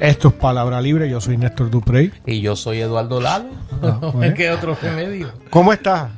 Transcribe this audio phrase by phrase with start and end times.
[0.00, 2.10] Esto es Palabra Libre, yo soy Néstor Duprey.
[2.24, 3.50] Y yo soy Eduardo Lalo.
[3.82, 4.34] Ah, bueno.
[4.34, 5.30] ¿Qué otro remedio?
[5.50, 6.10] ¿Cómo estás?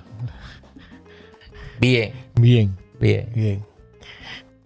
[1.80, 3.28] Bien, Bien, bien.
[3.34, 3.66] bien.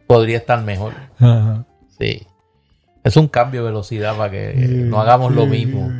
[0.07, 0.93] Podría estar mejor.
[1.19, 1.66] Ajá.
[1.98, 2.27] Sí.
[3.02, 5.91] Es un cambio de velocidad para que no hagamos lo mismo.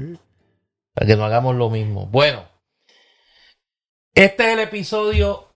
[0.93, 2.07] Para que no hagamos lo mismo.
[2.07, 2.43] Bueno,
[4.15, 5.55] este es el episodio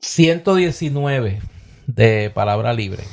[0.00, 1.40] 119
[1.86, 3.04] de Palabra Libre.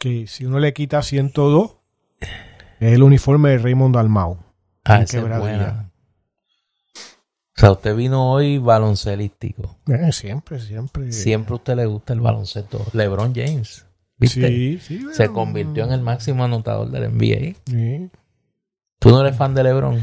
[0.00, 1.77] Que si uno le quita 102,
[2.80, 4.38] es el uniforme de Raymond Dalmau.
[4.84, 5.90] Ah, esa es buena.
[7.56, 9.76] O sea, usted vino hoy baloncelístico.
[9.88, 11.10] Eh, siempre, siempre.
[11.12, 12.84] Siempre a usted le gusta el baloncesto.
[12.92, 13.84] LeBron James,
[14.16, 14.46] ¿viste?
[14.46, 15.06] Sí, sí.
[15.12, 17.56] Se convirtió en el máximo anotador del NBA.
[17.66, 18.10] Sí.
[19.00, 20.00] ¿Tú no eres fan de LeBron?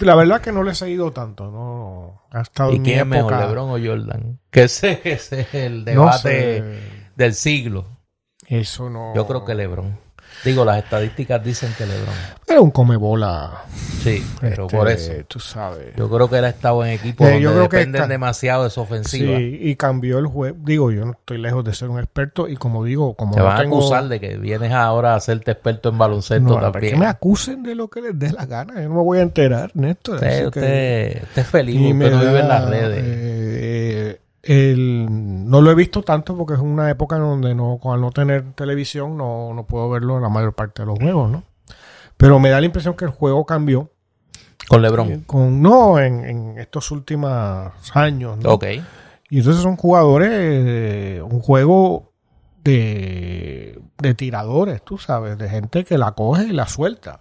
[0.00, 2.22] La verdad que no le he seguido tanto, no.
[2.30, 3.32] Ha estado ¿Y en mi quién es mejor.
[3.36, 4.38] LeBron o Jordan?
[4.50, 6.18] Que ese, ese es el No debate
[6.58, 6.78] sé.
[7.16, 7.86] del siglo.
[8.46, 9.12] Eso no.
[9.16, 9.98] Yo creo que LeBron.
[10.44, 12.14] Digo, las estadísticas dicen que LeBron.
[12.48, 13.62] Era un comebola.
[14.02, 15.12] Sí, pero este, por eso.
[15.28, 15.94] Tú sabes.
[15.96, 18.12] Yo creo que él ha estado en equipos Eh, donde yo creo que dependen está-
[18.12, 19.36] demasiado de su ofensiva.
[19.38, 20.56] Sí, y cambió el juego.
[20.60, 23.44] Digo, yo no estoy lejos de ser un experto y como digo, como Te no
[23.46, 23.76] van a tengo...
[23.78, 26.94] acusar de que vienes ahora a hacerte experto en baloncesto No, para también.
[26.94, 28.74] que me acusen de lo que les dé la gana.
[28.82, 30.16] Yo no me voy a enterar, Néstor.
[30.16, 33.04] usted, que- usted- es feliz, no vive en las redes.
[33.06, 35.06] eh, el-
[35.48, 38.52] no lo he visto tanto porque es una época en donde no, al no tener
[38.54, 41.44] televisión no, no puedo verlo en la mayor parte de los juegos, ¿no?
[42.16, 43.90] Pero me da la impresión que el juego cambió.
[44.68, 45.08] Con LeBron.
[45.12, 48.50] eh, Con, no, en, en estos últimos años, ¿no?
[48.52, 48.64] Ok.
[49.30, 52.12] Y entonces son jugadores, eh, un juego
[52.62, 57.20] de, de tiradores, tú sabes, de gente que la coge y la suelta.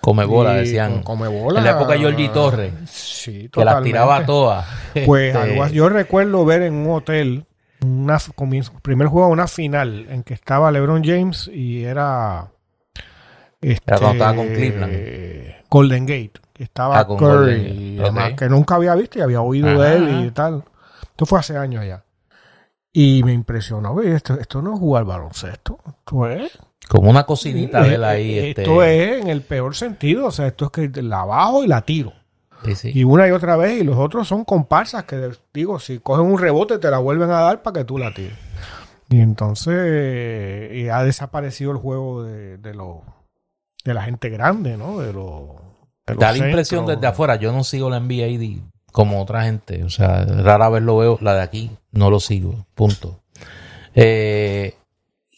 [0.00, 1.02] Come bola, decían.
[1.02, 1.58] come bola.
[1.58, 2.72] En la época de Georgie Torres.
[2.86, 3.88] Sí, Que las totalmente.
[3.90, 4.66] tiraba todas.
[5.06, 5.74] Pues Este, algo así.
[5.74, 7.44] yo recuerdo ver en un hotel
[7.84, 12.48] una comienzo- primer juego, una final en que estaba LeBron James y era
[13.60, 15.54] este, Era cuando estaba con Cleveland.
[15.70, 18.38] Golden Gate, que estaba Ah, con Curry Golden y demás, ok.
[18.38, 20.64] que nunca había visto y había oído de él y tal.
[21.02, 22.02] Esto fue hace años ya.
[22.92, 26.58] Y me impresionó, esto, esto no es jugar baloncesto, esto es
[26.90, 28.38] Como una cocinita de él ahí.
[28.38, 31.62] eh, este, Esto es en el peor sentido, o sea, esto es que la bajo
[31.62, 32.12] y la tiro.
[32.64, 32.90] sí, sí.
[32.92, 36.38] Y una y otra vez, y los otros son comparsas que, digo, si cogen un
[36.38, 38.36] rebote te la vuelven a dar para que tú la tires.
[39.08, 42.98] Y entonces eh, y ha desaparecido el juego de, de, los-
[43.84, 44.98] de la gente grande, ¿no?
[45.00, 45.42] De los,
[46.06, 47.36] de los Da la impresión desde afuera.
[47.36, 48.60] Yo no sigo la NBA
[48.92, 49.84] como otra gente.
[49.84, 51.18] O sea, rara vez lo veo.
[51.20, 52.66] La de aquí no lo sigo.
[52.74, 53.20] Punto.
[53.94, 54.74] Eh,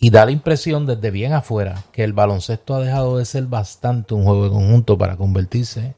[0.02, 4.14] y da la impresión desde bien afuera que el baloncesto ha dejado de ser bastante
[4.14, 5.94] un juego de conjunto para convertirse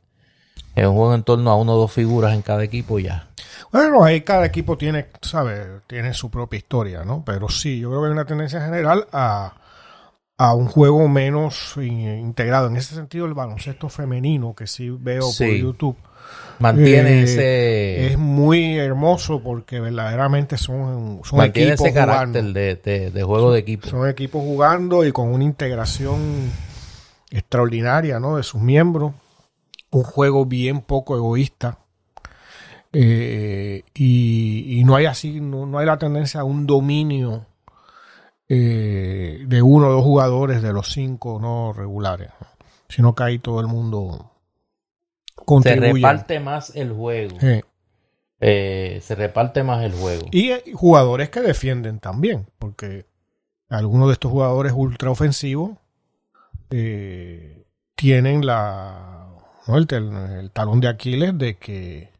[0.76, 3.28] en un juego en torno a uno o dos figuras en cada equipo ya.
[3.72, 5.66] Bueno, ahí cada equipo tiene, ¿sabes?
[5.86, 7.24] Tiene su propia historia, ¿no?
[7.24, 9.54] Pero sí, yo creo que hay una tendencia general a,
[10.38, 12.68] a un juego menos in- integrado.
[12.68, 15.56] En ese sentido, el baloncesto femenino, que sí veo por.
[15.56, 15.96] YouTube,
[16.60, 22.60] Mantiene Eh, ese, es muy hermoso porque verdaderamente son, son mantiene equipos ese carácter jugando.
[22.60, 23.88] de, de- de juego de equipo.
[23.88, 26.50] Son equipos jugando y con una integración
[27.30, 28.36] extraordinaria ¿no?
[28.36, 29.12] de sus miembros.
[29.90, 31.78] Un juego bien poco egoísta.
[32.92, 37.46] Eh, y, y no hay así, no, no hay la tendencia a un dominio
[38.48, 42.46] eh, de uno o dos jugadores de los cinco no regulares, ¿no?
[42.88, 44.30] sino que ahí todo el mundo
[45.62, 47.38] Se reparte más el juego.
[47.40, 47.62] Sí.
[48.40, 50.26] Eh, se reparte más el juego.
[50.30, 53.06] Y eh, jugadores que defienden también, porque
[53.68, 55.72] algunos de estos jugadores ultraofensivos
[56.70, 59.28] eh, tienen la
[59.66, 59.76] ¿no?
[59.76, 62.12] el, el talón de Aquiles de que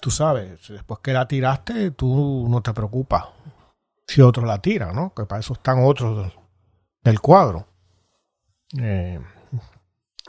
[0.00, 3.24] tú sabes, después que la tiraste, tú no te preocupas
[4.06, 5.14] si otro la tira, ¿no?
[5.14, 6.32] Que para eso están otros del,
[7.04, 7.66] del cuadro.
[8.78, 9.20] Eh,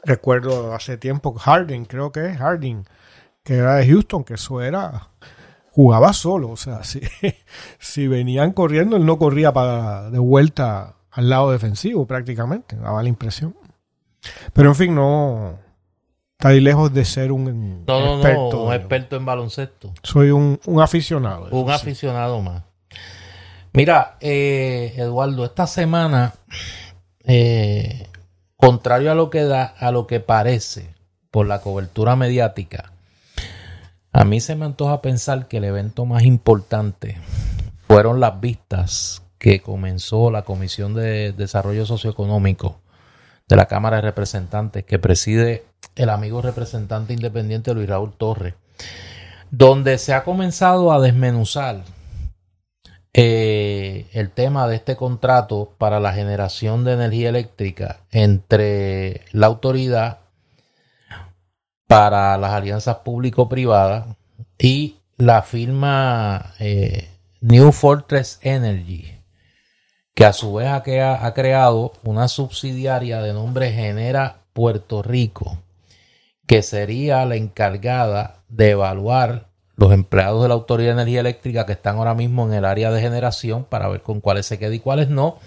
[0.03, 2.85] recuerdo hace tiempo Harding, creo que es Harding,
[3.43, 5.09] que era de Houston, que eso era
[5.71, 7.01] jugaba solo, o sea, si,
[7.79, 13.09] si venían corriendo, él no corría para de vuelta al lado defensivo prácticamente, daba la
[13.09, 13.55] impresión.
[14.53, 15.59] Pero en fin, no
[16.37, 18.49] está ahí lejos de ser un No, no, experto.
[18.51, 19.93] no, un experto en baloncesto.
[20.01, 21.49] Soy un, un aficionado.
[21.51, 21.73] Un sí.
[21.73, 22.63] aficionado más.
[23.73, 26.33] Mira, eh, Eduardo, esta semana,
[27.25, 28.07] eh,
[28.65, 30.95] contrario a lo que da, a lo que parece
[31.31, 32.93] por la cobertura mediática,
[34.13, 37.17] a mí se me antoja pensar que el evento más importante
[37.89, 42.79] fueron las vistas que comenzó la Comisión de Desarrollo Socioeconómico
[43.49, 45.65] de la Cámara de Representantes que preside
[45.97, 48.53] el amigo representante independiente Luis Raúl Torres,
[49.51, 51.83] donde se ha comenzado a desmenuzar
[53.15, 60.19] eh, el tema de este contrato para la generación de energía eléctrica entre la autoridad
[61.87, 64.07] para las alianzas público-privadas
[64.57, 69.19] y la firma eh, New Fortress Energy,
[70.15, 70.77] que a su vez ha,
[71.25, 75.59] ha creado una subsidiaria de nombre Genera Puerto Rico,
[76.47, 81.73] que sería la encargada de evaluar los empleados de la Autoridad de Energía Eléctrica que
[81.73, 84.79] están ahora mismo en el área de generación para ver con cuáles se queda y
[84.79, 85.39] cuáles no,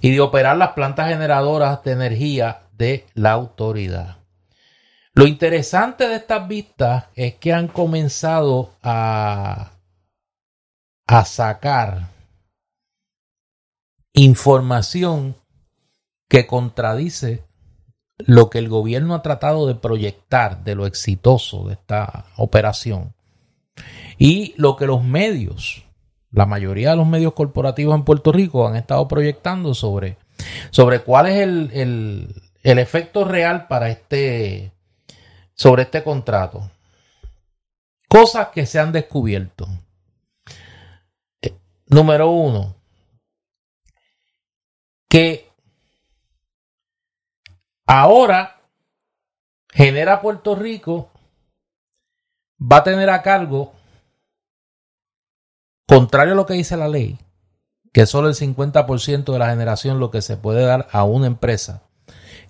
[0.00, 4.18] y de operar las plantas generadoras de energía de la autoridad.
[5.12, 9.72] Lo interesante de estas vistas es que han comenzado a,
[11.06, 12.08] a sacar
[14.12, 15.36] información
[16.28, 17.44] que contradice
[18.18, 23.14] lo que el gobierno ha tratado de proyectar de lo exitoso de esta operación
[24.20, 25.82] y lo que los medios,
[26.30, 30.18] la mayoría de los medios corporativos en Puerto Rico han estado proyectando sobre,
[30.70, 34.72] sobre cuál es el, el efecto real para este,
[35.54, 36.70] sobre este contrato.
[38.08, 39.66] Cosas que se han descubierto.
[41.40, 41.54] Eh,
[41.86, 42.74] número uno,
[45.08, 45.48] que
[47.86, 48.60] ahora
[49.70, 51.10] genera Puerto Rico
[52.60, 53.79] va a tener a cargo
[55.90, 57.18] Contrario a lo que dice la ley,
[57.92, 61.82] que solo el 50% de la generación lo que se puede dar a una empresa,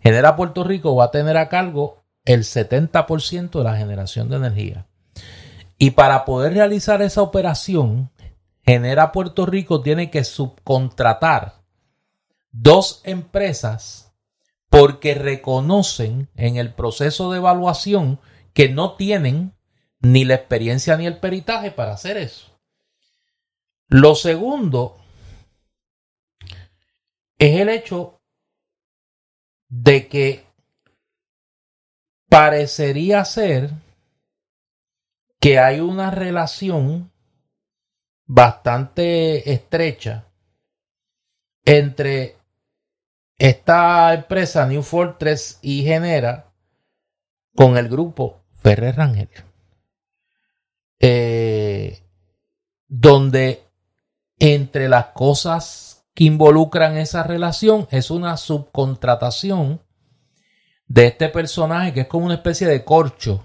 [0.02, 4.88] Genera Puerto Rico va a tener a cargo el 70% de la generación de energía.
[5.78, 8.10] Y para poder realizar esa operación,
[8.62, 11.62] Genera Puerto Rico tiene que subcontratar
[12.52, 14.12] dos empresas
[14.68, 18.20] porque reconocen en el proceso de evaluación
[18.52, 19.54] que no tienen
[20.00, 22.49] ni la experiencia ni el peritaje para hacer eso.
[23.90, 24.98] Lo segundo
[27.36, 28.20] es el hecho
[29.68, 30.44] de que
[32.28, 33.70] parecería ser
[35.40, 37.10] que hay una relación
[38.26, 40.28] bastante estrecha
[41.64, 42.36] entre
[43.38, 46.52] esta empresa New Fortress y Genera
[47.56, 49.30] con el grupo Ferrer Rangel.
[51.00, 52.04] Eh,
[52.86, 53.69] donde
[54.40, 59.80] entre las cosas que involucran esa relación es una subcontratación
[60.88, 63.44] de este personaje que es como una especie de corcho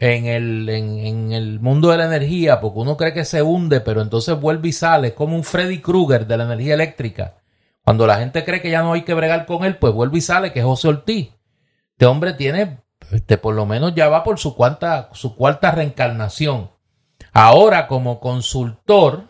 [0.00, 4.02] en, el, en, el mundo de la energía, porque uno cree que se hunde, pero
[4.02, 7.34] entonces vuelve y sale, es como un Freddy Krueger de la energía eléctrica.
[7.82, 10.20] Cuando la gente cree que ya no hay que bregar con él, pues vuelve y
[10.20, 11.30] sale, que es José Ortiz.
[11.90, 16.70] Este hombre tiene, este, por lo menos ya va por su cuarta, su cuarta reencarnación.
[17.32, 19.24] Ahora como consultor,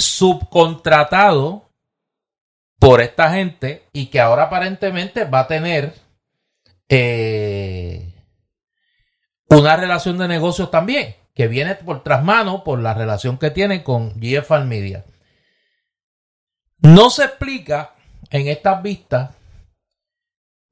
[0.00, 1.70] subcontratado
[2.78, 5.94] por esta gente y que ahora aparentemente va a tener
[6.88, 8.14] eh,
[9.48, 13.84] una relación de negocios también, que viene por tras mano por la relación que tiene
[13.84, 15.04] con GFL Media.
[16.78, 17.94] No se explica
[18.30, 19.34] en estas vistas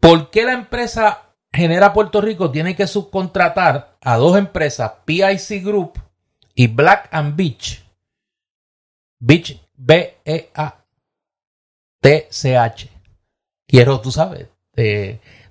[0.01, 6.01] por qué la empresa Genera Puerto Rico tiene que subcontratar a dos empresas, PIC Group
[6.55, 7.85] y Black and Beach,
[9.19, 10.49] Beach, B-E-A-T-C-H.
[13.67, 14.49] Quiero, tú sabes,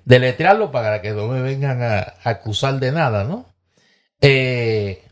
[0.06, 3.46] deletrearlo para que no me vengan a, acusar de nada, ¿no?
[4.22, 5.04] Eh,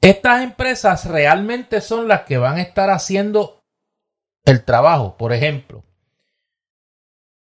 [0.00, 3.64] estas empresas realmente son las que van a estar haciendo
[4.44, 5.16] el trabajo.
[5.16, 5.84] Por ejemplo,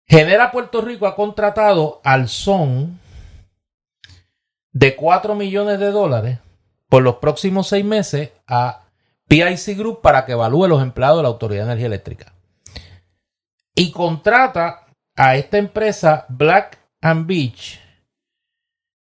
[0.06, 2.98] Genera Puerto Rico ha contratado al son
[4.72, 6.38] de 4 millones de dólares
[6.90, 8.82] por los próximos seis meses a
[9.28, 12.34] PIC Group para que evalúe los empleados de la Autoridad de Energía Eléctrica.
[13.74, 17.80] Y contrata a esta empresa Black and Beach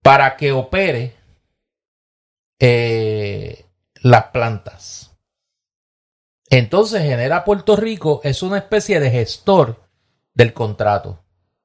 [0.01, 1.17] para que opere
[2.59, 5.11] eh, las plantas.
[6.49, 9.83] Entonces genera Puerto Rico es una especie de gestor
[10.35, 11.19] del contrato.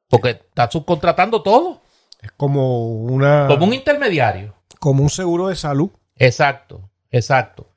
[0.09, 1.81] Porque está subcontratando todo.
[2.21, 3.47] Es como una.
[3.47, 4.55] Como un intermediario.
[4.79, 5.91] Como un seguro de salud.
[6.19, 7.73] Exacto, exacto.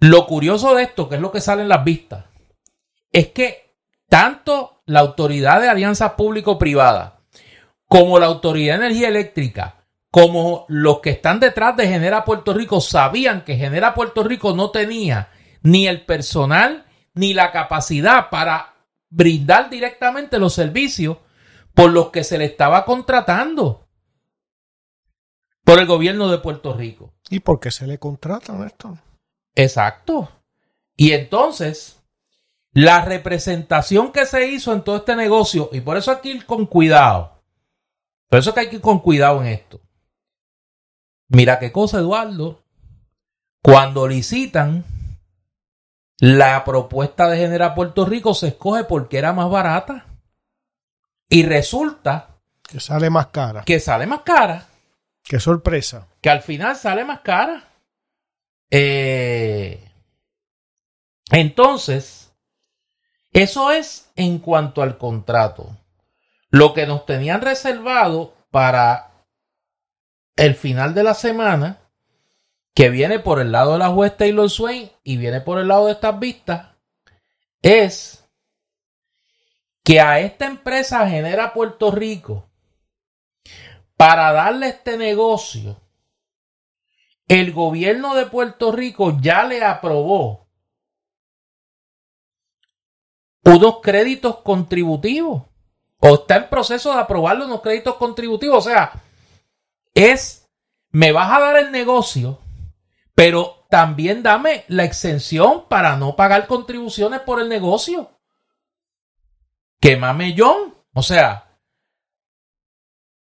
[0.00, 2.24] Lo curioso de esto, que es lo que sale en las vistas,
[3.12, 3.74] es que
[4.08, 7.12] tanto la Autoridad de Alianzas Público-Privadas
[7.86, 12.80] como la Autoridad de Energía Eléctrica, como los que están detrás de Genera Puerto Rico,
[12.80, 15.28] sabían que Genera Puerto Rico no tenía
[15.62, 18.74] ni el personal ni la capacidad para
[19.08, 21.18] brindar directamente los servicios
[21.74, 23.88] por los que se le estaba contratando
[25.64, 27.14] por el gobierno de Puerto Rico.
[27.30, 28.98] ¿Y por qué se le contrata, Néstor?
[29.54, 30.28] Exacto.
[30.96, 32.02] Y entonces,
[32.72, 36.44] la representación que se hizo en todo este negocio, y por eso hay que ir
[36.44, 37.40] con cuidado.
[38.28, 39.80] Por eso que hay que ir con cuidado en esto.
[41.28, 42.64] Mira qué cosa, Eduardo.
[43.62, 44.84] Cuando licitan,
[46.18, 50.06] la propuesta de General Puerto Rico se escoge porque era más barata.
[51.28, 53.62] Y resulta que sale más cara.
[53.64, 54.66] Que sale más cara.
[55.30, 56.08] Qué sorpresa.
[56.20, 57.62] Que al final sale más cara.
[58.68, 59.88] Eh,
[61.30, 62.32] entonces,
[63.32, 65.78] eso es en cuanto al contrato.
[66.48, 69.24] Lo que nos tenían reservado para
[70.34, 71.78] el final de la semana,
[72.74, 75.86] que viene por el lado de la juez Taylor Swain y viene por el lado
[75.86, 76.70] de estas vistas,
[77.62, 78.28] es
[79.84, 82.49] que a esta empresa genera Puerto Rico
[84.00, 85.78] para darle este negocio,
[87.28, 90.48] el gobierno de Puerto Rico ya le aprobó
[93.44, 95.42] unos créditos contributivos
[95.98, 98.66] o está en proceso de aprobarle unos créditos contributivos.
[98.66, 98.90] O sea,
[99.92, 100.48] es,
[100.92, 102.38] me vas a dar el negocio,
[103.14, 108.12] pero también dame la exención para no pagar contribuciones por el negocio.
[109.78, 110.74] ¡Qué mamellón!
[110.94, 111.49] O sea,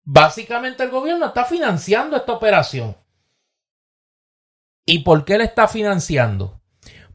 [0.05, 2.97] Básicamente el gobierno está financiando esta operación.
[4.85, 6.59] ¿Y por qué le está financiando?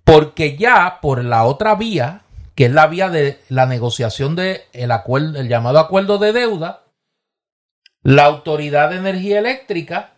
[0.05, 2.23] Porque ya por la otra vía,
[2.55, 6.85] que es la vía de la negociación del el acuerdo, el llamado acuerdo de deuda,
[8.03, 10.15] la Autoridad de Energía Eléctrica,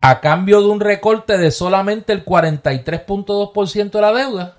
[0.00, 4.58] a cambio de un recorte de solamente el 43.2% de la deuda,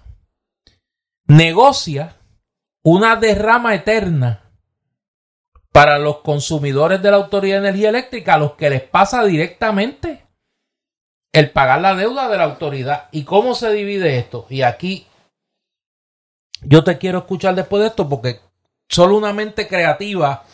[1.27, 2.15] negocia
[2.83, 4.44] una derrama eterna
[5.75, 10.25] para los consumidores de la Autoridad de Energía Eléctrica, a los que les pasa directamente
[11.33, 13.09] el pagar la deuda de la autoridad.
[13.11, 14.45] ¿Y cómo se divide esto?
[14.49, 15.05] Y aquí
[16.61, 18.39] yo te quiero escuchar después de esto porque
[18.87, 20.45] solo una mente creativa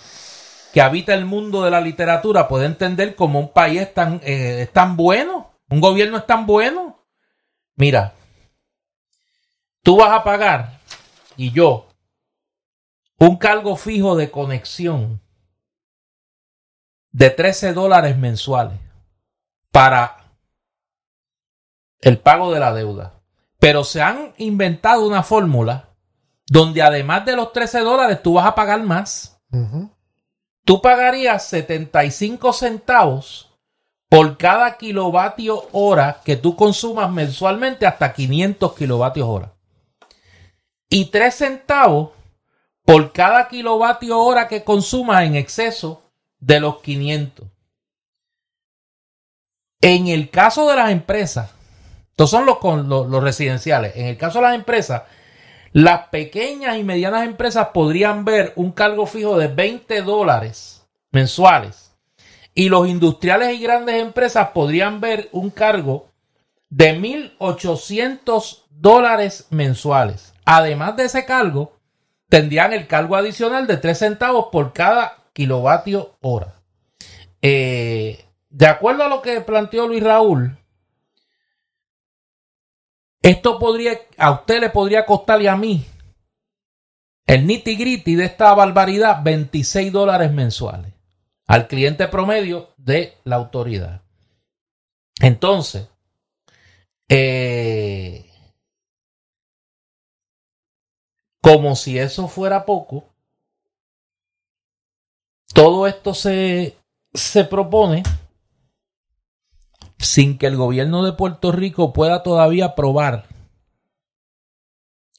[0.74, 4.64] que habita el mundo de la literatura puede entender cómo un país es tan, eh,
[4.64, 7.06] es tan bueno, un gobierno es tan bueno.
[7.76, 8.16] Mira,
[9.84, 10.80] tú vas a pagar
[11.38, 11.91] y yo
[13.22, 15.22] un cargo fijo de conexión
[17.12, 18.80] de 13 dólares mensuales
[19.72, 20.34] para
[22.00, 23.22] el pago de la deuda.
[23.60, 25.90] Pero se han inventado una fórmula
[26.48, 29.40] donde además de los 13 dólares tú vas a pagar más.
[30.66, 33.52] Tú pagarías 75 centavos
[34.10, 39.54] por cada kilovatio hora que tú consumas mensualmente hasta 500 kilovatios hora.
[40.90, 42.21] Y 3 centavos
[42.86, 46.04] por cada kilovatio hora que consuma en exceso
[46.40, 47.48] de los 500.
[49.82, 51.52] En el caso de las empresas,
[52.12, 55.04] estos son los, los, los, residenciales, en el caso de las empresas,
[55.74, 61.92] las pequeñas y medianas empresas podrían ver un cargo fijo de 20 dólares mensuales
[62.54, 66.08] y los industriales y grandes empresas podrían ver un cargo
[66.70, 70.34] de 1.800 dólares mensuales.
[70.46, 71.74] Además de ese cargo,
[72.32, 76.54] tendrían el cargo adicional de 3 centavos por cada kilovatio hora.
[77.42, 80.58] Eh, de acuerdo a lo que planteó Luis Raúl,
[83.22, 85.86] esto podría, a usted le podría costar y a mí
[87.28, 90.94] el nitty gritty de esta barbaridad 26 dólares mensuales
[91.48, 94.04] al cliente promedio de la autoridad.
[95.20, 95.86] Entonces,
[97.10, 98.31] eh,
[101.42, 103.06] Como si eso fuera poco,
[105.54, 106.78] todo esto se,
[107.14, 108.04] se propone
[109.98, 113.26] sin que el gobierno de Puerto Rico pueda todavía probar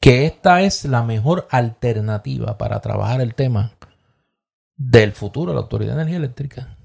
[0.01, 3.73] que esta es la mejor alternativa para trabajar el tema
[4.77, 6.77] del futuro de la Autoridad de Energía Eléctrica.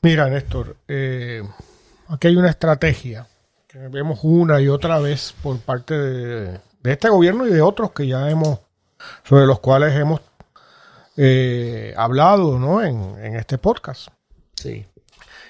[0.00, 1.42] Mira, Néstor, eh,
[2.08, 3.26] aquí hay una estrategia
[3.66, 7.92] que vemos una y otra vez por parte de, de este gobierno y de otros
[7.92, 8.60] que ya hemos,
[9.24, 10.20] sobre los cuales hemos
[11.16, 12.82] eh, hablado ¿no?
[12.82, 14.08] en, en este podcast.
[14.54, 14.86] Sí.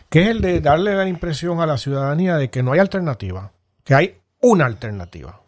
[0.08, 3.52] Que es el de darle la impresión a la ciudadanía de que no hay alternativa,
[3.84, 5.42] que hay una alternativa.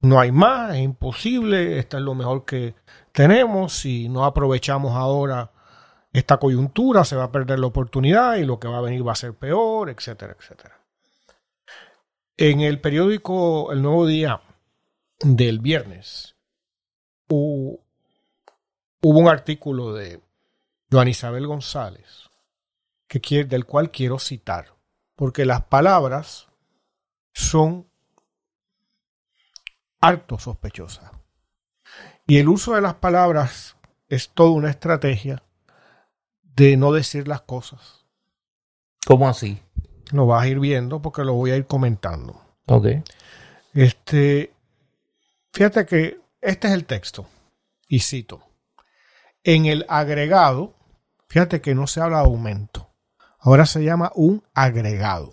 [0.00, 2.74] No hay más, es imposible, esta es lo mejor que
[3.12, 5.50] tenemos, si no aprovechamos ahora
[6.12, 9.12] esta coyuntura se va a perder la oportunidad y lo que va a venir va
[9.12, 10.80] a ser peor, etcétera, etcétera.
[12.36, 14.40] En el periódico El Nuevo Día
[15.20, 16.36] del viernes
[17.28, 17.80] hubo,
[19.02, 20.20] un artículo de
[20.90, 22.28] Joan Isabel González
[23.06, 24.74] que del cual quiero citar
[25.16, 26.48] porque las palabras
[27.32, 27.88] son
[30.00, 31.10] harto sospechosas.
[32.26, 33.76] Y el uso de las palabras
[34.08, 35.42] es toda una estrategia
[36.42, 38.04] de no decir las cosas.
[39.06, 39.60] ¿Cómo así?
[40.12, 42.40] Lo vas a ir viendo porque lo voy a ir comentando.
[42.66, 42.86] Ok.
[43.74, 44.52] Este,
[45.52, 47.26] fíjate que este es el texto.
[47.88, 48.42] Y cito.
[49.42, 50.74] En el agregado,
[51.28, 52.90] fíjate que no se habla de aumento.
[53.38, 55.30] Ahora se llama un agregado.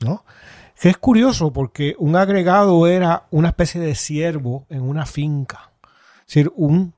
[0.00, 0.24] ¿No?
[0.80, 5.72] Que es curioso porque un agregado era una especie de siervo en una finca.
[6.20, 6.94] Es decir, un,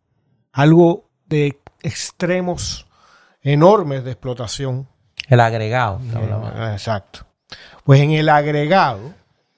[0.53, 2.87] algo de extremos
[3.43, 4.88] enormes de explotación.
[5.29, 6.00] El agregado.
[6.00, 7.26] Eh, exacto.
[7.85, 9.15] Pues en el agregado,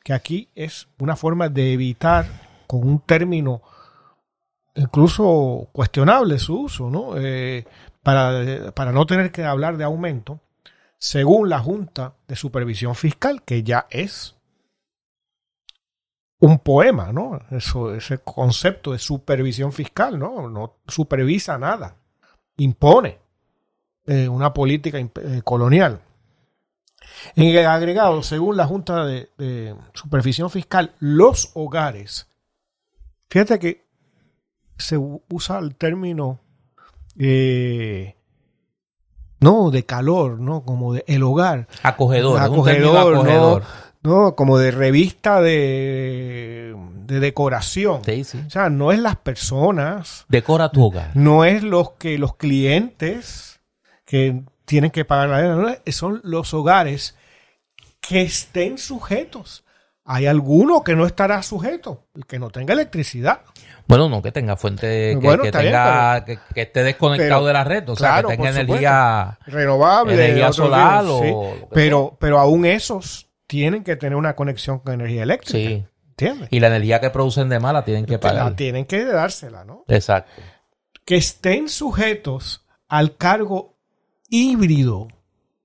[0.08, 2.24] que aquí es una forma de evitar
[2.66, 3.60] con un término
[4.74, 7.18] incluso cuestionable su uso, ¿no?
[7.18, 7.66] Eh,
[8.02, 10.40] para, para no tener que hablar de aumento,
[10.96, 14.34] según la Junta de Supervisión Fiscal, que ya es
[16.40, 17.42] un poema, ¿no?
[17.50, 20.48] Ese concepto de supervisión fiscal, ¿no?
[20.48, 21.96] No supervisa nada,
[22.56, 23.18] impone
[24.06, 26.00] eh, una política eh, colonial.
[27.36, 32.28] En el agregado, según la Junta de, Supervisión Fiscal, los hogares,
[33.28, 33.86] fíjate que
[34.76, 36.40] se usa el término
[37.18, 38.16] eh,
[39.40, 43.62] no de calor, no como de el hogar, acogedor, acogedor, acogedor.
[44.02, 44.34] ¿no?
[44.34, 46.74] como de revista de,
[47.06, 48.04] de decoración.
[48.04, 48.42] Sí, sí.
[48.46, 50.24] O sea, no es las personas.
[50.28, 51.10] Decora tu hogar.
[51.14, 53.60] No es los que los clientes
[54.04, 57.16] que tienen que pagar la deuda, son los hogares
[58.00, 59.64] que estén sujetos.
[60.04, 63.40] Hay alguno que no estará sujeto, el que no tenga electricidad.
[63.86, 68.22] Bueno, no que tenga fuente, que, tenga, que, esté desconectado de la red, o sea,
[68.22, 74.36] que tenga energía renovable, energía solar o pero, pero aún esos tienen que tener una
[74.36, 75.70] conexión con energía eléctrica.
[75.70, 75.84] Sí.
[76.10, 76.48] ¿Entiendes?
[76.50, 78.50] Y la energía que producen de mala tienen que pagar.
[78.50, 79.84] La tienen que dársela, ¿no?
[79.88, 80.42] Exacto.
[81.06, 83.77] Que estén sujetos al cargo
[84.28, 85.00] híbrido.
[85.00, 85.10] O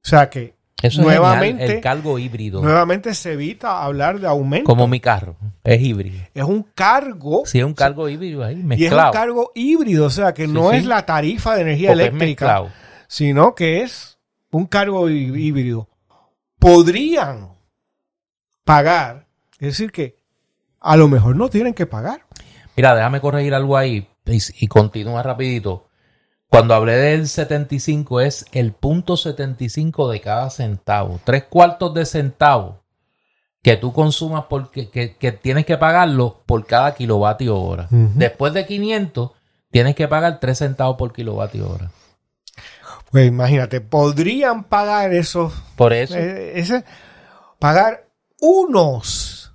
[0.01, 0.55] sea que
[0.97, 2.61] nuevamente el cargo híbrido.
[2.61, 4.65] Nuevamente se evita hablar de aumento.
[4.65, 6.21] Como mi carro, es híbrido.
[6.33, 7.43] Es un cargo.
[7.45, 8.81] Sí, es un cargo híbrido ahí, mezclado.
[8.81, 12.63] Y es un cargo híbrido, o sea que no es la tarifa de energía eléctrica,
[13.07, 14.17] sino que es
[14.51, 15.87] un cargo híbrido.
[16.59, 17.49] Podrían
[18.63, 19.27] pagar.
[19.59, 20.17] Es decir, que
[20.79, 22.25] a lo mejor no tienen que pagar.
[22.75, 25.82] Mira, déjame corregir algo ahí y, continúa rapidito.
[26.53, 31.19] Cuando hablé del 75 es el punto 75 de cada centavo.
[31.23, 32.83] Tres cuartos de centavo
[33.63, 37.87] que tú consumas porque que, tienes que pagarlo por cada kilovatio hora.
[37.89, 39.31] Después de 500
[39.71, 41.89] tienes que pagar 3 centavos por kilovatio hora.
[43.09, 45.51] Pues imagínate, podrían pagar eso.
[45.75, 46.15] Por eso.
[46.15, 46.85] Eh, ese,
[47.57, 49.51] pagar unos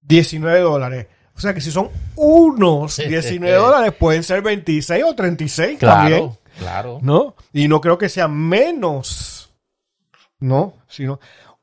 [0.00, 1.06] 19 dólares.
[1.38, 6.32] O sea que si son unos 19 dólares, pueden ser 26 o 36 también.
[6.58, 6.98] Claro.
[7.00, 7.36] ¿No?
[7.52, 9.48] Y no creo que sea menos.
[10.40, 10.74] ¿No?
[10.88, 11.20] Sino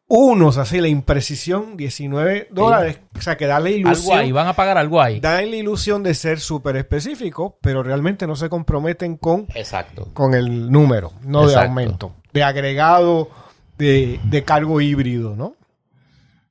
[0.08, 3.00] unos, así la imprecisión, 19 dólares.
[3.18, 4.14] O sea que da la ilusión.
[4.14, 5.20] Algo ahí, van a pagar algo ahí.
[5.20, 10.08] Da la ilusión de ser súper específico, pero realmente no se comprometen con, Exacto.
[10.14, 13.30] con el número, no de aumento, de agregado
[13.78, 15.56] de, de cargo híbrido, ¿no?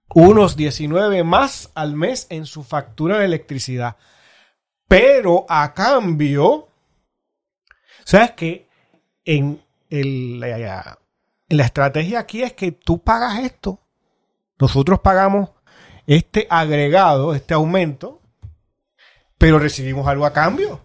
[0.08, 3.96] Unos 19 más al mes en su factura de electricidad.
[4.88, 6.68] Pero a cambio,
[8.04, 8.68] ¿sabes que
[9.24, 13.80] en, el, en la estrategia aquí es que tú pagas esto,
[14.58, 15.50] nosotros pagamos
[16.06, 18.20] este agregado, este aumento,
[19.38, 20.83] pero recibimos algo a cambio.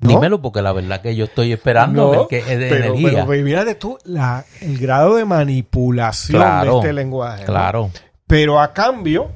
[0.00, 3.26] Dímelo, porque la verdad que yo estoy esperando que es de energía.
[3.26, 7.44] Pero mira de tú la, el grado de manipulación de este lenguaje.
[7.44, 7.90] Claro.
[8.28, 9.32] Pero a cambio,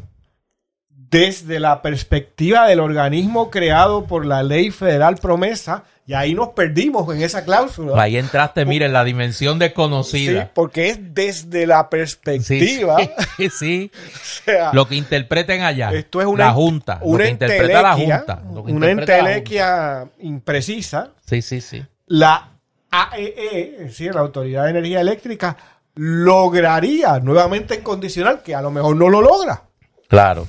[0.88, 7.12] desde la perspectiva del organismo creado por la ley federal promesa, y ahí nos perdimos
[7.14, 8.00] en esa cláusula.
[8.02, 10.42] Ahí entraste, mire, en la dimensión desconocida.
[10.42, 12.96] Sí, porque es desde la perspectiva.
[13.36, 13.90] Sí, sí.
[14.72, 15.92] lo que interpreten allá.
[15.92, 16.98] Esto es una, la Junta.
[17.02, 18.42] Una lo que interpreta la Junta.
[18.50, 21.10] una entelequia imprecisa.
[21.24, 21.84] Sí, sí, sí.
[22.08, 22.48] La
[22.90, 25.56] AEE, es decir, la Autoridad de Energía Eléctrica,
[25.94, 29.62] lograría nuevamente en condicional, que a lo mejor no lo logra.
[30.08, 30.48] Claro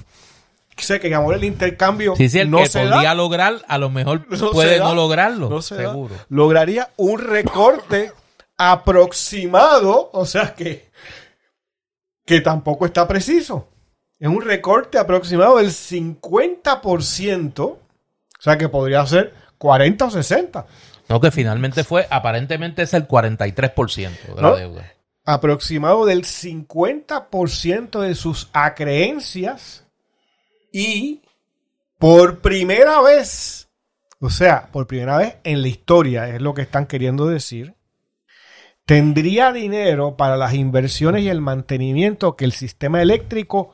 [0.77, 4.79] sé que amor el intercambio sí, sí, el que podría lograr, a lo mejor puede
[4.79, 5.61] no lograrlo.
[5.61, 6.15] seguro.
[6.29, 8.11] Lograría un recorte
[8.57, 10.89] aproximado, o sea que,
[12.25, 13.69] que tampoco está preciso.
[14.19, 17.79] Es un recorte aproximado del 50%, o
[18.39, 20.65] sea que podría ser 40 o 60.
[21.09, 24.93] No, que finalmente fue, aparentemente es el 43% de la deuda.
[25.25, 29.82] aproximado del 50% de sus acreencias
[30.73, 31.21] y
[31.99, 33.69] por primera vez,
[34.19, 37.75] o sea, por primera vez en la historia, es lo que están queriendo decir,
[38.85, 43.73] tendría dinero para las inversiones y el mantenimiento que el sistema eléctrico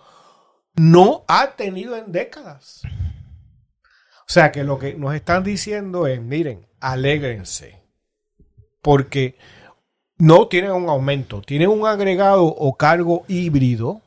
[0.76, 2.82] no ha tenido en décadas.
[2.84, 7.82] O sea que lo que nos están diciendo es, miren, alégrense,
[8.82, 9.38] porque
[10.18, 14.02] no tienen un aumento, tienen un agregado o cargo híbrido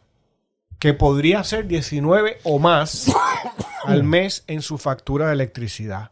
[0.82, 3.06] que podría ser 19 o más
[3.84, 6.10] al mes en su factura de electricidad.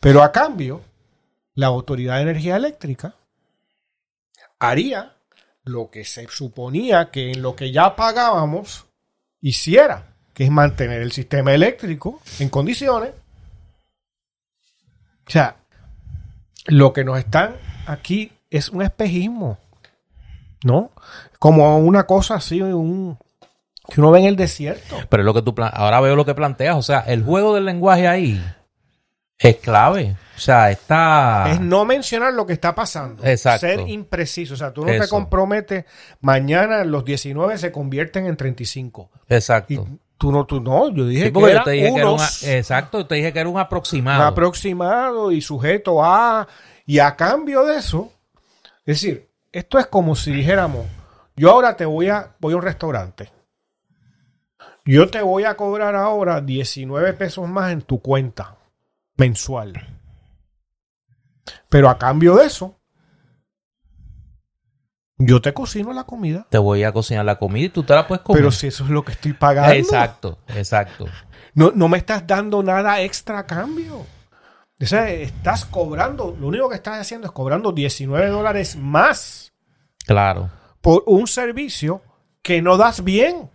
[0.00, 0.80] Pero a cambio,
[1.54, 3.14] la Autoridad de Energía Eléctrica
[4.58, 5.14] haría
[5.62, 8.86] lo que se suponía que en lo que ya pagábamos
[9.40, 13.12] hiciera, que es mantener el sistema eléctrico en condiciones.
[15.24, 15.54] O sea,
[16.66, 17.54] lo que nos están
[17.86, 19.56] aquí es un espejismo,
[20.64, 20.90] ¿no?
[21.38, 23.16] Como una cosa así, un,
[23.90, 24.96] que uno ve en el desierto.
[25.08, 27.64] Pero es lo que tú ahora veo lo que planteas, o sea, el juego del
[27.66, 28.40] lenguaje ahí
[29.40, 30.16] es clave.
[30.36, 33.24] O sea, está Es no mencionar lo que está pasando.
[33.24, 33.66] Exacto.
[33.66, 34.54] Ser impreciso.
[34.54, 35.84] O sea, tú no te comprometes,
[36.20, 39.10] mañana los 19 se convierten en 35.
[39.28, 39.86] Y exacto.
[40.18, 43.16] tú no, tú no, yo dije Sí, que te dije era un unos, exacto, te
[43.16, 44.20] dije que era un aproximado.
[44.20, 46.46] un aproximado y sujeto a,
[46.86, 48.12] y a cambio de eso,
[48.84, 50.86] es decir, esto es como si dijéramos,
[51.36, 53.30] yo ahora te voy a, voy a un restaurante.
[54.84, 58.56] Yo te voy a cobrar ahora 19 pesos más en tu cuenta
[59.16, 59.74] mensual.
[61.68, 62.76] Pero a cambio de eso,
[65.18, 66.46] yo te cocino la comida.
[66.50, 68.40] Te voy a cocinar la comida y tú te la puedes comer.
[68.40, 71.06] Pero si eso es lo que estoy pagando, Exacto, exacto.
[71.54, 74.06] no, no me estás dando nada extra a cambio.
[74.82, 79.52] O sea, estás cobrando, lo único que estás haciendo es cobrando 19 dólares más
[80.06, 80.50] Claro.
[80.80, 82.00] por un servicio
[82.42, 83.50] que no das bien.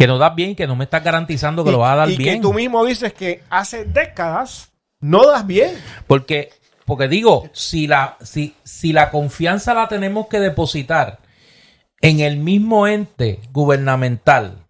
[0.00, 2.10] Que no das bien, que no me estás garantizando que y, lo vas a dar
[2.10, 2.36] y bien.
[2.36, 5.76] que tú mismo dices que hace décadas no das bien.
[6.06, 6.54] Porque,
[6.86, 11.18] porque digo, si la, si, si la confianza la tenemos que depositar
[12.00, 14.64] en el mismo ente gubernamental,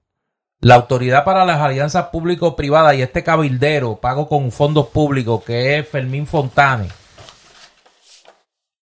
[0.58, 5.88] la autoridad para las alianzas público-privadas y este cabildero pago con fondos públicos que es
[5.88, 6.88] Fermín Fontane,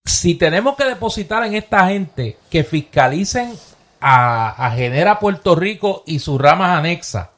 [0.03, 3.53] si tenemos que depositar en esta gente que fiscalicen
[4.01, 7.31] a, a Genera Puerto Rico y sus ramas anexas,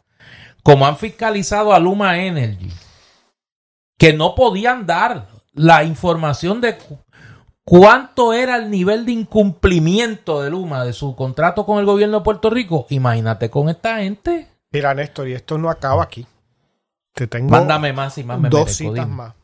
[0.62, 2.70] como han fiscalizado a Luma Energy,
[3.99, 6.99] que no podían dar la información de cu-
[7.64, 12.25] cuánto era el nivel de incumplimiento de Luma de su contrato con el gobierno de
[12.25, 14.49] Puerto Rico, imagínate con esta gente.
[14.73, 16.27] Mira, Néstor, y esto no acaba aquí.
[17.12, 19.16] Te tengo Mándame más y más me dos merezco, citas dime.
[19.16, 19.35] más.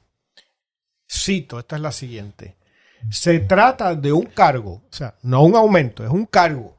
[1.11, 2.57] Cito, esta es la siguiente.
[3.11, 6.76] Se trata de un cargo, o sea, no un aumento, es un cargo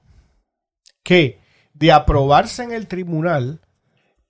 [1.07, 1.39] que
[1.73, 3.61] de aprobarse en el tribunal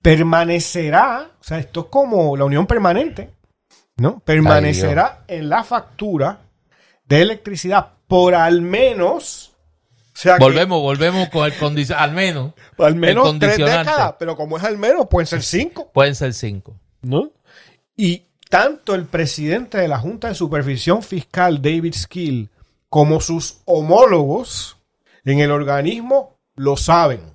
[0.00, 3.30] permanecerá, o sea, esto es como la unión permanente,
[3.96, 4.20] ¿no?
[4.20, 6.42] Permanecerá en la factura
[7.04, 9.56] de electricidad por al menos,
[10.14, 14.14] o sea, que Volvemos, volvemos con el condicional, al menos al menos el tres décadas,
[14.16, 15.90] pero como es al menos, pueden ser cinco.
[15.92, 16.78] pueden ser cinco.
[17.02, 17.32] ¿no?
[17.96, 22.50] Y tanto el presidente de la Junta de Supervisión Fiscal, David Skill,
[22.88, 24.76] como sus homólogos
[25.24, 27.34] en el organismo lo saben.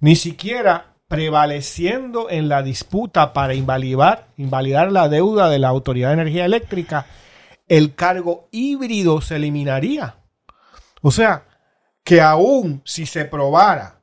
[0.00, 6.14] Ni siquiera prevaleciendo en la disputa para invalidar, invalidar la deuda de la Autoridad de
[6.14, 7.06] Energía Eléctrica,
[7.66, 10.16] el cargo híbrido se eliminaría.
[11.02, 11.46] O sea,
[12.04, 14.02] que aún si se probara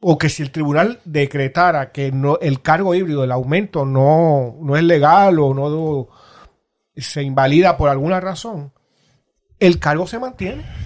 [0.00, 4.76] o que si el tribunal decretara que no el cargo híbrido, el aumento no, no
[4.76, 6.08] es legal o no
[6.96, 8.72] se invalida por alguna razón,
[9.58, 10.85] el cargo se mantiene.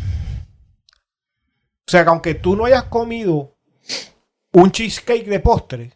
[1.90, 3.56] O sea que aunque tú no hayas comido
[4.52, 5.92] un cheesecake de postre,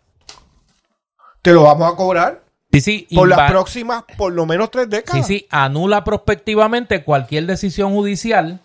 [1.41, 4.91] te lo vamos a cobrar Sí, sí, por las próximas por lo menos tres sí,
[4.91, 5.25] décadas.
[5.29, 8.59] sí, anula prospectivamente cualquier decisión judicial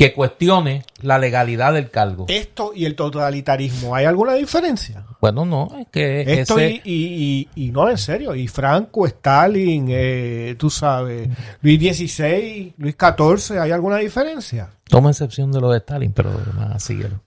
[0.00, 2.24] que cuestione la legalidad del cargo.
[2.28, 5.04] Esto y el totalitarismo, ¿hay alguna diferencia?
[5.20, 9.06] Bueno, no, es que Esto ese- y, y- y- y no, en serio, y Franco,
[9.06, 11.28] Stalin, eh, tú sabes,
[11.60, 14.70] Luis XVI, Luis XIV, ¿hay alguna diferencia?
[14.88, 17.20] Toma excepción de lo de Stalin, pero más síguelo.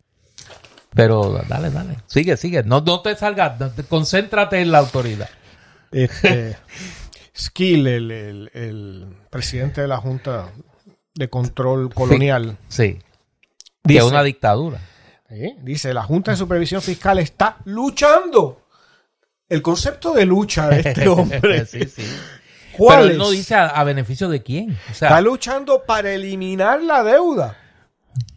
[0.95, 1.97] Pero dale, dale.
[2.07, 2.63] Sigue, sigue.
[2.63, 3.59] No, no te salgas.
[3.59, 5.29] no te- concéntrate en la autoridad.
[5.91, 6.55] Este,
[7.37, 10.49] Skill, el, el- el presidente de la Junta
[11.15, 12.99] de Control Colonial, Sí.
[13.83, 14.79] Dice, es una dictadura.
[15.29, 15.55] ¿eh?
[15.61, 18.61] dice, la Junta de Supervisión Fiscal está luchando.
[19.49, 22.03] El concepto de lucha de este hombre sí, sí.
[22.77, 23.17] ¿Cuál Pero él es?
[23.17, 24.71] no dice a, a beneficio de quién.
[24.89, 27.57] O sea, Está luchando para eliminar la deuda.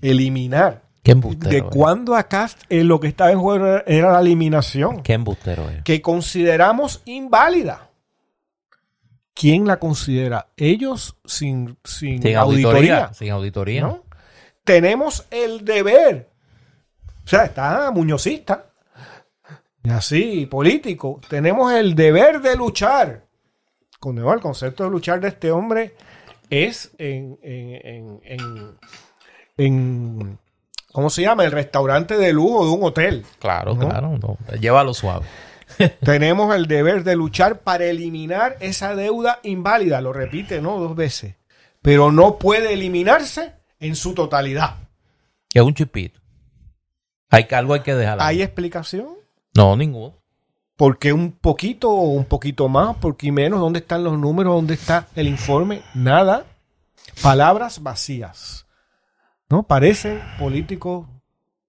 [0.02, 0.82] Eliminar.
[1.02, 1.62] ¿qué embustero ¿De es?
[1.64, 5.02] cuándo acá eh, lo que estaba en juego era- era la eliminación?
[5.04, 5.82] ¿Qué embustero es?
[5.84, 7.85] Que consideramos inválida.
[9.38, 10.48] ¿Quién la considera?
[10.56, 12.70] Ellos sin, sin, Sin auditoría.
[13.04, 13.14] auditoría.
[13.14, 13.80] Sin auditoría.
[13.82, 14.02] ¿no?
[14.64, 16.30] Tenemos el deber.
[17.24, 18.70] O sea, está muñozista.
[19.84, 21.20] Y así, político.
[21.28, 23.26] Tenemos el deber de luchar.
[24.00, 25.94] Con el concepto de luchar de este hombre
[26.48, 28.78] es en, en, en, en-
[29.58, 30.38] en-
[30.92, 31.44] ¿cómo se llama?
[31.44, 33.26] El restaurante de lujo de un hotel.
[33.38, 33.88] Claro, ¿No?
[33.88, 34.18] claro.
[34.18, 34.38] no.
[34.58, 35.26] Llévalo suave.
[36.04, 40.00] Tenemos el deber de luchar para eliminar esa deuda inválida.
[40.00, 40.78] Lo repite, ¿no?
[40.78, 41.34] Dos veces.
[41.82, 44.76] Pero no puede eliminarse en su totalidad.
[45.48, 46.20] Que es un chipito.
[47.30, 48.18] Hay que algo hay que dejar.
[48.20, 49.08] ¿Hay explicación?
[49.54, 50.14] No, ninguno.
[50.76, 52.96] ¿Por qué un poquito o un poquito más?
[52.96, 53.60] ¿Por qué menos?
[53.60, 54.54] ¿Dónde están los números?
[54.54, 55.82] ¿Dónde está el informe?
[55.94, 56.44] Nada.
[57.22, 58.66] Palabras vacías.
[59.48, 59.62] ¿No?
[59.62, 61.06] Parecen políticos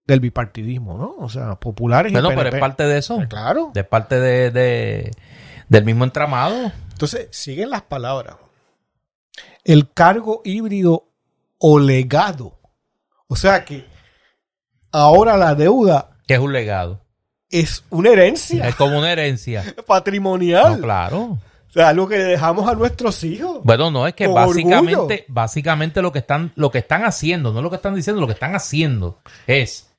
[0.07, 1.15] del bipartidismo, ¿no?
[1.19, 2.59] O sea, populares Bueno, y pero es PNP.
[2.59, 3.19] parte de eso.
[3.29, 3.71] Claro.
[3.73, 5.11] De parte de, de-
[5.67, 6.71] del mismo entramado.
[6.91, 8.37] Entonces, siguen las palabras.
[9.63, 11.09] El cargo híbrido
[11.59, 12.57] o legado.
[13.27, 13.85] O sea que
[14.91, 17.01] ahora la deuda Que es un legado.
[17.49, 19.63] es una herencia Es como una herencia.
[19.87, 20.77] patrimonial.
[20.77, 21.19] No, claro.
[21.69, 23.59] O sea, algo que le dejamos a nuestros hijos.
[23.63, 25.23] Bueno, no, es que básicamente, orgullo.
[25.27, 28.33] básicamente lo que están, lo que están haciendo, no lo que están diciendo, lo que
[28.33, 29.89] están haciendo es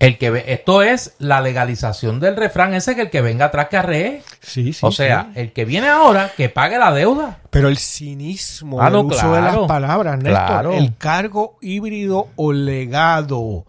[0.00, 3.68] el que ve, esto es la legalización del refrán ese que el que venga atrás
[3.68, 4.22] que arree.
[4.40, 4.84] Sí, sí.
[4.84, 5.40] o sea, sí.
[5.40, 7.40] el que viene ahora, que pague la deuda.
[7.50, 10.46] Pero el cinismo Ah, no, uso de las palabras, Néstor.
[10.46, 10.72] Claro.
[10.72, 13.66] El cargo híbrido o legado.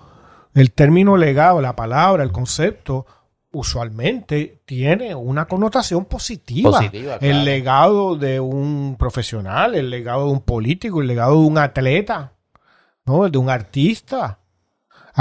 [0.54, 3.06] El término legado, la palabra, el concepto,
[3.52, 6.72] usualmente tiene una connotación positiva.
[6.72, 7.40] Positiva, claro.
[7.40, 12.32] El legado de un profesional, el legado de un político, el legado de un atleta,
[13.06, 13.26] ¿no?
[13.26, 14.40] El de un artista.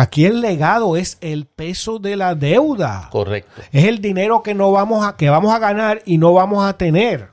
[0.01, 3.11] Aquí el legado es el peso de la deuda.
[3.13, 3.61] Correcto.
[3.71, 6.79] Es el dinero que no vamos a, que vamos a ganar y no vamos a
[6.79, 7.29] tener.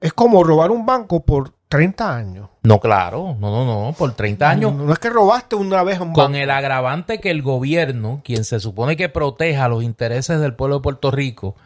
[0.00, 2.48] es como robar un banco por 30 años.
[2.62, 3.36] No, claro.
[3.40, 3.92] No, no, no.
[3.94, 4.72] Por 30 años.
[4.72, 8.44] No, no es que robaste una vez un Con el agravante que el gobierno, quien
[8.44, 11.56] se supone que proteja los intereses del pueblo de Puerto Rico,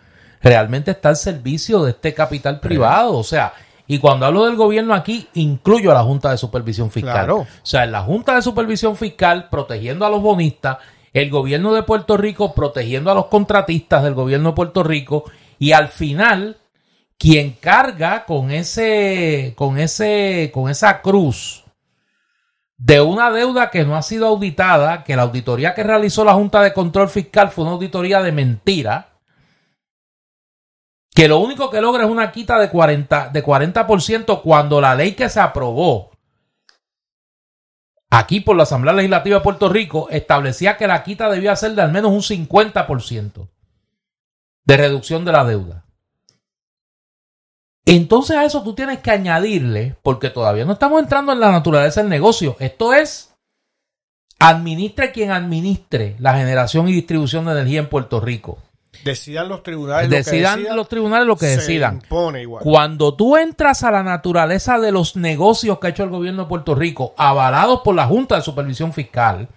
[0.41, 3.19] realmente está al servicio de este capital privado.
[3.19, 3.53] O sea,
[3.87, 7.13] y cuando hablo del gobierno aquí, incluyo a la Junta de Supervisión Fiscal.
[7.13, 7.39] Claro.
[7.39, 10.79] O sea, en la Junta de Supervisión Fiscal, protegiendo a los bonistas,
[11.13, 15.25] el gobierno de Puerto Rico protegiendo a los contratistas del gobierno de Puerto Rico,
[15.59, 16.57] y al final,
[17.19, 21.65] quien carga con ese, con ese, con esa cruz
[22.79, 26.61] de una deuda que no ha sido auditada, que la auditoría que realizó la Junta
[26.63, 29.17] de Control Fiscal fue una auditoría de mentira,
[31.15, 35.13] que lo único que logra es una quita de 40%, de 40% cuando la ley
[35.13, 36.11] que se aprobó
[38.11, 41.81] aquí por la Asamblea Legislativa de Puerto Rico establecía que la quita debía ser de
[41.81, 43.49] al menos un 50%.
[44.67, 45.85] De reducción de la deuda.
[47.87, 52.01] Entonces a eso tú tienes que añadirle, porque todavía no estamos entrando en la naturaleza
[52.01, 52.57] del negocio.
[52.59, 53.33] Esto es,
[54.41, 58.59] administre quien administre la generación y distribución de energía en Puerto Rico.
[59.05, 62.03] Decidan los tribunales decidan, lo que los tribunales lo que decidan.
[62.61, 66.49] Cuando tú entras a la naturaleza de los negocios que ha hecho el gobierno de
[66.49, 69.49] Puerto Rico, avalados por la Junta de Supervisión Fiscal,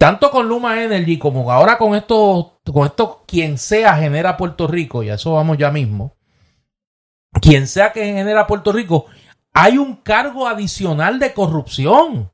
[0.00, 5.02] tanto con Luma Energy como ahora con esto, con esto quien sea genera Puerto Rico,
[5.02, 6.16] y a eso vamos ya mismo,
[7.42, 9.04] quien sea que genera Puerto Rico,
[9.52, 12.32] hay un cargo adicional de corrupción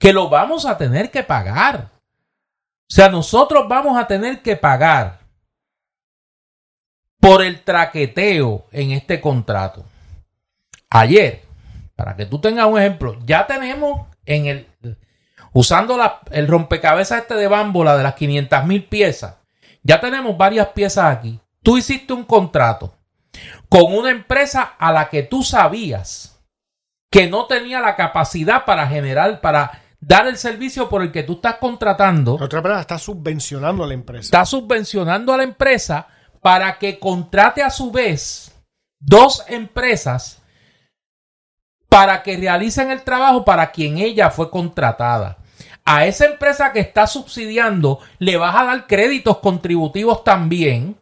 [0.00, 1.90] que lo vamos a tener que pagar.
[1.92, 5.20] O sea, nosotros vamos a tener que pagar
[7.20, 9.84] por el traqueteo en este contrato.
[10.90, 11.44] Ayer,
[11.94, 14.66] para que tú tengas un ejemplo, ya tenemos en el,
[15.52, 15.98] usando
[16.30, 19.36] el rompecabezas este de bámbola de las 500 mil piezas,
[19.82, 21.40] ya tenemos varias piezas aquí.
[21.62, 22.94] Tú hiciste un contrato
[23.68, 26.40] con una empresa a la que tú sabías
[27.10, 31.34] que no tenía la capacidad para generar, para dar el servicio por el que tú
[31.34, 32.34] estás contratando.
[32.34, 34.24] otra palabra, está subvencionando a la empresa.
[34.24, 36.06] Está subvencionando a la empresa
[36.40, 38.52] para que contrate a su vez
[38.98, 40.40] dos empresas
[41.88, 45.38] para que realicen el trabajo para quien ella fue contratada.
[45.92, 50.96] A esa empresa que está subsidiando le vas a dar créditos contributivos también.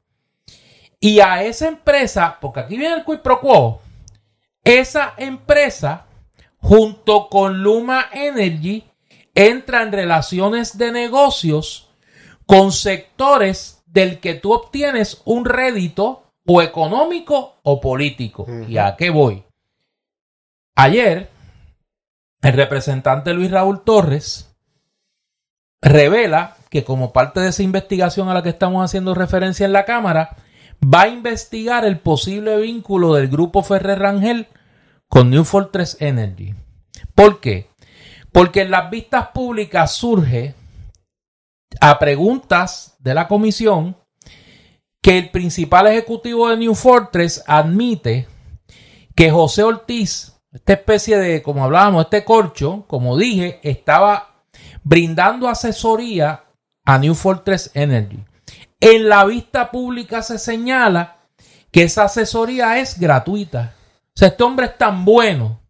[0.98, 3.82] Y a esa empresa, porque aquí viene el quid pro quo,
[4.64, 6.06] esa empresa
[6.56, 8.82] junto con Luma Energy
[9.34, 11.90] entra en relaciones de negocios
[12.46, 18.46] con sectores del que tú obtienes un rédito o económico o político.
[18.66, 19.44] ¿Y a qué voy?
[20.76, 21.28] Ayer,
[22.40, 24.47] el representante Luis Raúl Torres
[25.80, 29.84] revela que como parte de esa investigación a la que estamos haciendo referencia en la
[29.84, 30.36] Cámara,
[30.82, 34.48] va a investigar el posible vínculo del grupo Ferrer Rangel
[35.08, 36.54] con New Fortress Energy.
[37.14, 37.70] ¿Por qué?
[38.32, 40.54] Porque en las vistas públicas surge
[41.80, 43.96] a preguntas de la comisión
[45.02, 48.28] que el principal ejecutivo de New Fortress admite
[49.14, 54.27] que José Ortiz, esta especie de, como hablábamos, este corcho, como dije, estaba
[54.88, 56.44] brindando asesoría
[56.86, 58.24] a New Fortress Energy.
[58.80, 61.18] En la vista pública se señala
[61.70, 63.74] que esa asesoría es gratuita.
[64.06, 65.60] O sea, este hombre es tan bueno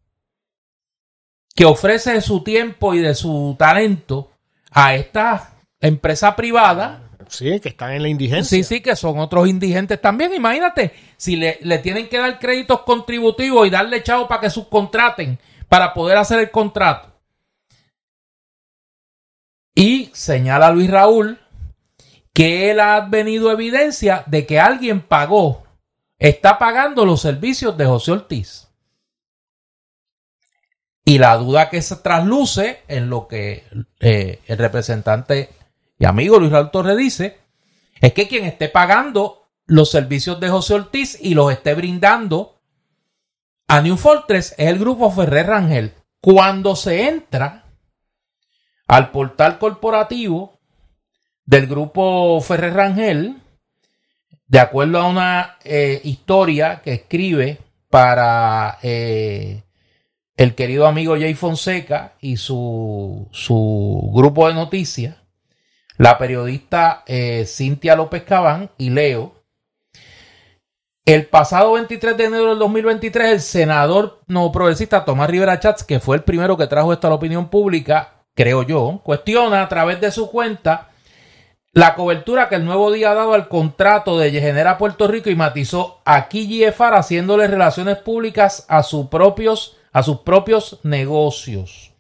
[1.53, 4.31] que ofrece de su tiempo y de su talento
[4.71, 5.51] a esta
[5.81, 7.11] empresa privada.
[7.27, 8.57] Sí, que están en la indigencia.
[8.57, 10.33] Sí, sí, que son otros indigentes también.
[10.33, 15.41] Imagínate, si le, le tienen que dar créditos contributivos y darle chavo para que subcontraten,
[15.69, 17.18] para poder hacer el contrato.
[19.79, 21.39] Y señala Luis Raúl
[22.35, 25.63] que él ha venido evidencia de que alguien pagó,
[26.19, 28.67] está pagando los servicios de José Ortiz.
[31.05, 33.67] Y la duda que se trasluce en lo que
[34.01, 35.51] eh, el representante
[35.97, 37.39] y amigo Luis Raúl Torres dice,
[38.01, 42.61] es que quien esté pagando los servicios de José Ortiz y los esté brindando
[43.69, 45.95] a New Fortress es el grupo Ferrer Rangel.
[46.21, 47.68] Cuando se entra
[48.89, 50.59] al portal corporativo
[51.45, 53.37] del grupo Ferrer Rangel,
[54.47, 57.59] de acuerdo a una eh, historia que escribe
[57.91, 59.63] para eh,
[60.37, 65.17] el querido amigo Jay Fonseca y su, su grupo de noticias,
[65.99, 69.35] la periodista eh, Cintia López Cabán y Leo.
[71.05, 76.01] El pasado 23 de enero del 2023, el senador no progresista Tomás Rivera Chats, que
[76.01, 80.01] fue el primero que trajo esto a la opinión pública, creo yo, cuestiona a través
[80.01, 80.91] de su cuenta
[81.73, 85.35] la cobertura que el nuevo día ha dado al contrato de Genera Puerto Rico y
[85.35, 91.91] matizó aquí GFR haciéndole relaciones públicas a, sus propios, a sus propios negocios.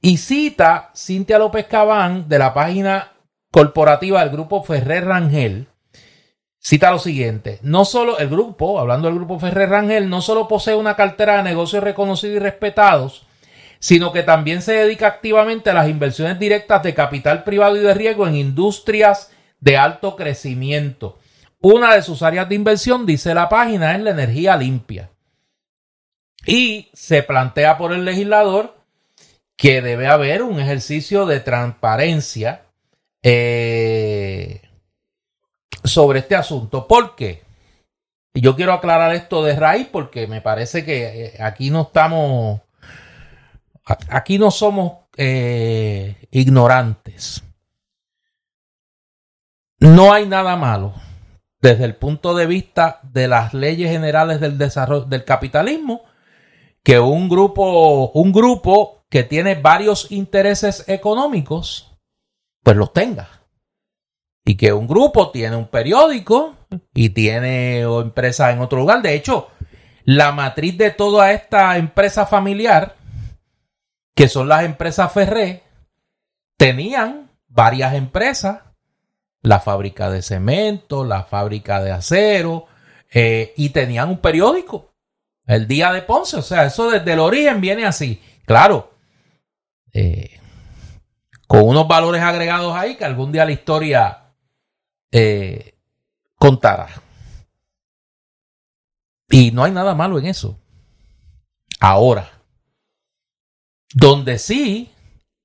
[0.00, 3.12] Y cita Cintia López Cabán de la página
[3.52, 5.68] corporativa del grupo Ferrer Rangel
[6.58, 10.74] cita lo siguiente, no solo el grupo, hablando del grupo Ferrer Rangel, no solo posee
[10.74, 13.24] una cartera de negocios reconocidos y respetados,
[13.80, 17.94] sino que también se dedica activamente a las inversiones directas de capital privado y de
[17.94, 21.18] riesgo en industrias de alto crecimiento.
[21.60, 25.10] Una de sus áreas de inversión, dice la página, es la energía limpia.
[26.46, 28.76] Y se plantea por el legislador
[29.56, 32.62] que debe haber un ejercicio de transparencia
[33.22, 34.62] eh,
[35.84, 36.86] sobre este asunto.
[36.86, 37.42] ¿Por qué?
[38.32, 42.60] Y yo quiero aclarar esto de raíz porque me parece que eh, aquí no estamos,
[44.08, 47.42] aquí no somos eh, ignorantes.
[49.78, 50.94] No hay nada malo
[51.60, 56.02] desde el punto de vista de las leyes generales del desarrollo del capitalismo
[56.82, 61.98] que un grupo, un grupo que tiene varios intereses económicos,
[62.62, 63.28] pues los tenga.
[64.44, 66.54] Y que un grupo tiene un periódico
[66.94, 69.02] y tiene empresa en otro lugar.
[69.02, 69.48] De hecho,
[70.04, 72.96] la matriz de toda esta empresa familiar,
[74.20, 75.62] que son las empresas Ferré,
[76.58, 78.60] tenían varias empresas,
[79.40, 82.66] la fábrica de cemento, la fábrica de acero,
[83.10, 84.92] eh, y tenían un periódico,
[85.46, 86.36] el Día de Ponce.
[86.36, 88.22] O sea, eso desde el origen viene así.
[88.44, 88.92] Claro,
[89.94, 90.38] eh,
[91.46, 94.24] con unos valores agregados ahí que algún día la historia
[95.10, 95.78] eh,
[96.34, 96.88] contará.
[99.30, 100.60] Y no hay nada malo en eso.
[101.80, 102.39] Ahora,
[103.94, 104.90] donde sí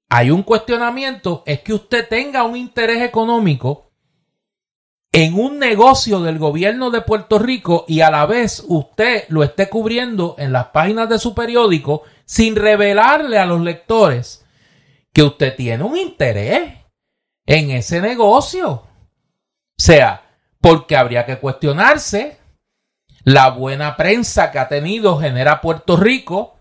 [0.09, 3.91] hay un cuestionamiento es que usted tenga un interés económico
[5.11, 9.69] en un negocio del gobierno de Puerto Rico y a la vez usted lo esté
[9.69, 14.45] cubriendo en las páginas de su periódico sin revelarle a los lectores
[15.13, 16.73] que usted tiene un interés
[17.45, 18.69] en ese negocio.
[18.71, 18.87] O
[19.77, 20.23] sea,
[20.59, 22.39] porque habría que cuestionarse
[23.23, 26.54] la buena prensa que ha tenido Genera Puerto Rico,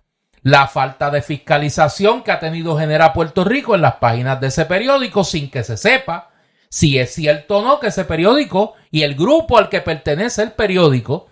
[0.45, 4.67] la falta de fiscalización que ha tenido Genera Puerto Rico en las páginas de ese
[4.67, 6.31] periódico sin que se sepa
[6.69, 10.53] si es cierto o no que ese periódico y el grupo al que pertenece el
[10.53, 11.27] periódico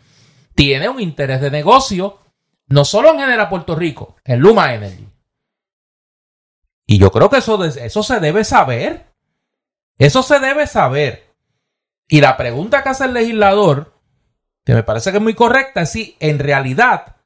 [0.55, 2.19] tiene un interés de negocio,
[2.67, 5.09] no solo en Genera Puerto Rico, en Luma Energy.
[6.87, 9.07] Y yo creo que eso, eso se debe saber.
[9.99, 11.33] Eso se debe saber.
[12.09, 13.93] Y la pregunta que hace el legislador
[14.65, 17.17] que me parece que es muy correcta, es si en realidad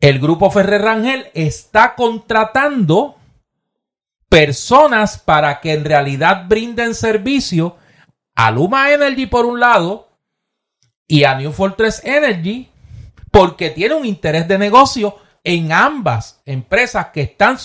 [0.00, 3.16] el grupo Ferrer Rangel está contratando
[4.28, 7.76] personas para que en realidad brinden servicio
[8.34, 10.08] a Luma Energy por un lado
[11.06, 12.70] y a New Fortress Energy
[13.30, 17.56] porque tiene un interés de negocio en ambas empresas que están,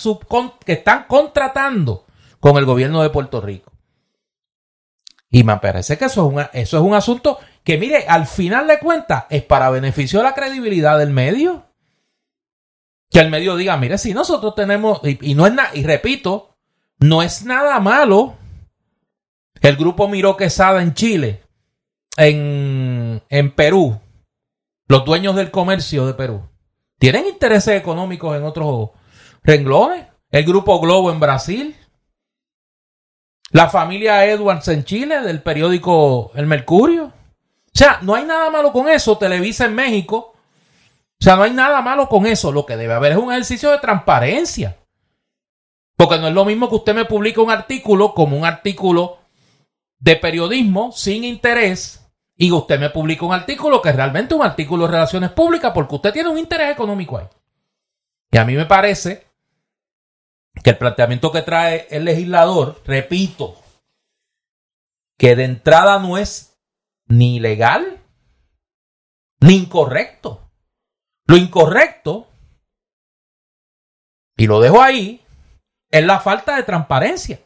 [0.65, 2.05] que están contratando
[2.39, 3.71] con el gobierno de Puerto Rico.
[5.29, 8.79] Y me parece que eso es, eso es un asunto que mire, al final de
[8.79, 11.65] cuentas es para beneficio de la credibilidad del medio.
[13.13, 16.57] Que el medio diga, mire, si nosotros tenemos, y, no es nada, y repito,
[16.99, 18.35] no es nada malo
[19.61, 21.43] el grupo Miró Quesada en Chile,
[22.17, 23.97] en, en Perú,
[24.87, 26.43] los dueños del comercio de Perú,
[26.99, 28.89] tienen intereses económicos en otros
[29.43, 30.07] renglones.
[30.31, 31.75] El grupo Globo en Brasil,
[33.51, 37.05] la familia Edwards en Chile, del periódico El Mercurio.
[37.05, 37.11] O
[37.71, 39.17] sea, no hay nada malo con eso.
[39.17, 40.32] Televisa en México.
[41.19, 42.51] O sea, no hay nada malo con eso.
[42.51, 44.77] Lo que debe haber es un ejercicio de transparencia.
[45.95, 49.19] Porque no es lo mismo que usted me publique un artículo como un artículo
[49.99, 52.03] de periodismo sin interés
[52.35, 55.95] y usted me publica un artículo que es realmente un artículo de relaciones públicas porque
[55.95, 57.27] usted tiene un interés económico ahí.
[58.31, 59.27] Y a mí me parece
[60.61, 63.55] que el planteamiento que trae el legislador, repito,
[65.17, 66.57] que de entrada no es
[67.05, 68.01] ni legal
[69.39, 70.42] ni incorrecto.
[71.25, 72.27] Lo incorrecto,
[74.35, 75.21] y lo dejo ahí,
[75.89, 77.39] es la falta de transparencia.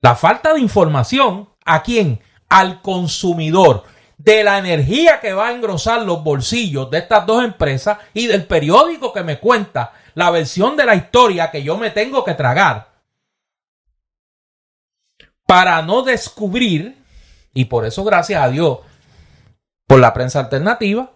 [0.00, 2.20] La falta de información a quién?
[2.48, 3.84] Al consumidor
[4.18, 8.46] de la energía que va a engrosar los bolsillos de estas dos empresas y del
[8.46, 12.88] periódico que me cuenta la versión de la historia que yo me tengo que tragar
[15.46, 16.96] para no descubrir
[17.52, 18.80] y por eso, gracias a Dios,
[19.86, 21.12] por la prensa alternativa,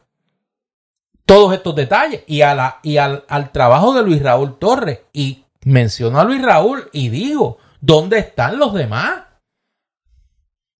[1.30, 5.02] todos estos detalles y, a la, y al, al trabajo de Luis Raúl Torres.
[5.12, 9.26] Y menciono a Luis Raúl y digo, ¿dónde están los demás?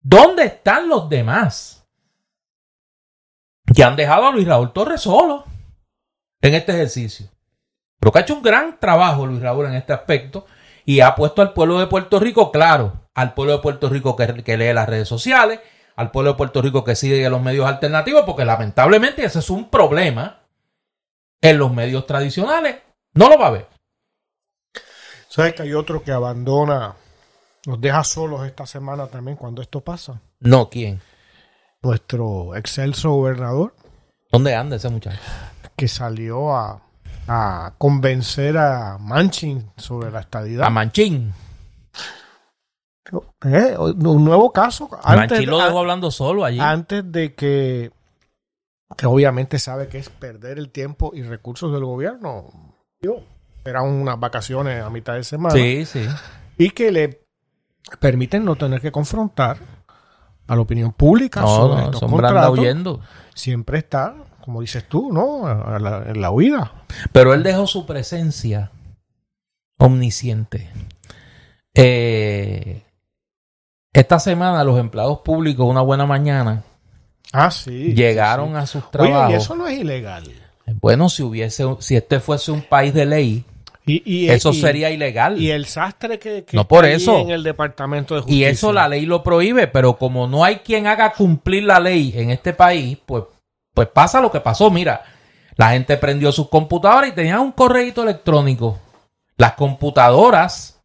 [0.01, 1.87] ¿Dónde están los demás?
[3.73, 5.45] Que han dejado a Luis Raúl Torres solo
[6.41, 7.27] en este ejercicio.
[7.97, 10.47] Pero que ha hecho un gran trabajo Luis Raúl en este aspecto
[10.83, 14.57] y ha puesto al pueblo de Puerto Rico claro al pueblo de Puerto Rico que,
[14.57, 15.61] lee las redes sociales,
[15.95, 19.69] al pueblo de Puerto Rico que sigue los medios alternativos, porque lamentablemente ese es un
[19.69, 20.40] problema
[21.41, 22.77] en los medios tradicionales.
[23.13, 23.67] No lo va a ver.
[25.27, 26.93] ¿Sabes que hay otro que abandona,
[27.65, 30.21] nos deja solos esta semana también cuando esto pasa?
[30.39, 31.01] No, ¿quién?
[31.81, 33.73] Nuestro excelso gobernador.
[34.31, 35.19] ¿Dónde anda ese muchacho?
[35.75, 36.81] Que salió a,
[37.27, 40.67] a convencer a Manchin sobre la estadidad.
[40.67, 41.33] A Manchin.
[43.43, 44.89] Eh, un nuevo caso.
[45.03, 46.59] Antes, lo dejó hablando solo allí.
[46.59, 47.91] Antes de que,
[48.97, 52.49] que obviamente sabe que es perder el tiempo y recursos del gobierno.
[53.01, 53.17] Yo,
[53.65, 55.55] eran unas vacaciones a mitad de semana.
[55.55, 56.05] Sí, sí.
[56.57, 57.21] Y que le
[57.99, 59.57] permiten no tener que confrontar
[60.47, 63.01] a la opinión pública No, sobre no, estos anda contratos, huyendo.
[63.33, 65.47] siempre está, como dices tú, ¿no?
[65.47, 66.71] A la- en la huida.
[67.11, 68.71] Pero él dejó su presencia
[69.79, 70.69] omnisciente.
[71.73, 72.83] Eh,
[73.93, 76.63] esta semana los empleados públicos, una buena mañana,
[77.33, 77.93] Ah, sí.
[77.93, 79.25] llegaron sí, a sus trabajos.
[79.27, 80.23] Oye, y eso no es ilegal.
[80.81, 83.45] Bueno, si hubiese, si este fuese un país de ley,
[83.85, 85.41] Y, y- eso y- sería ilegal.
[85.41, 87.17] Y el sastre que, que No por está eso.
[87.19, 88.49] en el Departamento de Y Justicia.
[88.49, 92.29] eso la ley lo prohíbe, pero como no hay quien haga cumplir la ley en
[92.29, 93.23] este país, pues,
[93.73, 94.69] pues pasa lo que pasó.
[94.69, 95.01] Mira,
[95.55, 98.79] la gente prendió sus computadoras y tenían un correo electrónico.
[99.37, 100.79] Las computadoras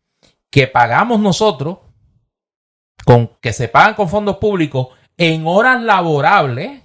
[0.51, 1.79] que pagamos nosotros,
[3.05, 6.81] con, que se pagan con fondos públicos, en horas laborables,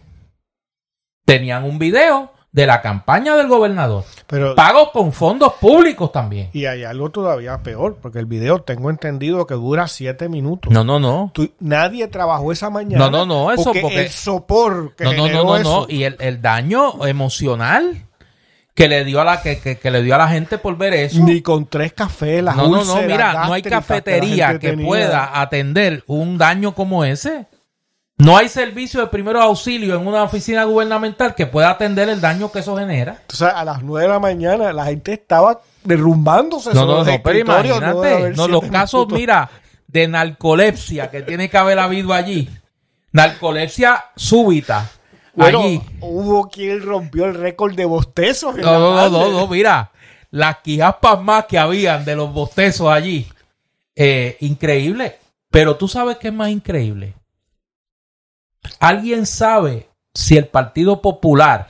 [1.25, 4.03] tenían un video de la campaña del gobernador.
[4.27, 6.49] Pero, Pago con fondos públicos también.
[6.51, 10.71] y hay algo todavía peor, porque el video tengo entendido que dura siete minutos.
[10.71, 11.31] No, no, no.
[11.33, 13.05] Tú- nadie trabajó esa mañana.
[13.05, 15.79] No, no, no, eso porque, porque- el sopor que No, no, generó no, no, eso,
[15.81, 15.85] no.
[15.93, 18.05] Y el, el daño emocional
[18.73, 20.93] que le dio a la que, que- que le dio a la gente por ver
[20.93, 21.23] eso.
[21.23, 25.39] ni con tres cafés, las No, no, no, mira, no hay que cafetería que pueda
[25.41, 27.47] atender un daño como ese.
[28.21, 32.51] No hay servicio de primeros auxilios en una oficina gubernamental que pueda atender el daño
[32.51, 33.17] que eso genera.
[33.21, 37.21] Entonces, a las nueve de la mañana la gente estaba derrumbándose No, no, los no,
[37.23, 39.17] pero imagínate, no, los casos, minutos.
[39.17, 39.49] mira,
[39.87, 42.47] de narcolepsia que tiene que haber habido allí.
[43.11, 44.87] Narcolepsia súbita.
[45.33, 45.81] Bueno, allí.
[46.01, 48.55] hubo quien rompió el récord de bostezos.
[48.55, 49.91] No, no, no, no, mira,
[50.29, 53.27] las quijaspas más que habían de los bostezos allí.
[53.95, 55.17] Eh, increíble.
[55.49, 57.15] Pero tú sabes qué es más increíble.
[58.79, 61.69] ¿Alguien sabe si el Partido Popular,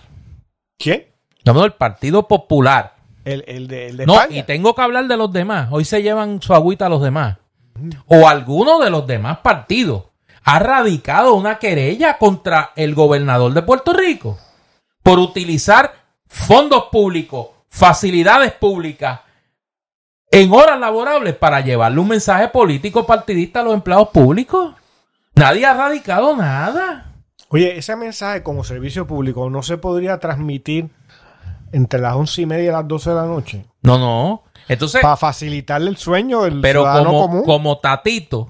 [0.78, 1.08] ¿Quién?
[1.46, 4.38] no, no, el Partido Popular, El, el de, el de no, España.
[4.40, 7.38] y tengo que hablar de los demás, hoy se llevan su agüita los demás,
[8.08, 10.04] o alguno de los demás partidos,
[10.44, 14.38] ha radicado una querella contra el gobernador de Puerto Rico
[15.04, 15.94] por utilizar
[16.28, 19.20] fondos públicos, facilidades públicas
[20.32, 24.74] en horas laborables para llevarle un mensaje político partidista a los empleados públicos.
[25.42, 27.14] Nadie ha radicado nada.
[27.50, 30.90] Oye, ese mensaje como servicio público no se podría transmitir
[31.72, 34.44] entre las once y media y las doce de la noche No, no.
[34.68, 37.44] Entonces, para facilitarle el sueño del Pero ciudadano como, común.
[37.44, 38.50] como Tatito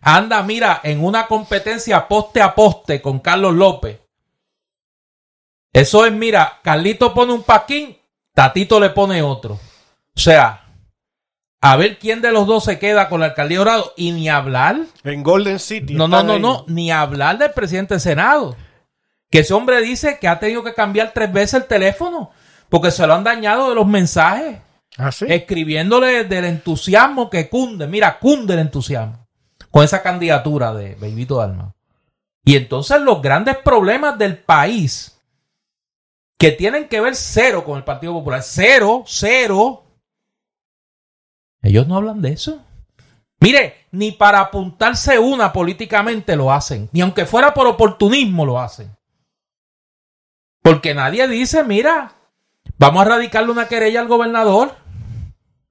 [0.00, 4.00] anda, mira, en una competencia poste a poste con Carlos López.
[5.72, 7.98] Eso es, mira, Carlito pone un paquín,
[8.32, 9.54] Tatito le pone otro.
[9.54, 10.65] O sea,
[11.72, 14.28] a ver quién de los dos se queda con la alcaldía de Dorado y ni
[14.28, 14.82] hablar.
[15.02, 15.94] En Golden City.
[15.94, 16.40] No, no, no, ahí.
[16.40, 18.56] no, ni hablar del presidente del Senado.
[19.30, 22.30] Que ese hombre dice que ha tenido que cambiar tres veces el teléfono
[22.68, 24.58] porque se lo han dañado de los mensajes
[24.96, 25.26] ¿Ah, sí?
[25.28, 27.88] escribiéndole del entusiasmo que cunde.
[27.88, 29.26] Mira, cunde el entusiasmo
[29.72, 31.74] con esa candidatura de Beibito Alma.
[32.44, 35.20] Y entonces los grandes problemas del país
[36.38, 39.85] que tienen que ver cero con el Partido Popular, cero, cero,
[41.62, 42.62] ellos no hablan de eso.
[43.40, 48.96] Mire, ni para apuntarse una políticamente lo hacen, ni aunque fuera por oportunismo lo hacen.
[50.62, 52.14] Porque nadie dice, mira,
[52.78, 54.74] vamos a radicarle una querella al gobernador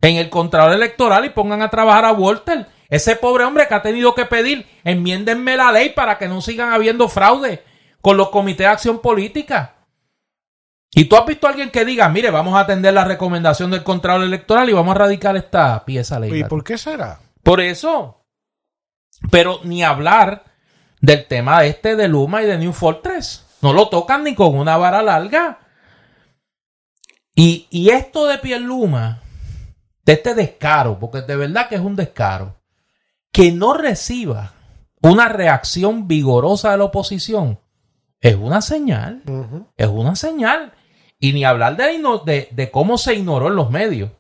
[0.01, 2.67] en el Contralor Electoral y pongan a trabajar a Walter.
[2.87, 6.71] Ese pobre hombre que ha tenido que pedir, enmiéndenme la ley para que no sigan
[6.71, 7.63] habiendo fraude
[8.01, 9.74] con los comités de acción política.
[10.97, 13.83] Y tú has visto a alguien que diga, mire, vamos a atender la recomendación del
[13.83, 16.47] Contralor Electoral y vamos a radicar esta pieza ¿Y legal.
[16.47, 17.19] por qué será?
[17.43, 18.25] Por eso.
[19.29, 20.45] Pero ni hablar
[21.01, 23.45] del tema este de Luma y de New Fortress.
[23.61, 25.59] No lo tocan ni con una vara larga.
[27.35, 29.21] Y, y esto de Pierluma,
[30.05, 32.61] de este descaro, porque de verdad que es un descaro,
[33.33, 34.53] que no reciba
[35.01, 37.59] una reacción vigorosa de la oposición,
[38.21, 39.23] es una señal.
[39.75, 40.73] Es una señal.
[41.19, 44.11] Y ni hablar de, cómo se ignoró en los medios.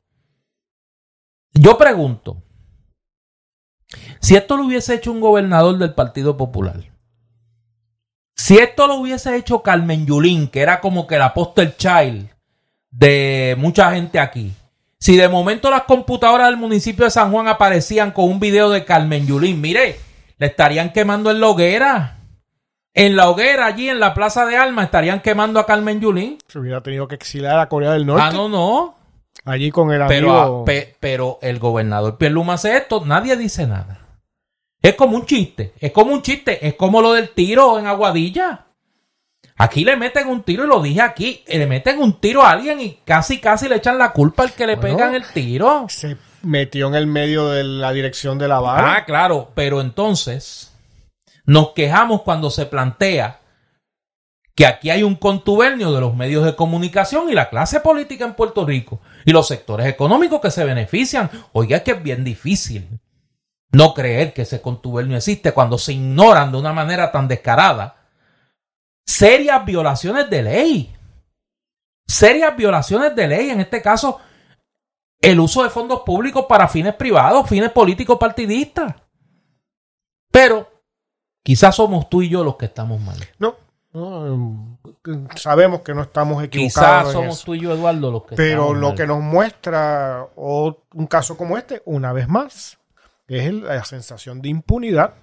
[1.53, 2.41] Yo pregunto,
[4.19, 6.83] si esto lo hubiese hecho un gobernador del Partido Popular,
[8.35, 12.29] si esto lo hubiese hecho Carmen Yulín, que era como que la poster child
[12.91, 14.53] de mucha gente aquí,
[14.99, 18.85] si de momento las computadoras del municipio de San Juan aparecían con un video de
[18.85, 19.99] Carmen Yulín, mire,
[20.37, 22.17] le estarían quemando en la hoguera.
[22.97, 26.37] En la hoguera, allí en la Plaza de Alma, estarían quemando a Carmen Yulín.
[26.47, 28.23] Se hubiera tenido que exiliar a Corea del Norte.
[28.25, 28.95] Ah, no, no.
[29.43, 30.61] Allí con el Pero, amigo.
[30.61, 33.99] ah, pe- pero el gobernador Pierluma hace esto, nadie dice nada.
[34.81, 38.61] Es como un chiste, es como un chiste, es como lo del tiro en Aguadilla.
[39.57, 42.79] Aquí le meten un tiro, y lo dije aquí, le meten un tiro a alguien
[42.81, 44.95] y casi, casi le echan la culpa al que le Bueno.
[44.97, 45.85] pegan el tiro.
[45.89, 48.95] se metió en el medio de la dirección de la bala.
[48.97, 50.71] Ah, claro, pero entonces,
[51.45, 53.41] Nos quejamos cuando se plantea
[54.55, 58.35] que aquí hay un contubernio de los medios de comunicación y la clase política en
[58.35, 61.29] Puerto Rico y los sectores económicos que se benefician.
[61.51, 62.87] Oiga, que es bien difícil
[63.71, 67.97] no creer que ese contubernio existe cuando se ignoran de una manera tan descarada
[69.05, 70.95] serias violaciones de ley.
[72.07, 74.19] Serias violaciones de ley, en este caso,
[75.19, 78.93] el uso de fondos públicos para fines privados, fines políticos partidistas.
[80.31, 80.74] Pero
[81.45, 83.19] quizás somos tú y yo los que estamos mal.
[83.37, 83.55] No,
[85.35, 87.03] sabemos que no estamos equivocados.
[87.03, 91.37] Quizás somos tú y yo, Eduardo, los que Pero lo que nos muestra un caso
[91.37, 92.79] como este, una vez más,
[93.27, 95.13] es la sensación de impunidad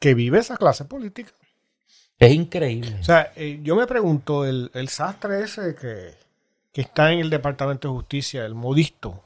[0.00, 1.32] que vive esa clase política.
[2.18, 2.96] Es increíble.
[2.98, 6.14] O sea, eh, yo me pregunto, el, sastre ese que,
[6.72, 9.22] está en el Departamento de Justicia, el modisto,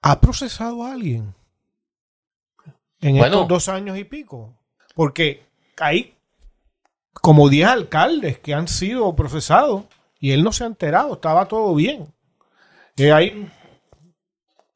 [0.00, 1.34] ¿ha procesado a alguien
[3.00, 4.54] en estos dos años y pico?
[4.94, 5.42] Porque
[5.78, 6.14] hay
[7.12, 9.84] como 10 alcaldes que han sido procesados
[10.20, 12.12] y él no se ha enterado, estaba todo bien.
[12.96, 13.48] Eh, hay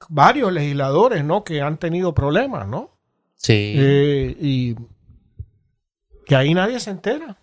[0.08, 1.44] varios legisladores, ¿no?
[1.44, 2.90] Que han tenido problemas, ¿no?
[3.34, 3.74] Sí.
[3.76, 4.76] Eh, y
[6.26, 7.36] que ahí nadie se entera.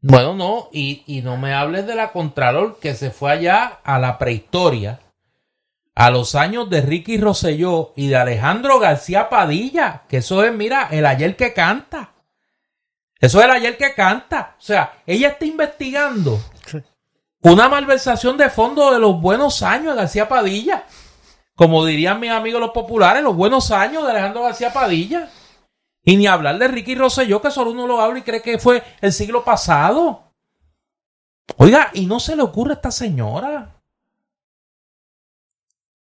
[0.00, 3.98] Bueno, no, y, y no me hables de la Contralor que se fue allá a
[3.98, 5.00] la prehistoria
[5.96, 10.88] a los años de Ricky Rosselló y de Alejandro García Padilla, que eso es, mira,
[10.90, 12.12] el ayer que canta.
[13.18, 14.56] Eso es el ayer que canta.
[14.58, 16.38] O sea, ella está investigando
[17.40, 20.84] una malversación de fondo de los buenos años de García Padilla.
[21.54, 25.30] Como dirían mis amigos los populares, los buenos años de Alejandro García Padilla.
[26.04, 28.82] Y ni hablar de Ricky Rosselló, que solo uno lo habla y cree que fue
[29.00, 30.34] el siglo pasado.
[31.56, 33.75] Oiga, y no se le ocurre a esta señora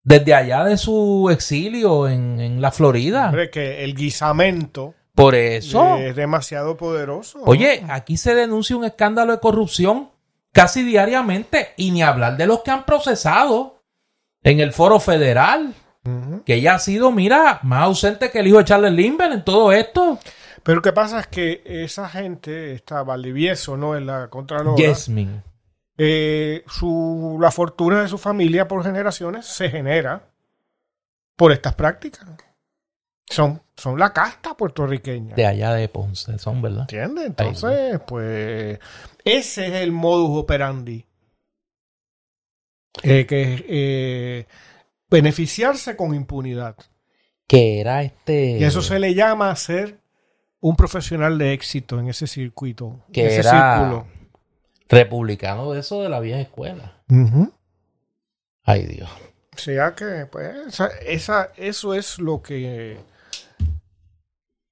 [0.07, 3.25] desde allá de su exilio en, la Florida.
[3.25, 4.93] Hombre, que el guisamento.
[5.13, 5.97] Por eso.
[5.97, 7.39] Es demasiado poderoso.
[7.43, 10.09] Oye, aquí se denuncia un escándalo de corrupción
[10.53, 13.83] casi diariamente y ni hablar de los que han procesado
[14.43, 15.73] en el foro federal.
[16.45, 19.73] Que ya ha sido, mira, más ausente que el hijo de Charles Lindbergh en todo
[19.73, 20.19] esto.
[20.63, 23.97] Pero lo que pasa es que esa gente, está Valdivieso, ¿no?
[23.97, 24.77] En la Contralora.
[24.77, 25.43] Yesmin.
[25.97, 30.29] Eh, su, la fortuna de su familia por generaciones se genera
[31.35, 32.27] por estas prácticas.
[33.25, 35.35] Son, son la casta puertorriqueña.
[35.35, 36.81] De allá de Ponce, son, ¿verdad?
[36.81, 37.25] ¿Entiendes?
[37.25, 38.79] Entonces, pues,
[39.23, 41.05] ese es el modus operandi.
[43.03, 44.47] Eh, que eh,
[45.09, 46.75] beneficiarse con impunidad.
[47.47, 48.57] Que era este.
[48.59, 49.99] Y eso se le llama ser
[50.59, 53.05] un profesional de éxito en ese circuito.
[53.11, 54.16] Que en ese era, círculo
[54.89, 57.01] republicano de eso de la vieja escuela.
[58.63, 59.09] Ay Dios.
[59.55, 62.99] O sea que, pues, esa, eso es lo que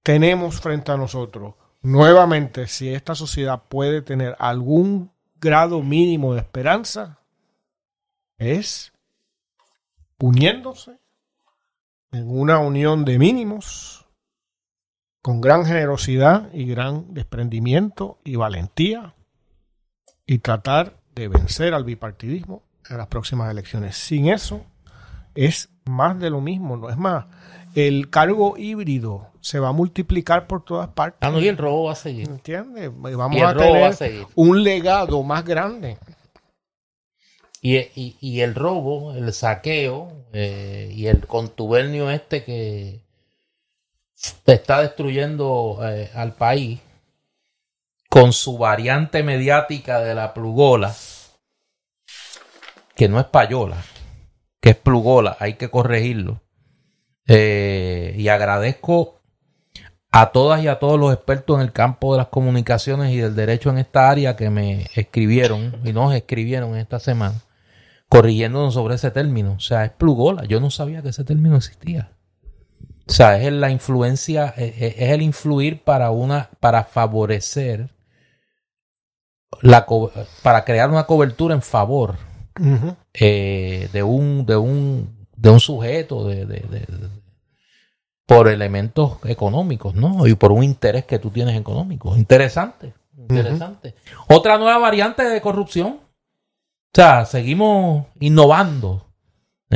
[0.04, 1.56] tenemos frente a nosotros.
[1.82, 7.20] Nuevamente, si esta sociedad puede tener algún grado mínimo de esperanza,
[8.38, 8.94] es
[10.20, 11.00] uniéndose
[12.12, 14.06] en una unión de mínimos,
[15.22, 19.16] con gran generosidad y gran desprendimiento y valentía,
[20.26, 23.96] y tratar de vencer al bipartidismo en las próximas elecciones.
[23.96, 24.66] Sin eso
[25.34, 27.26] es más de lo mismo, no es más.
[27.76, 31.20] El cargo híbrido se va a multiplicar por todas partes.
[31.22, 32.28] Ah, no, y el robo va a seguir.
[32.28, 32.90] ¿Entiendes?
[32.94, 35.98] Vamos a tener un legado más grande.
[37.62, 43.02] Y, el robo, el saqueo eh, y el contubernio este que
[44.46, 46.80] está destruyendo eh, al país
[48.16, 50.96] con su variante mediática de la plugola,
[52.96, 53.76] que no es payola,
[54.62, 56.42] que es plugola, hay que corregirlo.
[57.28, 59.20] Eh, y agradezco
[60.14, 63.36] a todas y a todos los expertos en el campo de las comunicaciones y del
[63.36, 67.42] derecho en esta área que me escribieron y nos escribieron esta semana
[68.08, 69.56] corrigiéndonos sobre ese término.
[69.58, 70.46] O sea, es plugola.
[70.46, 72.14] Yo no sabía que ese término existía.
[73.10, 77.94] O sea, es la influencia, es, el influir para una, para favorecer
[79.62, 79.86] la,
[80.42, 82.16] para crear una cobertura en favor
[83.14, 86.88] eh, de, un, de, un, de un sujeto, de,
[88.26, 90.26] por elementos económicos, ¿no?
[90.28, 92.16] Y por un interés que tú tienes económico.
[92.16, 93.96] Interesante, interesante.
[94.28, 96.00] Otra nueva variante de corrupción.
[96.00, 99.05] O sea, seguimos innovando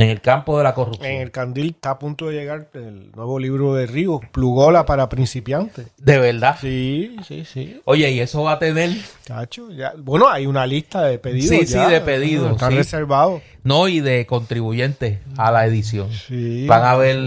[0.00, 1.06] en el campo de la corrupción.
[1.06, 5.08] En el Candil está a punto de llegar el nuevo libro de Río, Plugola para
[5.08, 5.88] principiantes.
[5.98, 6.56] ¿De verdad?
[6.60, 7.80] Sí, sí, sí.
[7.84, 8.90] Oye, ¿y eso va a tener?
[9.26, 9.92] Cacho, ya.
[9.98, 11.48] Bueno, hay una lista de pedidos.
[11.48, 12.52] Sí, sí, de pedidos.
[12.52, 13.42] Están reservados.
[13.62, 16.10] No, y de contribuyentes a la edición.
[16.10, 16.66] Sí.
[16.66, 17.18] Van a ver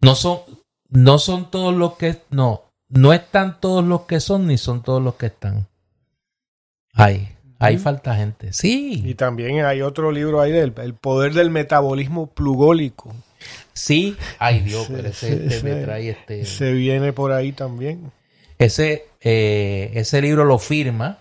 [0.00, 0.40] No son,
[0.88, 5.00] no son todos los que, no, no están todos los que son ni son todos
[5.00, 5.68] los que están.
[6.92, 8.52] Hay, hay falta gente.
[8.52, 9.02] Sí.
[9.04, 13.14] Y también hay otro libro ahí del el poder del metabolismo plugólico.
[13.72, 16.44] Sí, ay Dios, pero ese, este me trae este.
[16.44, 18.10] Se viene por ahí también.
[18.58, 21.18] Ese, eh, ese libro lo firma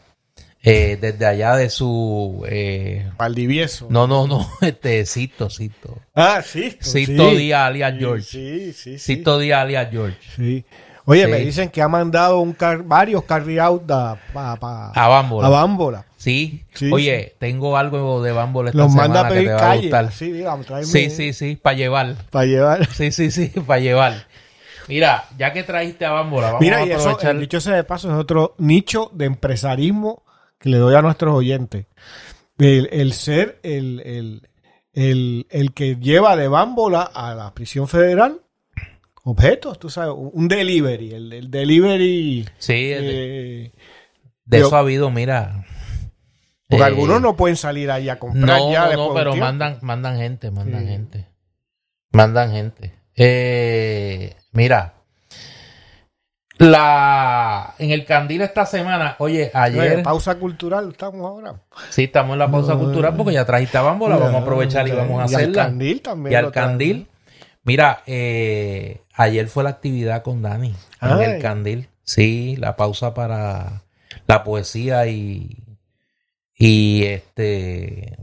[0.64, 3.88] eh, desde allá de su eh, Valdivieso.
[3.90, 6.00] No, no, no, este Cito, Cito.
[6.16, 6.78] Ah, sí.
[6.82, 8.24] Cito Díaz alias George.
[8.24, 9.16] Sí, sí, sí.
[9.18, 10.18] Cito Díaz alias George.
[10.36, 10.66] Sí.
[11.08, 12.56] Oye, me dicen que ha mandado un
[12.86, 14.56] varios carry out a, a
[15.08, 15.46] Bámbola.
[15.46, 16.06] A Bámbola.
[16.74, 16.90] Sí.
[16.92, 19.78] Oye, tengo algo de Bámbola esta Los semana manda a pedir que te va calle.
[19.78, 20.12] a gustar.
[20.12, 22.16] Sí, digamos, sí, sí, sí, para llevar.
[22.32, 22.86] Para llevar.
[22.88, 24.28] Sí, sí, sí, para llevar.
[24.88, 27.84] Mira, ya que trajiste a Bámbola, vamos Mira, a y eso, el dicho sea de
[27.84, 30.24] paso, es otro nicho de empresarismo
[30.60, 31.88] que le doy a nuestros oyentes.
[32.58, 34.48] El, el ser el, el,
[34.94, 38.42] el, el que lleva de Bámbola a la prisión federal
[39.24, 42.48] objetos, tú sabes, un delivery, el, el delivery.
[42.60, 43.72] Sí, eh,
[44.46, 45.66] de yo- eso ha habido, mira.
[46.68, 49.36] Porque eh, algunos no pueden salir ahí a comprar No, ya no, después no, pero
[49.36, 50.88] mandan, mandan gente, mandan Sí.
[50.88, 51.28] gente.
[52.12, 52.94] Mandan gente.
[53.16, 54.94] Eh, mira,
[56.58, 61.56] la en el candil esta semana, oye, ayer, pausa cultural, estamos ahora.
[61.90, 64.88] sí, estamos en la pausa No, cultural porque ya trajiste a Bámbola, vamos a aprovechar
[64.88, 65.64] y vamos a Y al hacerla.
[65.66, 66.32] candil también.
[66.34, 67.08] Y al candil.
[67.64, 71.90] Mira, eh, ayer fue la actividad con Dani en el candil.
[72.04, 73.82] Sí, la pausa para
[74.28, 75.58] la poesía y
[76.58, 78.18] y este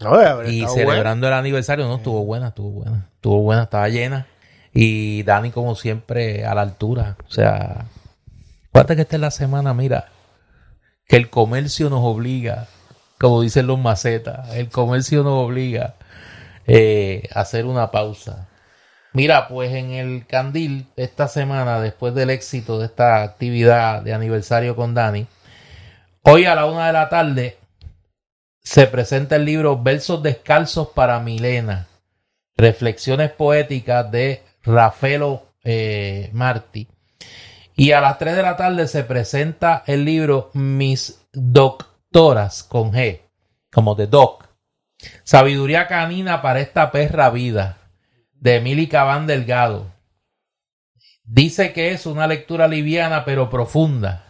[0.00, 4.26] haber y celebrando el aniversario, no, estuvo buena, estuvo buena, estuvo buena, estaba llena.
[4.72, 7.16] Y Dani, como siempre, a la altura.
[7.26, 7.86] O sea,
[8.68, 10.08] acuérdate que esta es la semana, mira,
[11.08, 12.68] que el comercio nos obliga,
[13.18, 15.94] como dicen los macetas, el comercio nos obliga
[16.66, 18.48] eh, a hacer una pausa.
[19.14, 24.76] Mira, pues en el Candil, esta semana, después del éxito de esta actividad de aniversario
[24.76, 25.26] con Dani,
[26.28, 27.56] hoy a la una de la tarde
[28.60, 31.86] se presenta el libro Versos Descalzos para Milena,
[32.56, 36.88] Reflexiones Poéticas de Rafaelo eh, Martí.
[37.76, 43.20] Y a las 3 de la tarde se presenta el libro Mis Doctoras con G,
[43.70, 44.48] como de Doc.
[45.22, 47.76] Sabiduría canina para esta perra vida,
[48.32, 49.92] de Emily Cabán Delgado.
[51.22, 54.25] Dice que es una lectura liviana pero profunda,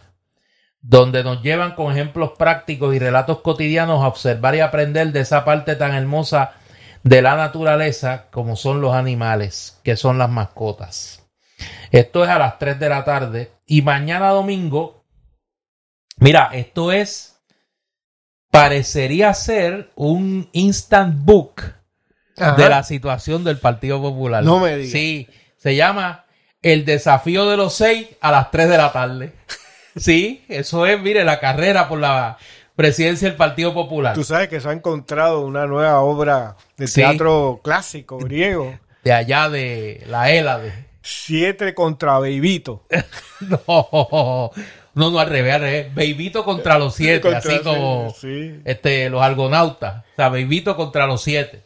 [0.81, 5.43] donde nos llevan con ejemplos prácticos y relatos cotidianos a observar y aprender de esa
[5.43, 6.53] parte tan hermosa
[7.03, 11.23] de la naturaleza como son los animales, que son las mascotas.
[11.91, 15.05] Esto es a las 3 de la tarde y mañana domingo,
[16.17, 17.39] mira, esto es,
[18.51, 21.61] parecería ser un instant book
[22.37, 22.55] Ajá.
[22.55, 24.43] de la situación del Partido Popular.
[24.43, 24.91] No me digas.
[24.91, 26.25] Sí, se llama
[26.61, 29.33] El desafío de los seis a las 3 de la tarde.
[29.97, 32.37] Sí, eso es, mire, la carrera por la
[32.75, 34.13] presidencia del Partido Popular.
[34.13, 36.95] Tú sabes que se ha encontrado una nueva obra de Sí.
[37.01, 38.77] teatro clásico griego.
[39.03, 40.85] De allá de la Hélade.
[41.01, 42.85] Siete contra Beibito.
[43.39, 44.51] No,
[44.95, 45.93] no, no, al revés, al revés.
[45.93, 48.61] Beibito contra los siete, Contra- así como sí.
[48.65, 50.03] este, los argonautas.
[50.13, 51.61] O sea, Beibito contra los siete.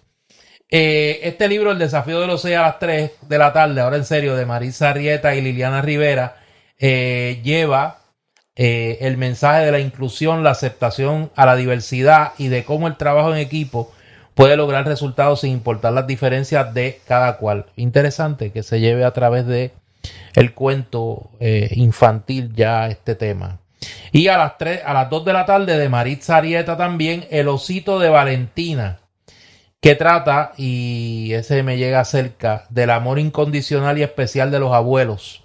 [0.69, 3.95] Eh, este libro, El desafío de los seis a las 3 de la tarde, ahora
[3.97, 6.37] en serio, de Marisa Arrieta y Liliana Rivera,
[6.77, 8.00] eh, lleva
[8.55, 12.97] eh, el mensaje de la inclusión, la aceptación a la diversidad y de cómo el
[12.97, 13.91] trabajo en equipo
[14.35, 17.67] puede lograr resultados sin importar las diferencias de cada cual.
[17.77, 19.71] Interesante que se lleve a través de
[20.35, 23.59] el cuento eh, infantil ya este tema.
[24.11, 27.47] Y a las 3, a las 2 de la tarde de Maritza Arieta también, El
[27.47, 28.99] osito de Valentina,
[29.79, 35.40] que trata, y ese me llega cerca, del amor incondicional y especial de los abuelos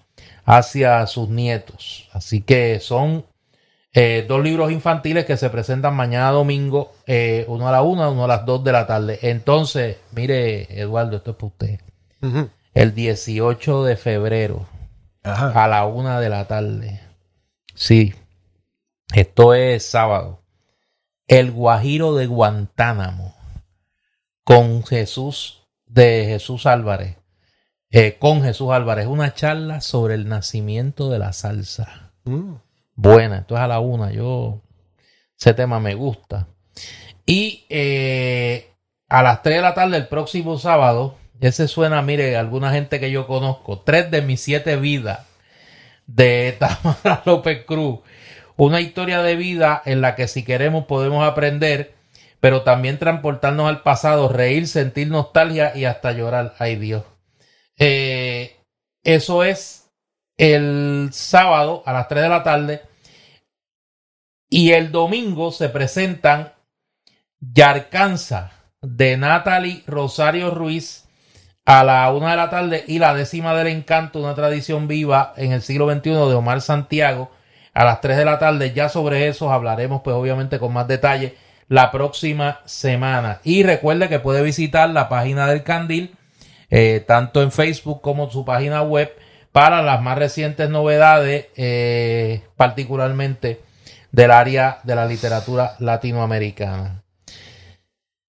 [0.46, 2.08] hacia sus nietos.
[2.12, 3.26] Así que son
[3.92, 8.24] eh, dos libros infantiles que se presentan mañana domingo, eh, uno a la una, uno
[8.24, 9.18] a las 2 de la tarde.
[9.22, 11.80] Entonces, mire, Eduardo, esto es para usted.
[12.74, 14.66] El 18 de febrero
[15.22, 15.64] Ajá.
[15.64, 17.00] a la una de la tarde.
[17.74, 18.14] Sí,
[19.14, 20.42] esto es sábado.
[21.26, 23.34] El Guajiro de Guantánamo
[24.44, 27.16] con Jesús de Jesús Álvarez.
[27.90, 32.12] Eh, con Jesús Álvarez, una charla sobre el nacimiento de la salsa.
[32.24, 32.54] Mm.
[32.94, 34.10] Buena, esto es a la una.
[34.10, 34.62] Yo,
[35.38, 36.48] ese tema me gusta.
[37.24, 38.70] Y eh,
[39.08, 43.10] a las 3 de la tarde, el próximo sábado, ese suena, mire, alguna gente que
[43.10, 45.20] yo conozco, tres de mis siete vidas
[46.06, 48.00] de Tamara López Cruz.
[48.56, 51.94] Una historia de vida en la que si queremos podemos aprender,
[52.40, 56.54] pero también transportarnos al pasado, reír, sentir nostalgia y hasta llorar.
[56.58, 57.04] Ay Dios.
[57.78, 58.56] Eh,
[59.04, 59.90] eso es
[60.36, 62.82] el sábado a las 3 de la tarde.
[64.48, 66.52] Y el domingo se presentan
[67.40, 71.06] Yarcanza de Natalie Rosario Ruiz
[71.64, 75.52] a la una de la tarde y la décima del encanto, una tradición viva en
[75.52, 77.30] el siglo XXI de Omar Santiago
[77.74, 78.72] a las 3 de la tarde.
[78.72, 81.34] Ya sobre eso hablaremos pues obviamente con más detalle
[81.68, 83.40] la próxima semana.
[83.42, 86.15] Y recuerde que puede visitar la página del Candil,
[86.70, 89.14] eh, tanto en Facebook como su página web,
[89.52, 93.62] para las más recientes novedades, eh, particularmente
[94.12, 97.02] del área de la literatura latinoamericana.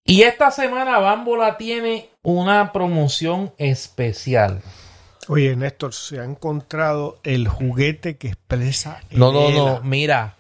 [0.05, 4.61] Y esta semana Bambola tiene una promoción especial.
[5.27, 9.01] Oye, Néstor, se ha encontrado el juguete que expresa.
[9.11, 10.37] No, no, no, mira.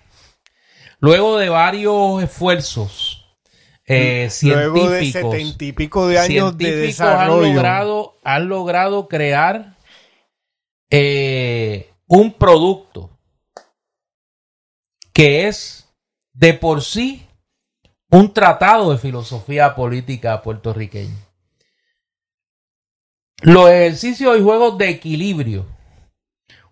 [0.99, 3.16] Luego de varios esfuerzos
[3.87, 4.73] eh, científicos.
[4.73, 7.47] Luego de setenta y pico de años de desarrollo.
[7.47, 9.77] Han logrado, han logrado crear
[10.89, 13.17] eh, un producto
[15.13, 15.89] que es
[16.33, 17.25] de por sí
[18.09, 21.15] un tratado de filosofía política puertorriqueña.
[23.41, 25.65] Los ejercicios y juegos de equilibrio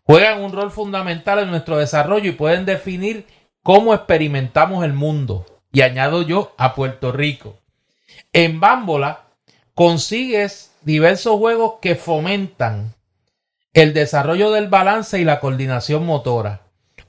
[0.03, 3.25] juegan un rol fundamental en nuestro desarrollo y pueden definir
[3.63, 5.45] cómo experimentamos el mundo.
[5.75, 7.57] Y añado yo a Puerto Rico.
[8.31, 9.23] En Bámbola
[9.73, 12.93] consigues diversos juegos que fomentan
[13.73, 16.61] el desarrollo del balance y la coordinación motora.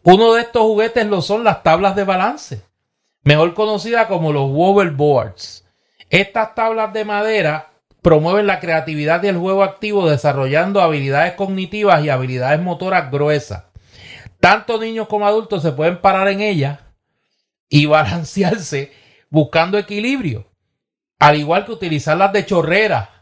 [0.03, 2.63] Uno de estos juguetes lo son las tablas de balance
[3.23, 5.65] mejor conocida como los wobble boards.
[6.11, 7.71] Estas tablas de madera
[8.03, 13.63] promueven la creatividad y el juego activo desarrollando habilidades cognitivas y habilidades motoras gruesas.
[14.41, 16.81] Tanto niños como adultos se pueden parar en ellas
[17.69, 18.93] y balancearse
[19.31, 20.47] buscando equilibrio,
[21.19, 23.17] al igual que utilizarlas de chorrera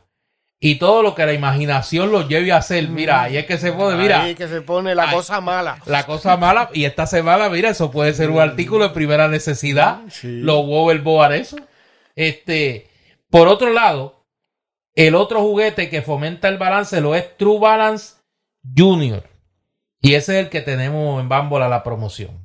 [0.61, 2.89] y todo lo que la imaginación los lleve a hacer.
[2.89, 4.23] Mira, ahí es que se pone, mira.
[4.23, 5.79] Ahí que se pone la cosa mala.
[5.87, 10.01] La cosa mala, y esta semana, mira, eso puede ser un artículo de primera necesidad.
[10.23, 11.59] Los Wobble Board, eso.
[12.17, 12.89] Este,
[13.29, 14.25] por otro lado,
[14.95, 18.15] el otro juguete que fomenta el balance lo es True Balance
[18.77, 19.29] Junior.
[20.01, 22.44] Y ese es el que tenemos en Bambola la promoción.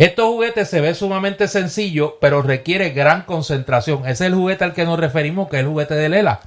[0.00, 4.04] Estos juguetes se ve sumamente sencillo, pero requiere gran concentración.
[4.04, 6.40] Ese es el juguete al que nos referimos, que es el juguete de Lela.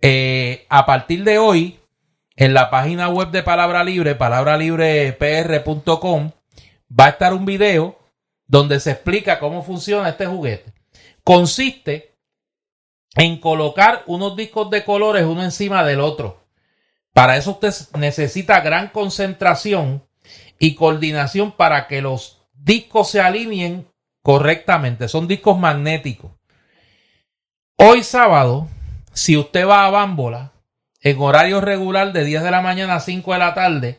[0.00, 1.80] Eh, a partir de hoy,
[2.34, 6.30] en la página web de Palabra Libre, palabralibrepr.com,
[6.98, 7.98] va a estar un video
[8.46, 10.72] donde se explica cómo funciona este juguete.
[11.22, 12.14] Consiste
[13.16, 16.42] en colocar unos discos de colores uno encima del otro.
[17.12, 20.08] Para eso usted necesita gran concentración
[20.58, 23.88] y coordinación para que los discos se alineen
[24.22, 25.08] correctamente.
[25.08, 26.32] Son discos magnéticos.
[27.76, 28.68] Hoy sábado
[29.18, 30.52] si usted va a Bámbola
[31.00, 33.98] en horario regular de 10 de la mañana a 5 de la tarde,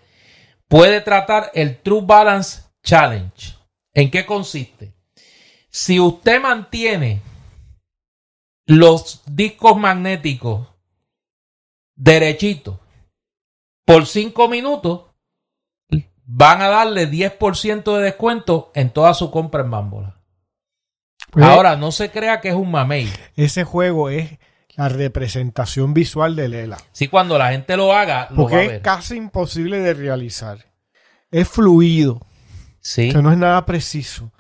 [0.69, 3.57] puede tratar el True Balance Challenge.
[3.93, 4.93] ¿En qué consiste?
[5.69, 7.21] Si usted mantiene
[8.65, 10.67] los discos magnéticos
[11.97, 12.79] derechitos
[13.85, 15.08] por 5 minutos,
[16.31, 20.21] van a darle 10% de descuento en toda su compra en Bámbola.
[21.31, 23.11] Pues, Ahora, no se crea que es un mamey.
[23.35, 24.37] Ese juego es
[24.75, 26.77] la representación visual de Lela.
[26.91, 30.67] Sí, cuando la gente lo haga, porque es casi imposible de realizar.
[31.31, 32.21] Es fluido.
[32.79, 33.11] Sí.
[33.11, 34.31] Que no es nada preciso.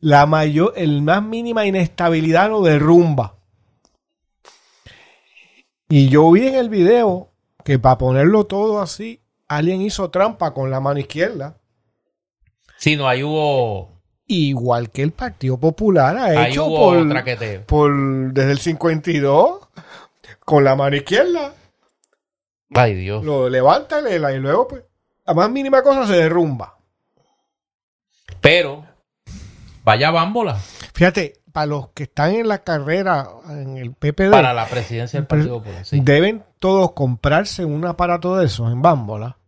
[0.00, 3.36] La mayor, el más mínima inestabilidad lo derrumba.
[5.88, 7.32] Y yo vi en el video
[7.64, 11.58] que para ponerlo todo así, alguien hizo trampa con la mano izquierda.
[12.76, 18.58] Sí, no, ahí hubo igual que el Partido Popular ha hecho por, por, desde el
[18.58, 19.68] 52
[20.40, 21.54] con la mano izquierda.
[22.74, 23.24] Ay, Dios.
[23.24, 24.84] Lo levanta y luego, pues,
[25.24, 26.76] la más mínima cosa se derrumba.
[28.40, 28.84] Pero,
[29.84, 30.56] vaya bámbola.
[30.94, 34.30] Fíjate, para los que están en la carrera en el PPD.
[34.30, 35.86] Para la presidencia del Partido Popular.
[35.90, 39.38] Deben todos comprarse un aparato de esos en bámbola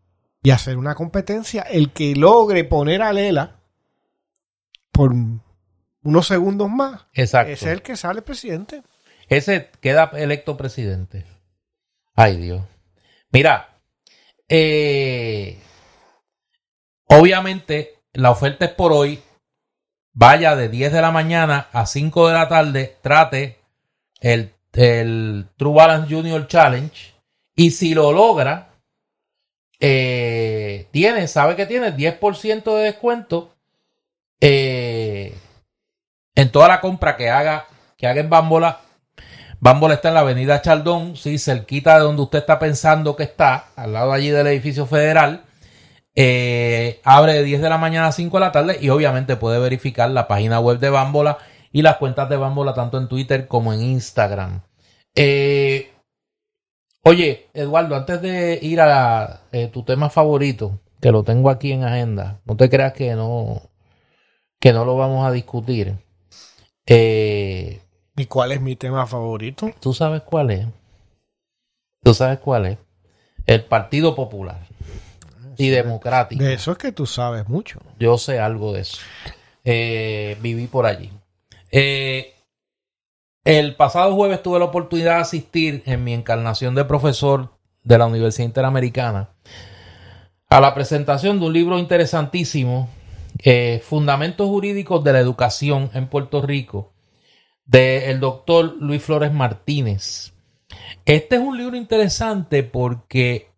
[0.42, 1.60] y hacer una competencia.
[1.60, 3.56] El que logre poner a Lela
[4.90, 5.12] por
[6.02, 7.04] unos segundos más.
[7.12, 7.52] Exacto.
[7.52, 8.82] Es el que sale presidente.
[9.28, 11.26] Ese queda electo presidente.
[12.16, 12.62] Ay, Dios.
[13.32, 13.82] Mira,
[14.48, 15.58] eh,
[17.04, 19.20] obviamente la oferta es por hoy.
[20.20, 23.60] Vaya de 10 de la mañana a 5 de la tarde, trate
[24.20, 27.14] el, el True Balance Junior Challenge.
[27.54, 28.70] Y si lo logra,
[29.78, 33.54] eh, tiene, sabe que tiene 10% de descuento
[34.40, 35.38] eh,
[36.34, 38.80] en toda la compra que haga, que haga en Bambola
[39.60, 43.66] Bámbola está en la avenida Chaldón, sí, cerquita de donde usted está pensando que está,
[43.74, 45.44] al lado allí del edificio federal.
[46.20, 49.60] Eh, abre de 10 de la mañana a 5 de la tarde y obviamente puede
[49.60, 51.38] verificar la página web de Bámbola
[51.70, 54.62] y las cuentas de Bámbola tanto en Twitter como en Instagram.
[55.14, 55.92] Eh,
[57.04, 61.84] oye, Eduardo, antes de ir a eh, tu tema favorito, que lo tengo aquí en
[61.84, 63.62] agenda, no te creas que no,
[64.58, 65.94] que no lo vamos a discutir.
[66.84, 69.70] ¿Y cuál es mi tema favorito?
[69.78, 70.66] ¿Tú sabes cuál es?
[72.02, 72.78] ¿Tú sabes cuál es?
[73.46, 74.67] El Partido Popular
[75.58, 76.42] y democrático.
[76.42, 77.80] De eso es que tú sabes mucho.
[77.98, 78.98] Yo sé algo de eso.
[79.64, 81.10] Eh, viví por allí.
[81.70, 82.34] Eh,
[83.44, 87.50] el pasado jueves tuve la oportunidad de asistir en mi encarnación de profesor
[87.82, 89.30] de la Universidad Interamericana
[90.48, 92.88] a la presentación de un libro interesantísimo,
[93.40, 96.92] eh, Fundamentos Jurídicos de la Educación en Puerto Rico,
[97.66, 100.32] del doctor Luis Flores Martínez.
[101.04, 103.50] Este es un libro interesante porque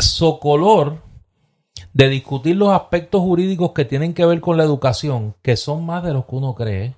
[0.00, 1.02] socolor
[1.92, 6.02] de discutir los aspectos jurídicos que tienen que ver con la educación, que son más
[6.02, 6.94] de los que uno cree,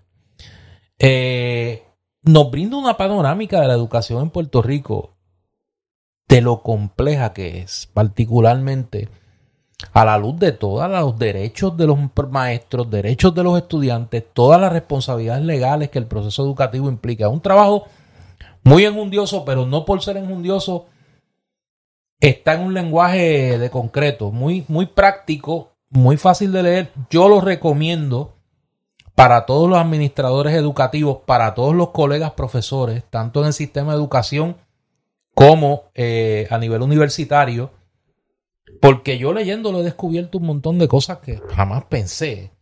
[0.99, 1.83] eh,
[2.23, 5.11] nos brinda una panorámica de la educación en Puerto Rico,
[6.29, 9.09] de lo compleja que es, particularmente
[9.93, 11.99] a la luz de todos los derechos de los
[12.31, 17.29] maestros, derechos de los estudiantes, todas las responsabilidades legales que el proceso educativo implica.
[17.29, 17.87] Un trabajo
[18.63, 20.87] muy enjundioso, pero no por ser enjundioso
[22.29, 26.93] está en un lenguaje de concreto, muy, muy práctico, muy fácil de leer.
[27.11, 28.37] Yo lo recomiendo
[29.15, 33.99] para todos los administradores educativos, para todos los colegas profesores, tanto en el sistema de
[33.99, 34.57] educación
[35.35, 37.73] como eh, a nivel universitario,
[38.81, 42.53] porque yo leyéndolo he descubierto un montón de cosas que jamás pensé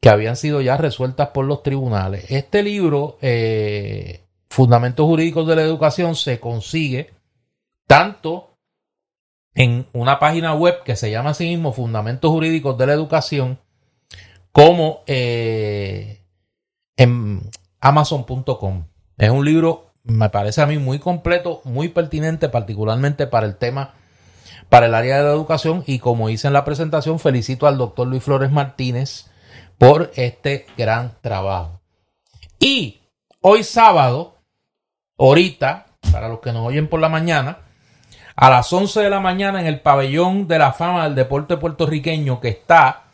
[0.00, 2.26] que habían sido ya resueltas por los tribunales.
[2.30, 7.10] Este libro, eh, Fundamentos Jurídicos de la Educación, se consigue
[7.86, 8.51] tanto
[9.54, 13.58] en una página web que se llama así mismo Fundamentos Jurídicos de la Educación,
[14.50, 16.22] como eh,
[16.96, 17.40] en
[17.80, 18.84] amazon.com.
[19.18, 23.94] Es un libro, me parece a mí muy completo, muy pertinente, particularmente para el tema,
[24.68, 25.84] para el área de la educación.
[25.86, 29.26] Y como hice en la presentación, felicito al doctor Luis Flores Martínez
[29.78, 31.80] por este gran trabajo.
[32.58, 33.00] Y
[33.40, 34.38] hoy sábado,
[35.18, 37.58] ahorita, para los que nos oyen por la mañana,
[38.36, 42.40] a las 11 de la mañana en el pabellón de la fama del deporte puertorriqueño
[42.40, 43.04] que está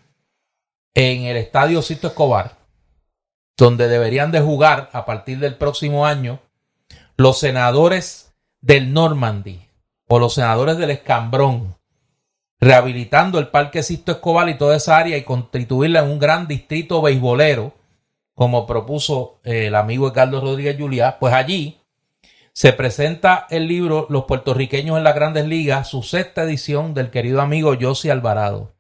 [0.94, 2.56] en el estadio Sisto Escobar,
[3.56, 6.40] donde deberían de jugar a partir del próximo año
[7.16, 9.68] los senadores del Normandy
[10.08, 11.76] o los senadores del Escambrón,
[12.60, 17.02] rehabilitando el Parque Sisto Escobar y toda esa área y constituirla en un gran distrito
[17.02, 17.74] beisbolero,
[18.34, 21.80] como propuso eh, el amigo Carlos Rodríguez Juliá, pues allí
[22.58, 27.40] se presenta el libro Los puertorriqueños en las grandes ligas, su sexta edición del querido
[27.40, 28.74] amigo Josi Alvarado.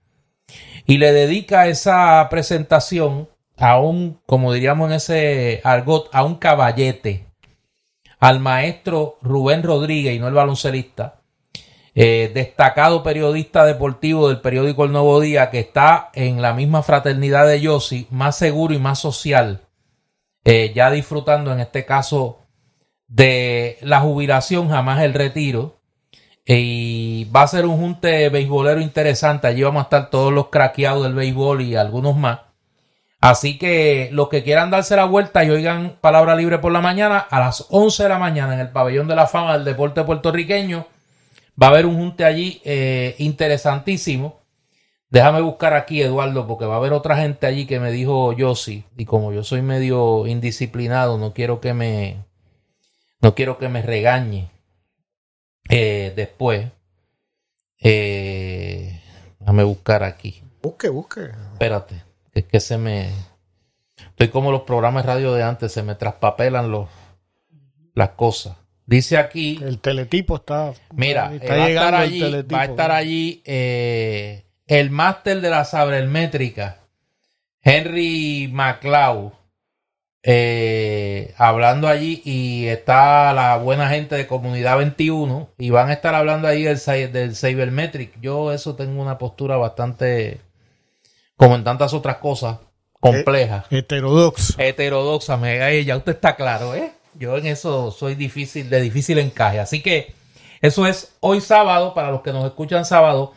[0.84, 7.26] Y le dedica esa presentación a un, como diríamos en ese argot, a un caballete,
[8.18, 11.20] al maestro Rubén Rodríguez, y no el baloncelista,
[11.94, 17.46] eh, destacado periodista deportivo del periódico El Nuevo Día, que está en la misma fraternidad
[17.46, 19.68] de Yossi, más seguro y más social,
[20.42, 22.47] eh, ya disfrutando en este caso
[23.08, 25.78] de la jubilación, jamás el retiro.
[26.46, 29.46] Y va a ser un junte beisbolero interesante.
[29.46, 32.40] Allí vamos a estar todos los craqueados del béisbol y algunos más.
[33.20, 37.18] Así que los que quieran darse la vuelta y oigan palabra libre por la mañana,
[37.18, 40.86] a las 11 de la mañana en el pabellón de la fama del deporte puertorriqueño,
[41.60, 44.40] va a haber un junte allí eh, interesantísimo.
[45.10, 48.54] Déjame buscar aquí, Eduardo, porque va a haber otra gente allí que me dijo yo
[48.54, 48.84] sí.
[48.96, 52.27] Y como yo soy medio indisciplinado, no quiero que me,
[53.20, 54.50] no quiero que me regañe
[55.68, 56.68] eh, después.
[57.80, 59.00] Eh,
[59.40, 60.42] déjame buscar aquí.
[60.62, 61.30] Busque, busque.
[61.52, 62.02] Espérate,
[62.32, 63.10] es que se me.
[64.10, 66.88] Estoy como los programas de radio de antes, se me traspapelan los,
[67.94, 68.56] las cosas.
[68.86, 69.60] Dice aquí.
[69.62, 70.72] El teletipo está.
[70.92, 76.78] Mira, va, a estar allí, va a estar allí eh, el máster de la sabrelmétrica,
[77.62, 79.32] Henry MacLeod
[80.30, 86.14] eh, hablando allí y está la buena gente de Comunidad 21 y van a estar
[86.14, 86.78] hablando ahí del,
[87.12, 88.20] del Cybermetric.
[88.20, 90.42] Yo eso tengo una postura bastante,
[91.34, 92.58] como en tantas otras cosas,
[93.00, 93.64] complejas.
[93.70, 94.62] heterodoxa.
[94.62, 96.92] Heterodoxa, me, ya usted está claro, ¿eh?
[97.14, 99.60] Yo en eso soy difícil, de difícil encaje.
[99.60, 100.12] Así que
[100.60, 103.32] eso es hoy sábado, para los que nos escuchan sábado,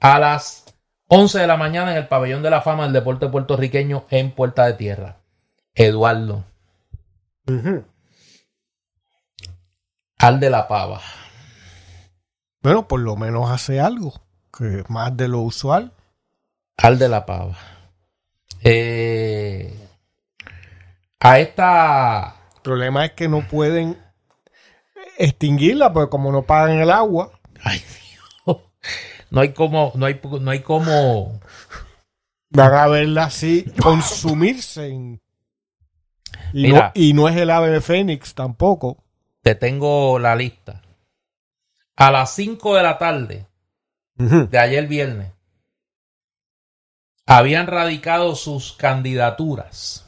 [0.00, 0.64] a las
[1.06, 4.66] 11 de la mañana en el Pabellón de la Fama del Deporte Puertorriqueño en Puerta
[4.66, 5.21] de Tierra.
[5.74, 6.44] Eduardo.
[10.18, 11.00] Al de la pava.
[12.62, 14.14] Bueno, por lo menos hace algo,
[14.56, 15.92] que es más de lo usual.
[16.76, 17.56] Al de la pava.
[18.62, 19.74] Eh,
[21.18, 22.36] a esta.
[22.56, 24.00] El problema es que no pueden
[25.18, 27.32] extinguirla, porque como no pagan el agua.
[27.62, 27.82] Ay,
[28.46, 28.58] Dios.
[29.30, 31.40] No hay como, no hay, no hay como.
[32.50, 34.88] Van a verla así, consumirse.
[34.88, 35.21] en-
[36.52, 36.92] y, no, Mira.
[36.94, 39.02] y no es el ave de Fénix tampoco.
[39.42, 40.82] Te tengo la lista.
[41.96, 43.46] A las 5 de la tarde
[44.14, 45.32] de ayer viernes
[47.26, 50.06] habían radicado sus candidaturas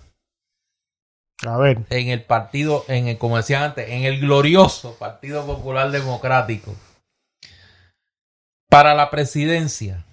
[1.47, 5.91] A ver, en el partido, en el, como decían antes, en el glorioso Partido Popular
[5.91, 6.75] Democrático
[8.69, 10.05] para la presidencia.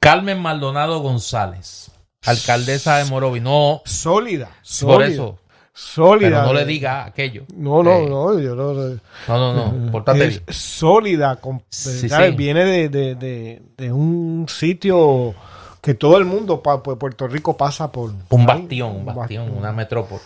[0.00, 1.92] Carmen Maldonado González,
[2.24, 3.40] alcaldesa de Morovi.
[3.40, 5.38] No, sólida, por sólida, eso,
[5.72, 6.28] sólida.
[6.28, 7.44] pero no le diga aquello.
[7.54, 8.72] No, no, Eh, no, yo no.
[8.74, 8.98] No,
[9.28, 10.44] no, no, pórtate es bien.
[10.56, 12.30] sólida, con- Sí, ¿sabes?
[12.30, 12.36] sí.
[12.36, 15.34] viene de, de- de- de un sitio
[15.80, 18.12] que todo el mundo, pues Puerto Rico pasa por...
[18.30, 20.20] Un bastión, un bastión, una metrópoli.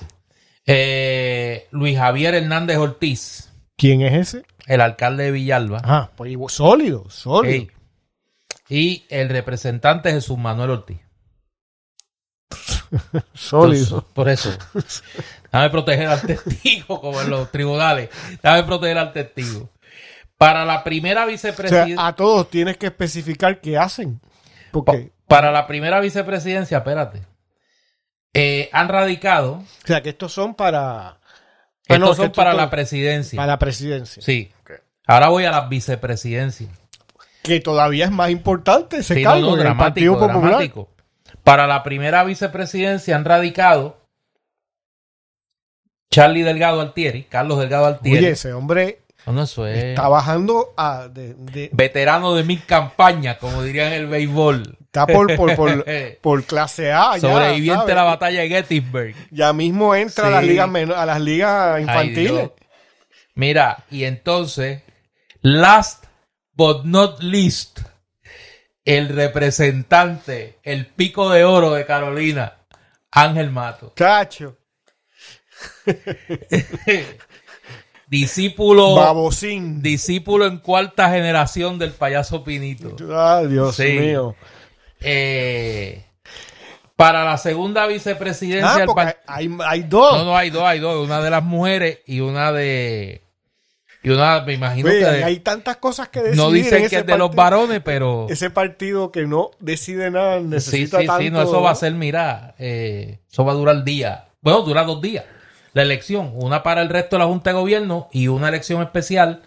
[0.67, 4.45] Eh, Luis Javier Hernández Ortiz, ¿Quién es ese?
[4.67, 5.81] el alcalde de Villalba.
[5.85, 7.55] Ah, pues sólido, sólido.
[7.55, 7.71] Ey.
[8.69, 10.99] Y el representante Jesús Manuel Ortiz.
[13.35, 13.85] Sólido.
[13.85, 14.51] Entonces, por eso.
[15.51, 18.09] Dame proteger al testigo, como en los tribunales.
[18.43, 19.69] Dame proteger al testigo.
[20.37, 22.07] Para la primera o sea, vicepresidencia.
[22.07, 24.21] a todos tienes que especificar qué hacen.
[24.73, 27.23] Porque, Para la primera vicepresidencia, espérate.
[28.35, 29.53] eh, han radicado.
[29.55, 31.09] o sea, que estos son para...
[31.09, 31.19] Ah,
[31.87, 33.37] Estos no, son estos para la presidencia.
[33.37, 34.23] Para la presidencia.
[34.23, 34.51] Sí.
[35.07, 36.69] Ahora voy a la vicepresidencia.
[37.43, 40.41] Que todavía es más importante ese Sí, cargo no, el Partido Popular.
[40.41, 40.89] dramático.
[41.45, 43.99] Para la primera vicepresidencia han radicado
[46.11, 48.19] Charlie Delgado Altieri, Carlos Delgado Altieri.
[48.19, 51.09] Oye, ese hombre No, no, eso es está bajando a...
[51.09, 54.77] De, de- veterano de mil campañas, como dirían el béisbol.
[54.83, 55.85] está por, por, por,
[56.21, 57.15] por clase A.
[57.17, 59.15] ya, Sobreviviente de la batalla de Gettysburg.
[59.31, 62.51] Ya mismo entra a las ligas men- a las ligas Ay, infantiles.
[63.35, 64.83] Mira, y entonces,
[65.41, 66.05] last
[66.53, 67.81] but not least,
[68.85, 72.59] el representante, el pico de oro de Carolina,
[73.11, 73.93] Ángel Mato.
[73.95, 74.57] Cacho,
[78.09, 79.81] Discípulo, babosín.
[79.81, 82.95] discípulo en cuarta generación del payaso Pinito.
[83.11, 83.85] Ah, Dios Sí.
[83.99, 84.35] mío.
[85.01, 86.05] Eh,
[86.95, 90.19] para la segunda vicepresidencia Ah, porque hay, hay dos.
[90.19, 91.03] No, no, hay dos, hay dos.
[91.05, 93.23] Una de las mujeres y una de...
[94.05, 95.07] Y una, me imagino Oye, que...
[95.07, 96.37] hay, tantas cosas que decidir.
[96.37, 98.27] no en dicen que es de los varones, pero...
[98.29, 101.23] Ese partido que no decide nada Sí, necesita sí, tanto.
[101.23, 104.27] sí, no, eso va a ser, mira, eh, eso va a durar día.
[104.41, 105.25] Bueno, dura dos días.
[105.73, 109.43] La elección, una para el resto de la Junta de Gobierno y una elección especial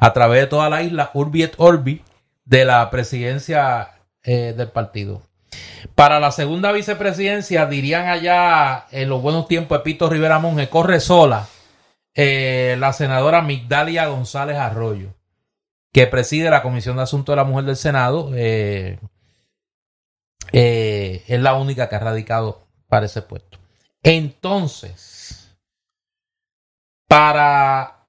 [0.00, 2.02] a través de toda la isla, Urbi et Orbi,
[2.44, 3.90] de la presidencia
[4.24, 5.22] eh, del partido.
[5.94, 11.46] Para la segunda vicepresidencia, dirían allá en los buenos tiempos Pito Rivera Monge, corre sola
[12.14, 15.14] eh, la senadora Migdalia González Arroyo,
[15.92, 18.30] que preside la Comisión de Asuntos de la Mujer del Senado.
[18.34, 18.98] eh,
[20.52, 23.58] eh, es la única que ha radicado para ese puesto.
[24.02, 25.56] Entonces,
[27.06, 28.06] para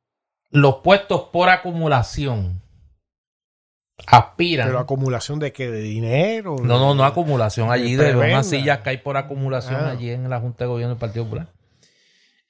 [0.49, 2.61] los puestos por acumulación,
[4.07, 4.67] aspiran.
[4.67, 5.69] Pero acumulación de qué?
[5.69, 6.55] ¿De dinero?
[6.59, 9.91] no, no, no acumulación allí de de unas sillas que hay por acumulación Ah.
[9.91, 11.47] allí en la Junta de Gobierno del Partido Popular.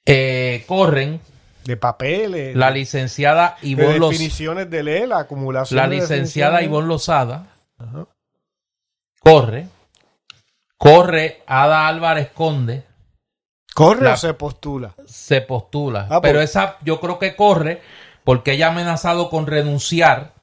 [0.06, 1.20] Eh, corren
[1.64, 2.56] De papeles.
[2.56, 5.76] la licenciada de Ivonne Los- definiciones de ley, la acumulación.
[5.76, 6.64] la de licenciada definiciones.
[6.66, 7.46] Ivonne Lozada
[7.78, 8.06] Ajá.
[9.20, 9.66] corre,
[10.76, 12.84] corre Ada Álvarez Conde,
[13.74, 14.94] ¿Corre La- o se postula?
[15.06, 16.06] se postula.
[16.10, 16.50] Ah, pero pues.
[16.50, 17.80] esa yo creo que corre
[18.24, 20.34] porque ella ha amenazado con renunciar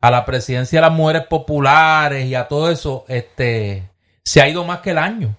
[0.00, 3.04] a la presidencia de las mujeres populares y a todo eso.
[3.08, 3.90] Este
[4.24, 5.36] se ha ido más que el año.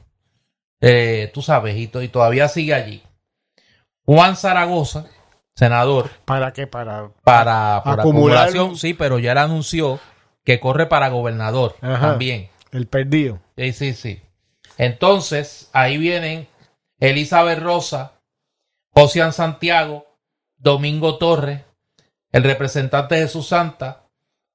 [0.81, 3.03] Eh, tú sabes, y todavía sigue allí.
[4.05, 5.05] Juan Zaragoza,
[5.59, 6.67] senador, ¿Para qué?
[6.67, 7.09] Para.
[7.25, 9.99] para Acumular acumulación, sí, pero ya le anunció
[10.45, 12.11] que corre para gobernador Ajá.
[12.11, 12.49] también.
[12.71, 13.39] El perdido.
[13.57, 14.21] Sí, sí, sí.
[14.77, 16.47] Entonces, ahí vienen
[17.01, 18.13] Elizabeth Rosa,
[18.93, 20.05] Josian Santiago,
[20.57, 21.63] Domingo Torres,
[22.31, 24.05] el representante Jesús Santa,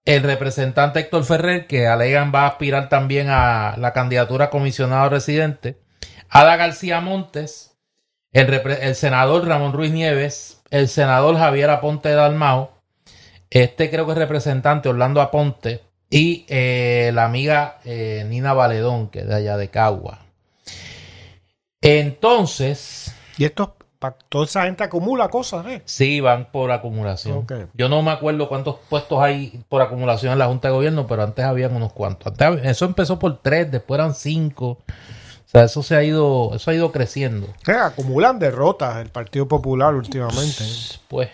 [0.07, 5.11] el representante Héctor Ferrer, que alegan va a aspirar también a la candidatura a comisionado
[5.11, 5.83] residente,
[6.31, 7.77] Ada García Montes,
[8.33, 12.73] el senador Ramón Ruiz Nieves, el senador Javier Aponte Dalmao,
[13.49, 19.21] este creo que es representante Orlando Aponte y eh, la amiga eh, Nina Valedón, que
[19.21, 20.19] es de allá de Cagua.
[21.81, 23.71] Entonces, Y estos
[24.29, 25.83] toda esa gente acumula cosas, ¿eh?
[25.85, 27.47] Sí, van por acumulación.
[27.75, 31.23] Yo no me acuerdo cuántos puestos hay por acumulación en la Junta de Gobierno, pero
[31.23, 32.27] antes habían unos cuantos.
[32.27, 34.79] Antes eso empezó por tres, después eran cinco.
[35.55, 37.47] Sea, eso se ha ido, eso ha ido creciendo.
[37.67, 40.65] Acumulan derrotas el Partido Popular últimamente.
[40.65, 40.99] ¿eh?
[41.09, 41.29] Pues,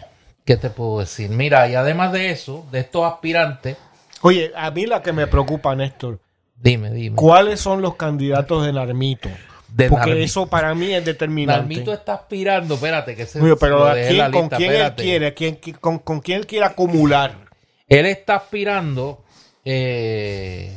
[0.44, 1.30] ¿qué te puedo decir?
[1.30, 3.76] Mira, y además de eso, de estos aspirantes,
[4.22, 6.18] Oye, a mí la que me preocupa, Néstor,
[6.54, 7.16] dime, dime.
[7.16, 9.30] ¿cuáles son los candidatos de Narmito?
[9.68, 10.24] De Porque Narmito.
[10.26, 11.60] eso para mí es determinante.
[11.62, 14.92] Narmito está aspirando, espérate, que se Oye, pero ¿a quién- la ¿con lista, quién él
[14.94, 15.32] quiere?
[15.32, 17.34] ¿Quién- qui- con, con quién él quiere acumular?
[17.88, 19.24] Él está aspirando.
[19.64, 20.76] eh,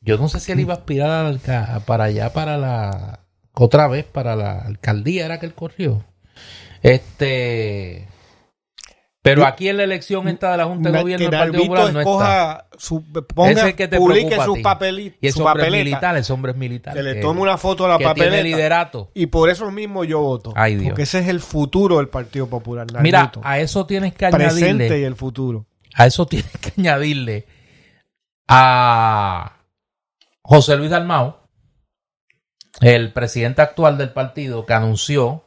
[0.00, 1.40] yo no sé si él iba a aspirar al
[1.84, 3.20] para allá, para la.
[3.52, 6.04] Otra vez, para la alcaldía, era que él corrió.
[6.82, 8.06] Este.
[9.22, 12.00] Pero aquí en la elección esta de la Junta de Gobierno del Partido Popular no
[12.00, 12.66] está.
[12.78, 13.04] su,
[13.34, 14.62] ponga, es el que te publique preocupa a su ti.
[14.62, 16.94] papelito, Y su es papeleta, militar, ese hombre es militar.
[16.94, 19.10] que le tome una foto a la que tiene papeleta liderato.
[19.12, 20.54] y por eso mismo yo voto.
[20.56, 20.86] Ay, Dios.
[20.88, 22.86] Porque ese es el futuro del Partido Popular.
[23.02, 23.40] Mira, Narmito.
[23.44, 25.00] a eso tienes que presente añadirle.
[25.00, 25.66] y el futuro.
[25.94, 27.44] A eso tienes que añadirle
[28.48, 29.52] a
[30.50, 31.36] José Luis Dalmau,
[32.80, 35.46] el presidente actual del partido, que anunció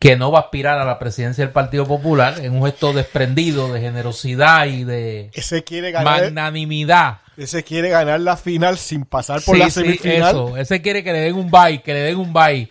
[0.00, 3.72] que no va a aspirar a la presidencia del Partido Popular en un gesto desprendido
[3.72, 7.20] de generosidad y de Ese quiere ganar, magnanimidad.
[7.36, 10.28] ese quiere ganar la final sin pasar por Sí, la sí, semifinal.
[10.34, 10.56] eso.
[10.56, 12.68] Ese quiere que le den un bye, que le den un bye.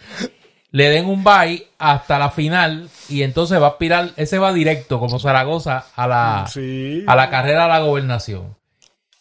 [0.71, 4.99] Le den un bye hasta la final y entonces va a aspirar, ese va directo
[4.99, 7.03] como Zaragoza a la, Sí.
[7.07, 8.55] a la carrera a la gobernación.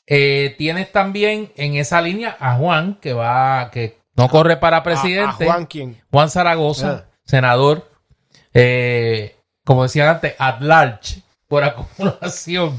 [0.07, 5.45] Eh, tienes también en esa línea a Juan, que va, que no corre para presidente.
[5.45, 6.01] a Juan quién.
[6.11, 7.11] Juan Zaragoza, Ah.
[7.25, 7.91] senador,
[8.53, 12.79] eh, como decía antes, at large, por acumulación,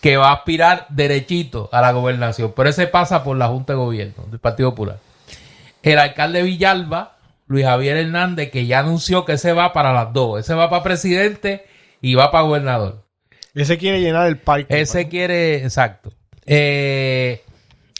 [0.00, 2.52] que va a aspirar derechito a la gobernación.
[2.56, 4.98] Pero ese pasa por la Junta de Gobierno del Partido Popular.
[5.82, 7.16] El alcalde Villalba,
[7.46, 10.40] Luis Javier Hernández, que ya anunció que ese va para las dos.
[10.40, 11.66] Ese va para presidente
[12.00, 13.04] y va para gobernador.
[13.54, 14.80] Ese quiere llenar el parque.
[14.80, 16.12] Ese quiere, exacto.
[16.46, 17.42] Eh,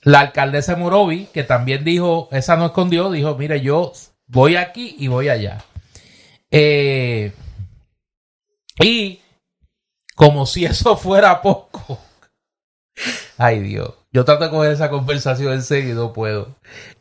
[0.02, 3.92] la alcaldesa Morovi, que también dijo, esa no escondió, dijo, mire, yo
[4.28, 5.64] voy aquí y voy allá.
[6.50, 7.32] Eh,
[8.80, 9.20] y
[10.14, 11.98] como si eso fuera poco.
[13.38, 16.54] Ay Dios, yo trato de coger esa conversación en serio y no puedo.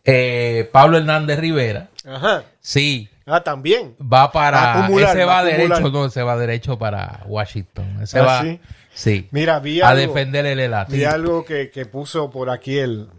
[0.03, 2.43] Eh, Pablo Hernández Rivera, Ajá.
[2.59, 3.95] sí, Ah, también.
[4.01, 4.57] va para...
[4.61, 7.99] Va a acumular, ese va derecho, no, ese va derecho para Washington.
[8.03, 8.41] Ese Ah, va...
[8.43, 8.59] sí.
[8.95, 9.27] Sí.
[9.31, 10.95] Mira, vi a algo, defender el elate.
[10.95, 13.09] vi algo que, que puso por aquí el...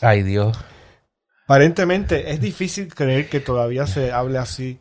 [0.00, 0.56] Ay, Dios.
[1.44, 4.80] Aparentemente es difícil creer que todavía se hable así.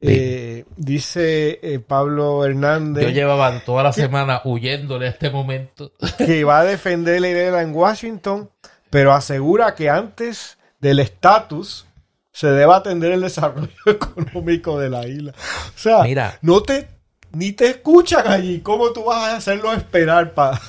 [0.00, 5.92] Eh, dice eh, Pablo Hernández Yo llevaba toda la semana huyéndole a este momento.
[6.18, 8.50] que va a defender la idea en Washington,
[8.88, 11.86] pero asegura que antes del estatus
[12.32, 15.32] se debe atender el desarrollo económico de la isla.
[15.32, 16.38] O sea, Mira.
[16.42, 16.88] no te
[17.36, 18.60] ni te escuchan allí.
[18.60, 20.60] ¿Cómo tú vas a hacerlo esperar para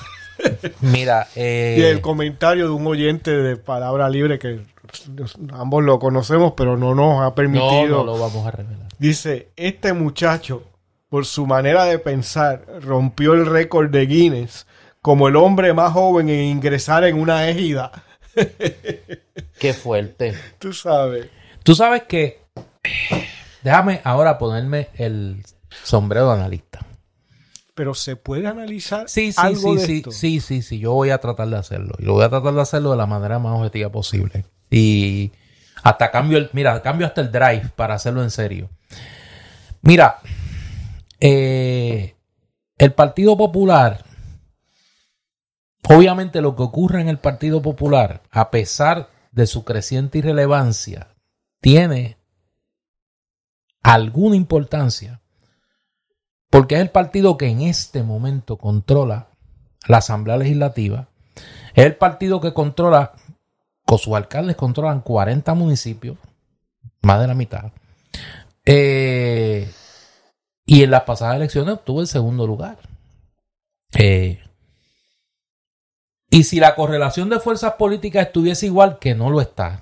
[0.80, 4.60] Mira, Y eh, el comentario de un oyente de Palabra Libre que
[5.52, 7.88] ambos lo conocemos, pero no nos ha no, permitido.
[7.88, 8.86] no lo vamos a revelar.
[8.98, 10.62] Dice, este muchacho,
[11.08, 14.66] por su manera de pensar, rompió el récord de Guinness
[15.00, 17.92] como el hombre más joven en ingresar en una égida.
[19.58, 20.34] Qué fuerte.
[20.58, 21.28] Tú sabes.
[21.62, 22.42] Tú sabes que.
[23.62, 25.42] Déjame ahora ponerme el
[25.84, 26.84] sombrero de analista.
[27.74, 30.10] Pero se puede analizar Sí, sí, algo sí, de sí, esto.
[30.10, 30.78] sí, sí, sí.
[30.80, 31.94] Yo voy a tratar de hacerlo.
[31.98, 34.44] Y lo voy a tratar de hacerlo de la manera más objetiva posible.
[34.70, 35.30] Y
[35.84, 38.68] hasta cambio el, mira, cambio hasta el drive para hacerlo en serio.
[39.82, 40.18] Mira,
[41.20, 42.16] eh,
[42.78, 44.04] el Partido Popular,
[45.88, 51.14] obviamente lo que ocurre en el Partido Popular, a pesar de su creciente irrelevancia,
[51.60, 52.18] tiene
[53.82, 55.20] alguna importancia
[56.50, 59.28] porque es el partido que en este momento controla
[59.86, 61.08] la Asamblea Legislativa,
[61.74, 63.12] es el partido que controla,
[63.84, 66.16] con sus alcaldes controlan 40 municipios,
[67.02, 67.72] más de la mitad,
[68.64, 69.70] eh,
[70.66, 72.78] y en las pasadas elecciones obtuvo el segundo lugar.
[73.94, 74.40] Eh,
[76.30, 79.80] y si la correlación de fuerzas políticas estuviese igual, que no lo está,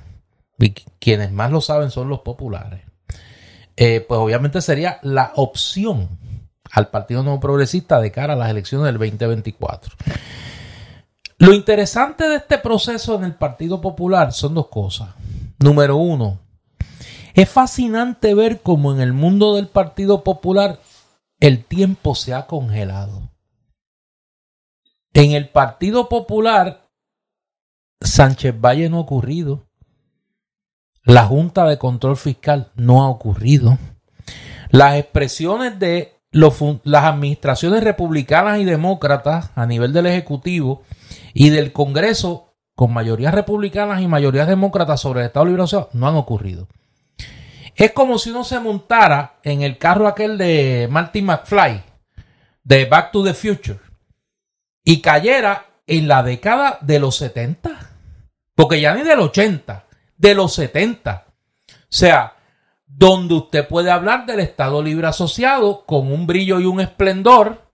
[0.59, 2.83] y quienes más lo saben son los populares,
[3.77, 6.09] eh, pues obviamente sería la opción
[6.73, 9.95] al Partido Nuevo Progresista de cara a las elecciones del 2024.
[11.39, 15.11] Lo interesante de este proceso en el Partido Popular son dos cosas.
[15.59, 16.41] Número uno,
[17.35, 20.81] es fascinante ver cómo en el mundo del Partido Popular
[21.39, 23.31] el tiempo se ha congelado.
[25.13, 26.89] En el Partido Popular,
[28.01, 29.67] Sánchez Valle no ha ocurrido.
[31.05, 33.79] La Junta de Control Fiscal no ha ocurrido.
[34.71, 40.83] las expresiones de las administraciones republicanas y demócratas a nivel del Ejecutivo
[41.33, 46.09] y del Congreso con mayorías republicanas y mayorías demócratas sobre el Estado Libre Asociado no
[46.09, 46.69] han ocurrido.
[47.75, 51.83] Es como si uno se montara en el carro aquel de Martin McFly,
[52.65, 53.81] de Back to the Future,
[54.85, 57.91] y cayera en la década de los 70.
[58.55, 59.87] Porque ya ni del 80,
[60.17, 61.27] de los 70.
[61.27, 62.36] O sea,
[62.99, 67.67] donde usted puede hablar del Estado Libre Asociado con un brillo y un esplendor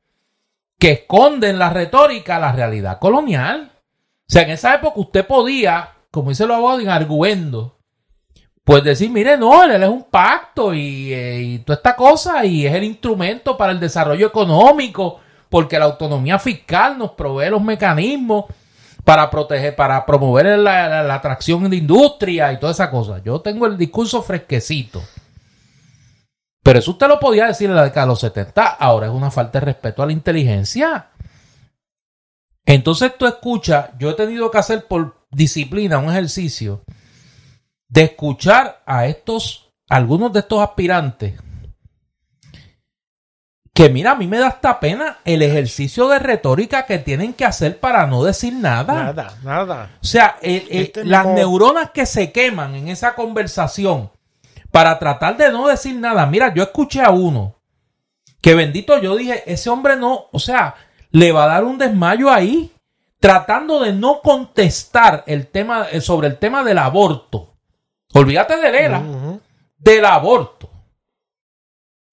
[0.80, 3.70] que esconde en la retórica la realidad colonial.
[3.72, 7.78] O sea, en esa época usted podía, como dice los abogados, en arguendo,
[8.64, 12.66] pues decir, mire, no, él es un pacto y, eh, y, toda esta cosa y
[12.66, 18.46] es el instrumento para el desarrollo económico porque la autonomía fiscal nos provee los mecanismos
[19.04, 23.20] para proteger, para promover la, atracción de industria y toda esa cosa.
[23.22, 25.02] Yo tengo el discurso fresquecito.
[26.62, 28.64] Pero eso usted lo podía decir en la década de los 70.
[28.64, 31.10] Ahora es una falta de respeto a la inteligencia.
[32.64, 36.84] Entonces tú escuchas, yo he tenido que hacer por disciplina un ejercicio
[37.88, 41.34] de escuchar a estos, algunos de estos aspirantes
[43.74, 47.44] que mira, a mí me da hasta pena el ejercicio de retórica que tienen que
[47.44, 49.04] hacer para no decir nada.
[49.04, 49.90] Nada, nada.
[50.02, 54.10] O sea, este las neuronas que se queman en esa conversación
[54.70, 56.26] para tratar de no decir nada.
[56.26, 57.56] Mira, yo escuché a uno
[58.42, 60.74] que bendito yo dije, ese hombre no, o sea,
[61.10, 62.72] le va a dar un desmayo ahí
[63.20, 67.54] tratando de no contestar el tema eh, sobre el tema del aborto.
[68.12, 69.02] Olvídate de Lela,
[69.78, 70.61] del aborto.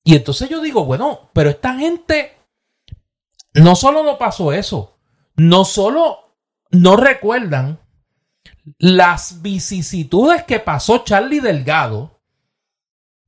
[0.09, 2.35] Y entonces yo digo, bueno, pero esta gente
[3.53, 4.97] no solo no pasó eso,
[5.35, 6.33] no solo
[6.71, 7.79] no recuerdan
[8.79, 12.19] las vicisitudes que pasó Charlie Delgado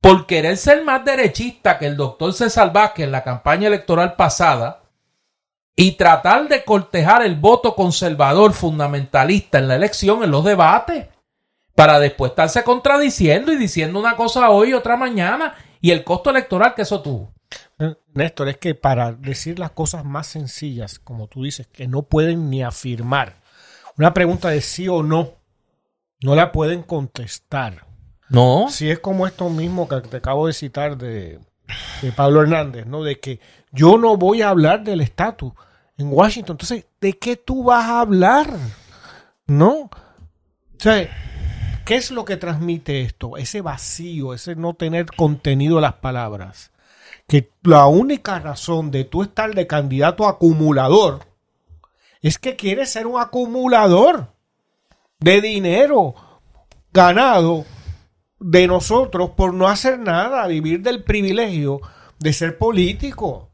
[0.00, 4.82] por querer ser más derechista que el doctor César Vázquez en la campaña electoral pasada
[5.76, 11.06] y tratar de cortejar el voto conservador fundamentalista en la elección, en los debates,
[11.76, 16.30] para después estarse contradiciendo y diciendo una cosa hoy y otra mañana y el costo
[16.30, 17.34] electoral que eso tuvo.
[18.14, 22.48] Néstor, es que para decir las cosas más sencillas, como tú dices, que no pueden
[22.48, 23.42] ni afirmar,
[23.98, 25.32] una pregunta de sí o no,
[26.22, 27.84] no la pueden contestar.
[28.28, 28.66] No.
[28.70, 31.40] Si es como esto mismo que te acabo de citar de,
[32.16, 33.02] Pablo Hernández, ¿no?
[33.02, 33.40] De que
[33.72, 35.52] yo no voy a hablar del estatus
[35.98, 36.54] en Washington.
[36.54, 38.48] Entonces, ¿de qué tú vas a hablar?
[39.46, 39.72] ¿No?
[39.74, 39.90] O
[40.78, 41.08] sea,
[41.84, 43.36] ¿Qué es lo que transmite esto?
[43.36, 46.70] Ese vacío, ese no tener contenido de las palabras.
[47.26, 51.20] Que la única razón de tú estar de candidato acumulador
[52.20, 54.28] es que quieres ser un acumulador
[55.18, 56.14] de dinero
[56.92, 57.64] ganado
[58.38, 61.80] de nosotros por no hacer nada, vivir del privilegio
[62.18, 63.50] de ser político.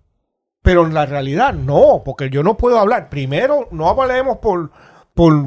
[0.61, 3.09] Pero en la realidad no, porque yo no puedo hablar.
[3.09, 4.71] Primero, no hablemos por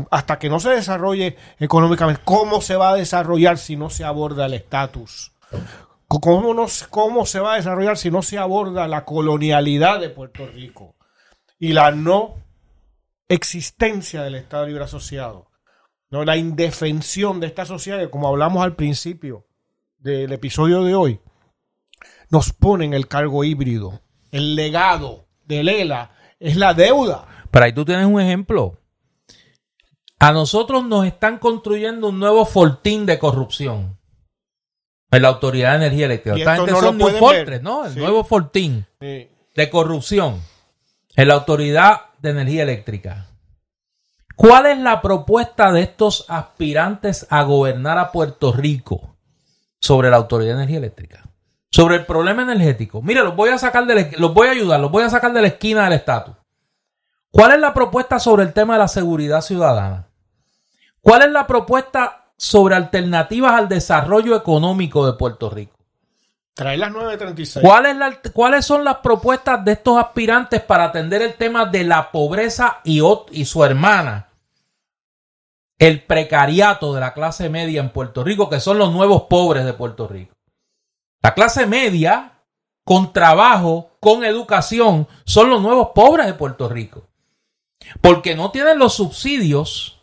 [0.09, 4.45] hasta que no se desarrolle económicamente, ¿cómo se va a desarrollar si no se aborda
[4.45, 5.31] el estatus?
[6.07, 10.95] ¿Cómo, ¿Cómo se va a desarrollar si no se aborda la colonialidad de Puerto Rico
[11.57, 12.35] y la no
[13.29, 15.51] existencia del Estado Libre Asociado?
[16.09, 16.25] ¿no?
[16.25, 19.47] La indefensión de esta sociedad, como hablamos al principio
[19.97, 21.19] del episodio de hoy,
[22.29, 24.01] nos pone en el cargo híbrido.
[24.31, 27.27] El legado de Lela es la deuda.
[27.49, 28.80] Pero ahí tú tienes un ejemplo.
[30.21, 33.97] A nosotros nos están construyendo un nuevo fortín de corrupción
[35.09, 36.37] en la Autoridad de Energía Eléctrica.
[36.37, 37.85] Esta gente son New Fortress, ¿no?
[37.87, 40.39] El nuevo fortín de corrupción
[41.15, 43.29] en la Autoridad de Energía Eléctrica.
[44.35, 49.15] ¿Cuál es la propuesta de estos aspirantes a gobernar a Puerto Rico
[49.79, 51.23] sobre la Autoridad de Energía Eléctrica?
[51.71, 53.01] Sobre el problema energético.
[53.01, 55.41] Mire, los voy a sacar de los voy a ayudar, los voy a sacar de
[55.41, 56.35] la esquina del estatus.
[57.31, 60.10] ¿Cuál es la propuesta sobre el tema de la seguridad ciudadana?
[61.01, 65.77] ¿Cuál es la propuesta sobre alternativas al desarrollo económico de Puerto Rico?
[66.53, 67.65] Trae las 936.
[68.33, 73.01] ¿Cuáles son las propuestas de estos aspirantes para atender el tema de la pobreza y,
[73.31, 74.29] y su hermana?
[75.79, 79.73] El precariato de la clase media en Puerto Rico, que son los nuevos pobres de
[79.73, 80.35] Puerto Rico.
[81.23, 82.43] La clase media,
[82.83, 87.07] con trabajo, con educación, son los nuevos pobres de Puerto Rico.
[88.01, 90.00] Porque no tienen los subsidios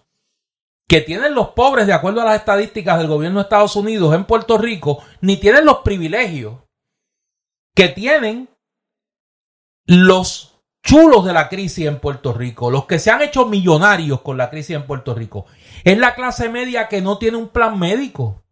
[0.89, 4.24] que tienen los pobres, de acuerdo a las estadísticas del gobierno de Estados Unidos en
[4.24, 6.55] Puerto Rico, ni tienen los privilegios
[7.74, 8.48] que tienen
[9.86, 14.39] los chulos de la crisis en Puerto Rico, los que se han hecho millonarios con
[14.39, 15.44] la crisis en Puerto Rico.
[15.85, 18.43] Es la clase media que no tiene un plan médico.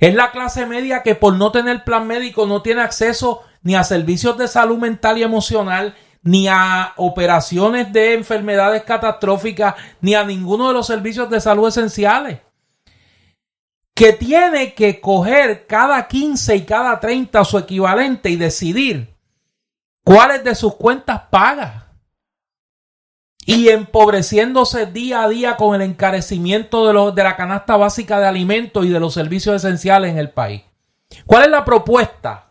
[0.00, 3.84] Es la clase media que por no tener plan médico no tiene acceso ni a
[3.84, 5.94] servicios de salud mental y emocional,
[6.28, 12.40] ni a operaciones de enfermedades catastróficas, ni a ninguno de los servicios de salud esenciales.
[13.94, 19.16] Que tiene que coger cada 15 y cada 30 su equivalente y decidir
[20.04, 21.94] cuáles de sus cuentas paga
[23.46, 28.84] y empobreciéndose día a día con el encarecimiento de, de la canasta básica de alimentos
[28.84, 30.60] y de los servicios esenciales en el país.
[31.24, 32.47] ¿Cuál es la propuesta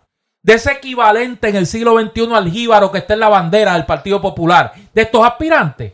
[0.47, 3.85] de ese equivalente en el siglo XXI al jíbaro que está en la bandera del
[3.85, 5.91] Partido Popular de estos aspirantes?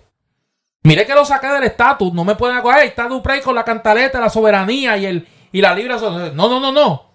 [0.83, 4.19] Mire que lo saqué del estatus, no me pueden acoger, está Duprey con la cantaleta,
[4.19, 5.95] la soberanía y, el, y la libre
[6.35, 7.13] No, no, no, no.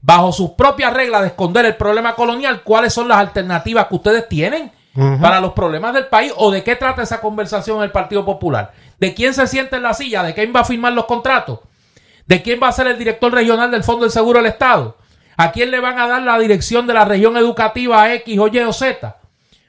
[0.00, 4.28] Bajo sus propias reglas de esconder el problema colonial, ¿cuáles son las alternativas que ustedes
[4.28, 4.72] tienen?
[5.20, 8.72] para los problemas del país o de qué trata esa conversación el Partido Popular.
[8.98, 10.22] ¿De quién se siente en la silla?
[10.24, 11.60] ¿De quién va a firmar los contratos?
[12.26, 14.96] ¿De quién va a ser el director regional del Fondo del Seguro del Estado?
[15.40, 18.58] ¿A quién le van a dar la dirección de la región educativa X, o Y
[18.58, 19.16] o Z?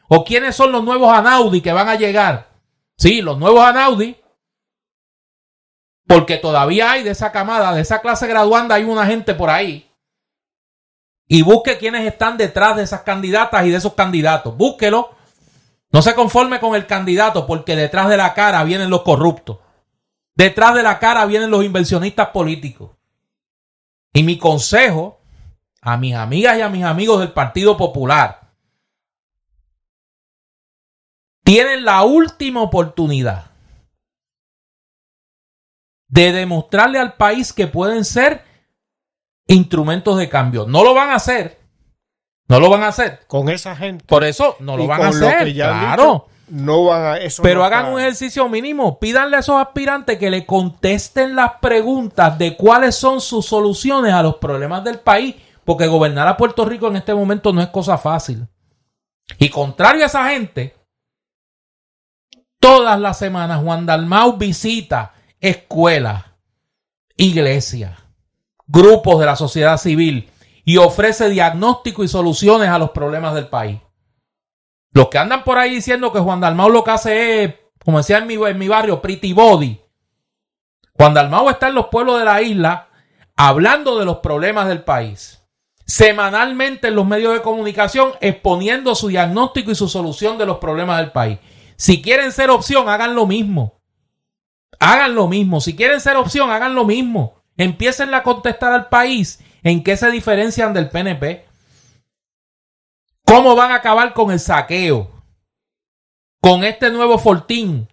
[0.09, 2.49] ¿O quiénes son los nuevos Anaudi que van a llegar?
[2.97, 4.17] Sí, los nuevos Anaudi.
[6.05, 9.89] Porque todavía hay de esa camada, de esa clase graduanda, hay una gente por ahí
[11.29, 14.57] y busque quiénes están detrás de esas candidatas y de esos candidatos.
[14.57, 15.11] Búsquelo.
[15.89, 19.59] No se conforme con el candidato porque detrás de la cara vienen los corruptos.
[20.35, 22.91] Detrás de la cara vienen los inversionistas políticos.
[24.11, 25.20] Y mi consejo
[25.81, 28.41] a mis amigas y a mis amigos del Partido Popular.
[31.43, 33.51] Tienen la última oportunidad
[36.07, 38.43] de demostrarle al país que pueden ser
[39.47, 40.65] instrumentos de cambio.
[40.67, 41.59] No lo van a hacer.
[42.47, 43.21] No lo van a hacer.
[43.27, 44.05] Con esa gente.
[44.05, 45.53] Por eso no lo van a hacer.
[45.53, 46.27] claro.
[46.49, 47.41] no van a eso.
[47.41, 48.99] Pero hagan un ejercicio mínimo.
[48.99, 54.21] Pídanle a esos aspirantes que le contesten las preguntas de cuáles son sus soluciones a
[54.21, 55.35] los problemas del país.
[55.71, 58.45] Porque gobernar a Puerto Rico en este momento no es cosa fácil.
[59.39, 60.75] Y contrario a esa gente,
[62.59, 66.25] todas las semanas Juan Dalmau visita escuelas,
[67.15, 67.97] iglesias,
[68.67, 70.29] grupos de la sociedad civil
[70.65, 73.79] y ofrece diagnóstico y soluciones a los problemas del país.
[74.91, 78.17] Los que andan por ahí diciendo que Juan Dalmau lo que hace es, como decía
[78.17, 79.79] en mi, en mi barrio, pretty body.
[80.95, 82.89] Juan Dalmau está en los pueblos de la isla
[83.37, 85.40] hablando de los problemas del país.
[85.91, 90.99] Semanalmente en los medios de comunicación exponiendo su diagnóstico y su solución de los problemas
[90.99, 91.37] del país.
[91.75, 93.81] Si quieren ser opción, hagan lo mismo.
[94.79, 95.59] Hagan lo mismo.
[95.59, 97.43] Si quieren ser opción, hagan lo mismo.
[97.57, 101.45] Empiecen a contestar al país en qué se diferencian del PNP.
[103.25, 105.11] ¿Cómo van a acabar con el saqueo?
[106.39, 107.89] Con este nuevo fortín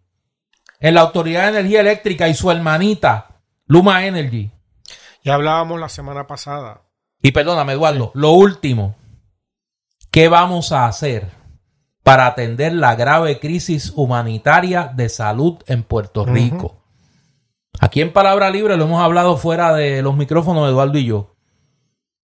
[0.78, 4.52] en la Autoridad de Energía Eléctrica y su hermanita, Luma Energy.
[5.24, 6.87] Ya hablábamos la semana pasada.
[7.22, 8.94] Y perdóname, Eduardo, lo último.
[10.10, 11.30] ¿Qué vamos a hacer
[12.02, 16.76] para atender la grave crisis humanitaria de salud en Puerto Rico?
[17.80, 21.34] Aquí en Palabra Libre lo hemos hablado fuera de los micrófonos, Eduardo y yo.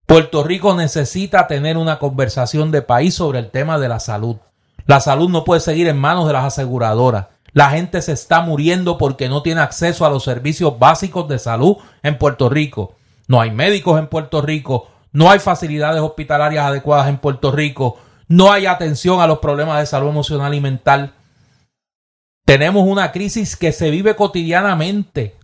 [0.06, 4.36] Puerto Rico necesita tener una conversación de país sobre el tema de la salud.
[4.86, 7.28] La salud no puede seguir en manos de las aseguradoras.
[7.52, 11.76] La gente se está muriendo porque no tiene acceso a los servicios básicos de salud
[12.02, 12.96] en Puerto Rico.
[13.30, 17.96] No hay médicos en Puerto Rico, no hay facilidades hospitalarias adecuadas en Puerto Rico,
[18.26, 21.14] no hay atención a los problemas de salud emocional y mental.
[22.44, 25.36] Tenemos una crisis que se vive cotidianamente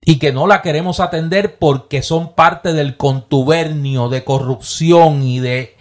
[0.00, 5.76] y que no la queremos atender porque son parte del contubernio de corrupción y de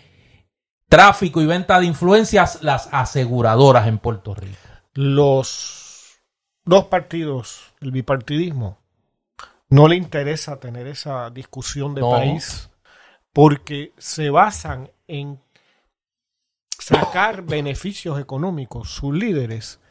[0.90, 4.58] tráfico y venta de influencias las aseguradoras en Puerto Rico.
[4.94, 6.20] Los
[6.66, 8.78] dos partidos, el bipartidismo,
[9.76, 12.70] no le interesa tener esa discusión de país
[13.34, 15.42] porque se basan en
[16.80, 19.82] sacar beneficios económicos, sus líderes,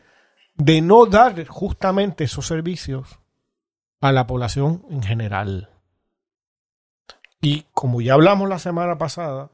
[0.55, 3.21] de no dar justamente esos servicios
[4.01, 5.69] a la población en general.
[7.43, 9.51] Y como ya hablamos la semana pasada,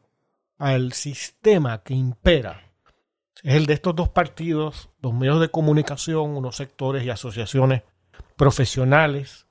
[0.58, 2.70] al sistema que impera
[3.42, 7.82] es el de estos dos partidos, dos medios de comunicación, unos sectores y asociaciones
[8.36, 9.49] profesionales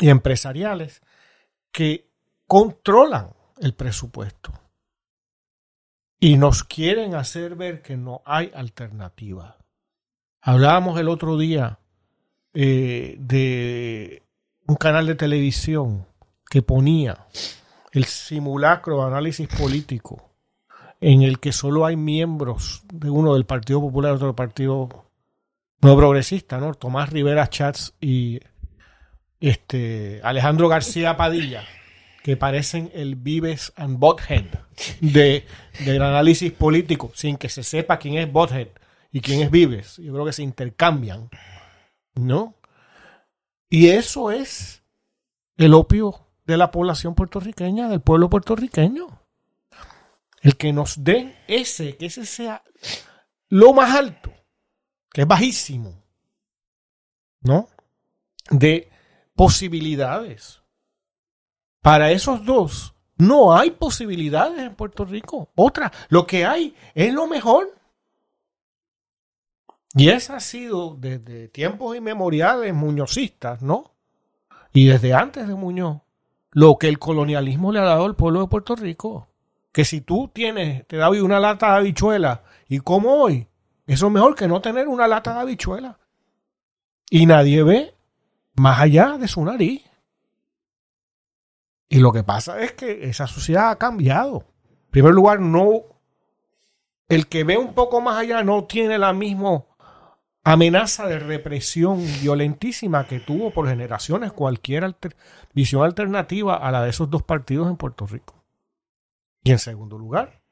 [0.00, 1.02] y empresariales
[1.72, 2.08] que
[2.46, 4.52] controlan el presupuesto
[6.20, 9.56] y nos quieren hacer ver que no hay alternativa.
[10.40, 11.78] Hablábamos el otro día
[12.54, 14.22] eh, de
[14.66, 16.06] un canal de televisión
[16.48, 17.26] que ponía
[17.92, 20.30] el simulacro de análisis político
[21.00, 24.88] en el que solo hay miembros de uno del Partido Popular otro del Partido
[25.80, 26.74] No Progresista, ¿no?
[26.74, 28.40] Tomás Rivera Chats y
[29.40, 31.64] este, Alejandro García Padilla,
[32.22, 34.44] que parecen el Vives and Bothead
[35.00, 35.46] de,
[35.80, 38.68] del análisis político, sin que se sepa quién es Bothead
[39.12, 39.96] y quién es Vives.
[39.98, 41.30] Yo creo que se intercambian,
[42.14, 42.54] ¿no?
[43.70, 44.82] Y eso es
[45.56, 49.06] el opio de la población puertorriqueña, del pueblo puertorriqueño.
[50.40, 52.62] El que nos den ese, que ese sea
[53.48, 54.32] lo más alto,
[55.12, 56.02] que es bajísimo,
[57.40, 57.68] ¿no?
[58.50, 58.88] De
[59.38, 60.60] posibilidades.
[61.80, 65.48] Para esos dos, no hay posibilidades en Puerto Rico.
[65.54, 67.72] Otra, lo que hay es lo mejor.
[69.94, 73.92] Y esa ha sido desde tiempos inmemoriales muñozistas, ¿no?
[74.72, 75.98] Y desde antes de Muñoz,
[76.50, 79.28] lo que el colonialismo le ha dado al pueblo de Puerto Rico.
[79.70, 83.46] Que si tú tienes, te da hoy una lata de habichuela y como hoy,
[83.86, 85.96] eso es mejor que no tener una lata de habichuela.
[87.08, 87.97] Y nadie ve
[88.58, 89.82] más allá de su nariz.
[91.88, 94.44] Y lo que pasa es que esa sociedad ha cambiado.
[94.86, 95.82] En primer lugar, no.
[97.08, 99.64] El que ve un poco más allá no tiene la misma
[100.44, 104.96] amenaza de represión violentísima que tuvo por generaciones cualquier
[105.52, 108.34] visión alternativa a la de esos dos partidos en Puerto Rico.
[109.42, 110.42] Y en segundo lugar,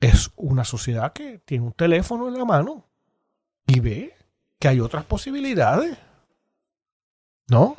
[0.00, 2.84] es una sociedad que tiene un teléfono en la mano
[3.66, 4.14] y ve
[4.58, 5.98] que hay otras posibilidades.
[7.48, 7.76] ¿No?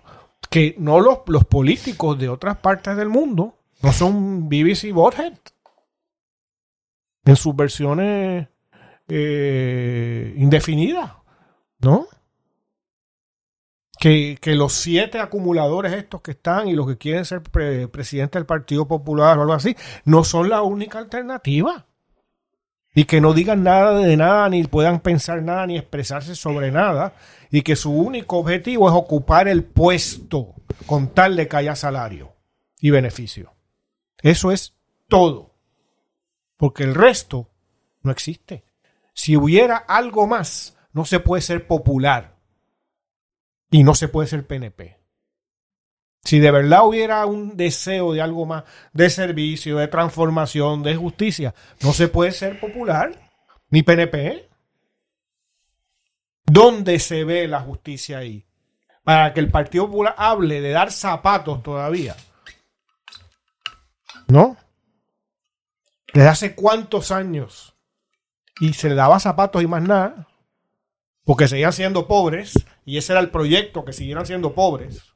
[0.50, 5.34] Que no los, los políticos de otras partes del mundo no son BBC Bothead.
[7.26, 8.48] En sus versiones
[9.08, 11.12] eh, indefinidas.
[11.80, 12.08] ¿No?
[14.00, 18.46] Que, que, los siete acumuladores estos que están y los que quieren ser presidente del
[18.46, 19.76] Partido Popular o algo así,
[20.06, 21.89] no son la única alternativa
[22.94, 27.14] y que no digan nada de nada, ni puedan pensar nada, ni expresarse sobre nada,
[27.52, 30.56] y que su único objetivo es ocupar el puesto
[30.86, 32.36] con tal de que haya salario
[32.80, 33.54] y beneficio.
[34.22, 34.76] Eso es
[35.08, 35.56] todo.
[36.58, 37.50] Porque el resto
[38.02, 38.66] no existe.
[39.14, 42.38] Si hubiera algo más, no se puede ser popular
[43.72, 44.99] y no se puede ser PNP.
[46.24, 48.64] Si de verdad hubiera un deseo de algo más,
[48.94, 53.20] de servicio, de transformación, de justicia, no se puede ser popular
[53.70, 54.50] ni PNP.
[56.46, 58.46] ¿Dónde se ve la justicia ahí?
[59.04, 62.16] Para que el Partido Popular hable de dar zapatos todavía.
[64.28, 64.58] ¿No?
[66.14, 67.76] ¿Desde hace cuántos años?
[68.60, 70.28] Y se le daba zapatos y más nada.
[71.24, 72.54] Porque seguían siendo pobres.
[72.84, 75.09] Y ese era el proyecto, que siguieran siendo pobres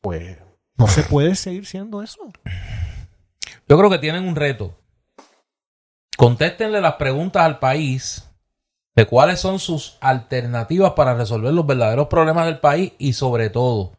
[0.00, 0.38] pues
[0.76, 2.32] no se puede seguir siendo eso.
[3.68, 4.74] Yo creo que tienen un reto.
[6.16, 8.24] Contéstenle las preguntas al país
[8.94, 13.92] de cuáles son sus alternativas para resolver los verdaderos problemas del país y sobre todo,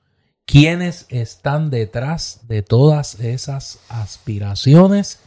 [0.45, 5.19] quiénes están detrás de todas esas aspiraciones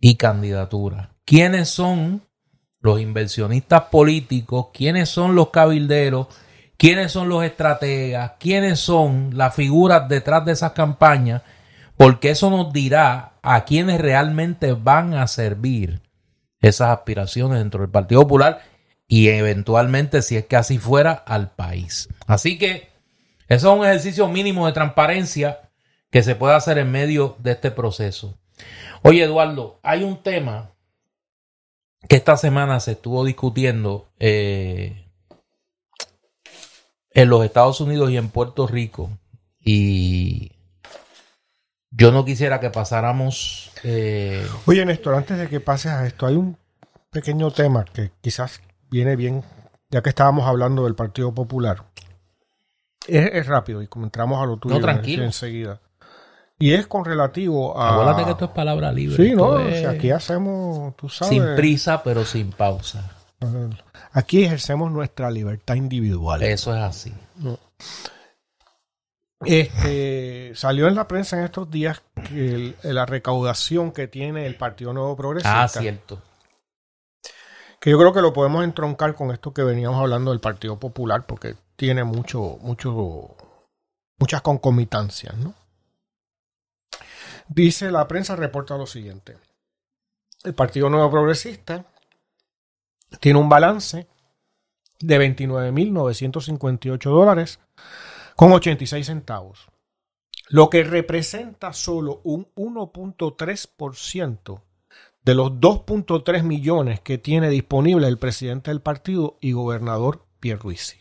[0.00, 1.08] y candidaturas.
[1.24, 2.22] ¿Quiénes son
[2.80, 4.68] los inversionistas políticos?
[4.72, 6.28] ¿Quiénes son los cabilderos?
[6.76, 11.42] Quiénes son los estrategas, quiénes son las figuras detrás de esas campañas,
[11.96, 16.02] porque eso nos dirá a quiénes realmente van a servir
[16.60, 18.62] esas aspiraciones dentro del Partido Popular
[19.08, 22.08] y eventualmente, si es que así fuera, al país.
[22.26, 22.90] Así que
[23.48, 25.70] eso es un ejercicio mínimo de transparencia
[26.10, 28.38] que se puede hacer en medio de este proceso.
[29.02, 30.72] Oye, Eduardo, hay un tema
[32.08, 35.05] que esta semana se estuvo discutiendo eh,
[37.16, 39.10] en los Estados Unidos y en Puerto Rico.
[39.58, 40.52] Y
[41.90, 43.72] yo no quisiera que pasáramos.
[43.82, 44.46] Eh...
[44.66, 46.58] Oye, Néstor, antes de que pases a esto, hay un
[47.10, 48.60] pequeño tema que quizás
[48.90, 49.42] viene bien,
[49.88, 51.84] ya que estábamos hablando del Partido Popular.
[53.08, 55.24] Es, rápido y como entramos a lo tuyo tranquilo.
[55.24, 55.80] enseguida.
[56.58, 57.94] Y es con relativo a.
[57.94, 59.16] Acuérdate que esto es palabra libre.
[59.16, 59.56] Sí, no,
[59.88, 61.32] aquí hacemos, tú sabes.
[61.32, 63.10] Sin prisa, pero sin pausa.
[64.16, 66.42] Aquí ejercemos nuestra libertad individual.
[66.42, 67.12] Eso es así.
[69.44, 74.94] Este, salió en la prensa en estos días que la recaudación que tiene el Partido
[74.94, 75.64] Nuevo Progresista.
[75.64, 76.22] Ah, cierto.
[77.78, 81.26] Que yo creo que lo podemos entroncar con esto que veníamos hablando del Partido Popular,
[81.26, 83.36] porque tiene mucho, mucho,
[84.18, 85.52] muchas concomitancias, ¿no?
[87.48, 89.36] Dice la prensa, reporta lo siguiente.
[90.42, 91.84] El Partido Nuevo Progresista
[93.20, 94.08] tiene un balance
[95.00, 97.60] de 29.958 dólares
[98.34, 99.68] con 86 centavos,
[100.48, 104.62] lo que representa solo un 1.3%
[105.24, 110.98] de los 2.3 millones que tiene disponible el presidente del partido y gobernador Pierluisi.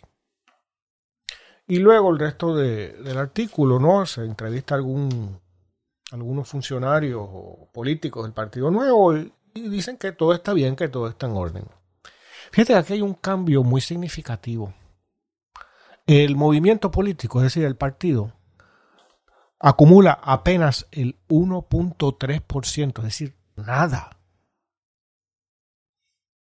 [1.68, 4.06] Y luego el resto de- del artículo, ¿no?
[4.06, 5.40] Se entrevista a algún,
[6.12, 11.08] algunos funcionarios o políticos del Partido Nuevo y dicen que todo está bien, que todo
[11.08, 11.66] está en orden.
[12.52, 14.74] Fíjate que aquí hay un cambio muy significativo.
[16.08, 18.32] El movimiento político, es decir, el partido,
[19.60, 24.18] acumula apenas el 1.3%, es decir, nada.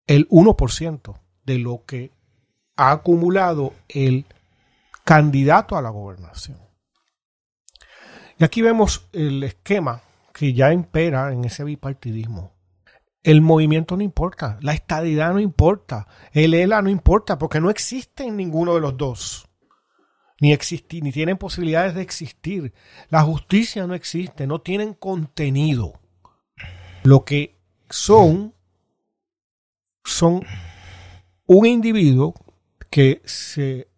[0.06, 2.10] El 1% de lo que
[2.76, 4.26] ha acumulado el
[5.04, 6.58] candidato a la gobernación.
[8.38, 10.02] Y aquí vemos el esquema
[10.32, 12.52] que ya impera en ese bipartidismo.
[13.22, 18.24] El movimiento no importa, la estadidad no importa, el ELA no importa, porque no existe
[18.24, 19.48] en ninguno de los dos.
[20.40, 22.74] Ni, existi- ni tienen posibilidades de existir.
[23.10, 26.00] La justicia no existe, no tienen contenido.
[27.04, 28.54] Lo que son
[30.04, 30.42] son
[31.46, 32.34] un individuo
[32.90, 33.88] que se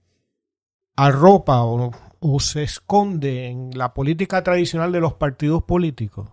[0.96, 6.30] arropa o, o se esconde en la política tradicional de los partidos políticos,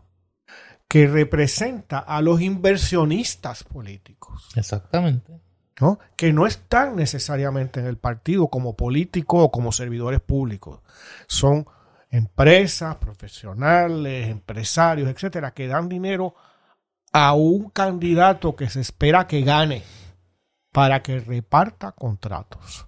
[0.91, 5.39] que representa a los inversionistas políticos, Exactamente.
[5.79, 5.99] ¿no?
[6.17, 10.81] que no están necesariamente en el partido como políticos o como servidores públicos.
[11.27, 11.65] Son
[12.09, 16.35] empresas, profesionales, empresarios, etcétera, que dan dinero
[17.13, 19.83] a un candidato que se espera que gane
[20.73, 22.85] para que reparta contratos.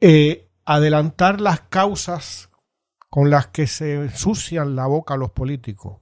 [0.00, 2.48] Eh, adelantar las causas
[3.10, 5.98] con las que se ensucian la boca los políticos.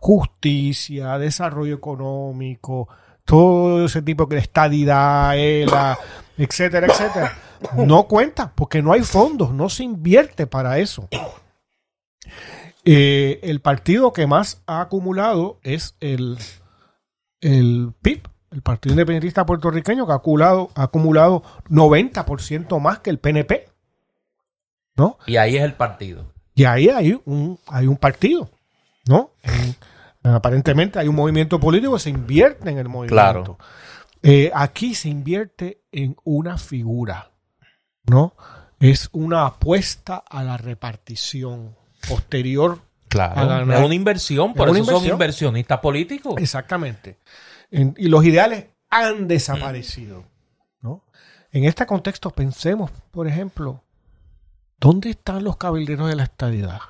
[0.00, 2.88] Justicia, desarrollo económico,
[3.24, 5.98] todo ese tipo de estadidad, ELA,
[6.38, 7.36] etcétera, etcétera.
[7.76, 11.06] No cuenta porque no hay fondos, no se invierte para eso.
[12.84, 16.38] Eh, el partido que más ha acumulado es el,
[17.42, 18.22] el PIB,
[18.52, 23.68] el Partido Independentista Puertorriqueño, que ha acumulado, ha acumulado 90% más que el PNP.
[24.96, 25.18] ¿No?
[25.26, 26.32] Y ahí es el partido.
[26.54, 28.50] Y ahí hay un, hay un partido,
[29.06, 29.30] ¿no?
[29.42, 29.76] En-
[30.22, 33.14] aparentemente hay un movimiento político que se invierte en el movimiento.
[33.14, 33.58] Claro.
[34.22, 37.30] Eh, aquí se invierte en una figura,
[38.04, 38.34] ¿no?
[38.78, 41.76] Es una apuesta a la repartición
[42.08, 43.48] posterior a Claro.
[43.48, 43.78] ganar.
[43.80, 46.34] Es una inversión, por Es eso son inversionistas políticos.
[46.38, 47.18] Exactamente.
[47.70, 50.24] En- y los ideales han desaparecido.
[50.82, 51.04] ¿no?
[51.52, 53.82] En este contexto, pensemos, por ejemplo,
[54.78, 56.80] ¿dónde están los cabilderos de la estadidad?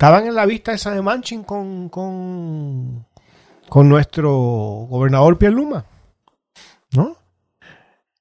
[0.00, 3.06] Estaban en la vista esa de Manchin con, con,
[3.68, 4.32] con nuestro
[4.88, 5.84] gobernador Pierluma,
[6.92, 7.18] ¿no?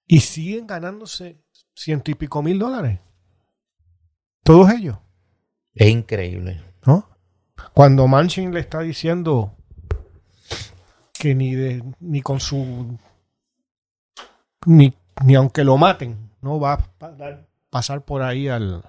[0.05, 1.37] Y siguen ganándose
[1.73, 2.99] ciento y pico mil dólares.
[4.43, 4.97] Todos ellos.
[5.73, 6.61] Es increíble.
[6.85, 7.07] ¿no?
[7.73, 9.55] Cuando Manchin le está diciendo
[11.13, 12.99] que ni de, ni con su
[14.65, 14.93] ni,
[15.23, 16.89] ni aunque lo maten, no va a
[17.69, 18.83] pasar por ahí al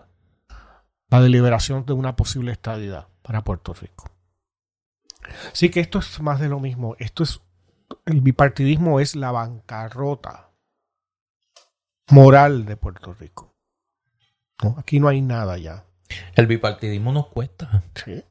[1.11, 4.09] la deliberación de una posible estadidad para Puerto Rico.
[5.53, 6.97] Así que esto es más de lo mismo.
[6.99, 7.41] Esto es
[8.07, 10.51] el bipartidismo es la bancarrota
[12.11, 13.53] moral de Puerto Rico.
[14.63, 14.77] ¿no?
[14.79, 15.85] Aquí no hay nada ya.
[16.35, 17.83] El bipartidismo nos cuesta.
[17.95, 18.23] Sí.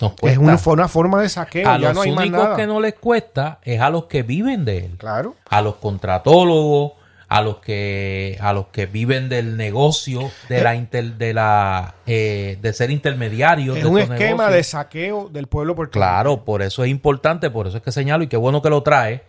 [0.00, 0.40] Nos Es cuesta.
[0.40, 2.56] una, fue una forma de saqueo, a ya los no hay más únicos nada.
[2.56, 4.96] que no les cuesta es a los que viven de él.
[4.98, 5.36] Claro.
[5.48, 6.92] A los contratólogos,
[7.32, 12.58] a los que a los que viven del negocio, de la inter- de la eh,
[12.60, 13.76] de ser intermediarios.
[13.76, 14.52] Es de un esquema negocios.
[14.52, 16.10] de saqueo del pueblo puertorriqueño.
[16.12, 18.82] Claro, por eso es importante, por eso es que señalo y qué bueno que lo
[18.82, 19.22] trae,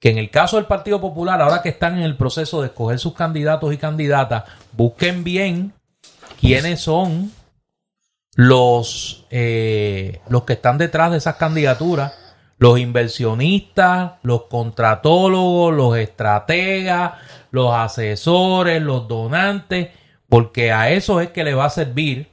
[0.00, 2.98] que en el caso del Partido Popular, ahora que están en el proceso de escoger
[2.98, 5.74] sus candidatos y candidatas, busquen bien
[6.40, 7.30] quiénes son
[8.36, 12.14] los, eh, los que están detrás de esas candidaturas,
[12.58, 17.12] los inversionistas, los contratólogos, los estrategas,
[17.54, 19.90] los asesores, los donantes,
[20.28, 22.28] porque a eso es que le va a servir,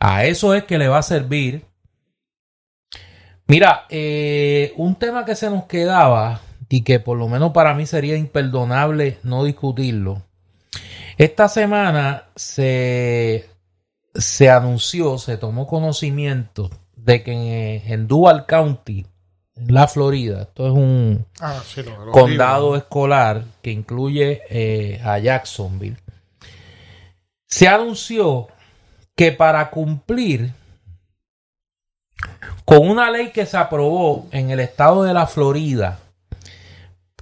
[0.00, 1.64] a eso es que le va a servir.
[3.46, 7.86] Mira, eh, un tema que se nos quedaba y que por lo menos para mí
[7.86, 10.22] sería imperdonable no discutirlo.
[11.16, 13.48] Esta semana se,
[14.12, 19.06] se anunció, se tomó conocimiento de que en, en Duval County,
[19.56, 22.76] la Florida, esto es un Ah, sí, lo- lo condado digo.
[22.76, 25.96] escolar que incluye eh, a Jacksonville,
[27.46, 28.48] se anunció
[29.14, 30.52] que para cumplir
[32.64, 35.98] con una ley que se aprobó en el estado de la Florida,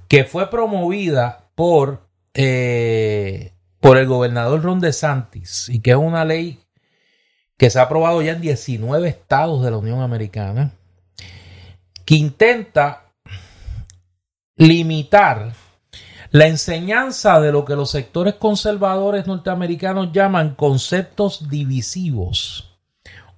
[0.09, 2.01] que fue promovida por,
[2.35, 6.61] eh, por el gobernador Ron DeSantis y que es una ley
[7.59, 10.73] que se ha aprobado ya en 19 estados de la Unión Americana,
[12.05, 13.12] que intenta
[14.56, 15.52] limitar
[16.31, 22.76] la enseñanza de lo que los sectores conservadores norteamericanos llaman conceptos divisivos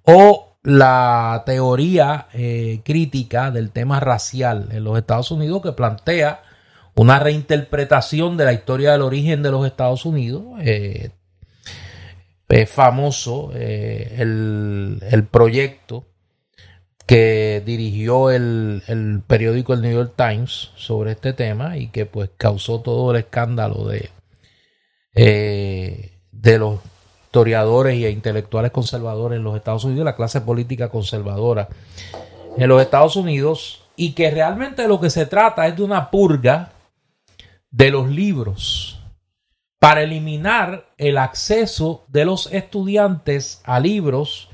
[0.03, 6.43] o la teoría eh, crítica del tema racial en los Estados Unidos que plantea
[6.95, 10.43] una reinterpretación de la historia del origen de los Estados Unidos.
[10.63, 11.11] Eh,
[12.49, 16.05] es famoso eh, el, el proyecto
[17.07, 22.31] que dirigió el, el, periódico el New York Times sobre este tema y que pues
[22.37, 24.11] causó todo el escándalo de,
[25.15, 26.81] eh, de los
[27.27, 31.69] historiadores e intelectuales conservadores en los Estados Unidos, la clase política conservadora
[32.57, 36.73] en los Estados Unidos, y que realmente lo que se trata es de una purga
[37.71, 39.03] de los libros
[39.79, 44.51] para eliminar el acceso de los estudiantes a libros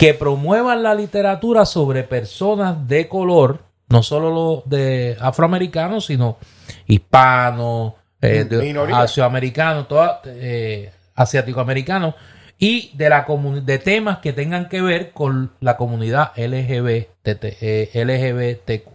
[0.00, 6.38] que promuevan la literatura sobre personas de color, no solo los de afroamericanos, sino
[6.86, 8.48] hispanos, eh,
[8.94, 9.86] asiaamericanos,
[10.24, 12.14] eh, asiático-americanos,
[12.58, 13.26] y de, la
[13.62, 18.88] de temas que tengan que ver con la comunidad LGBT, eh, LGBTQ.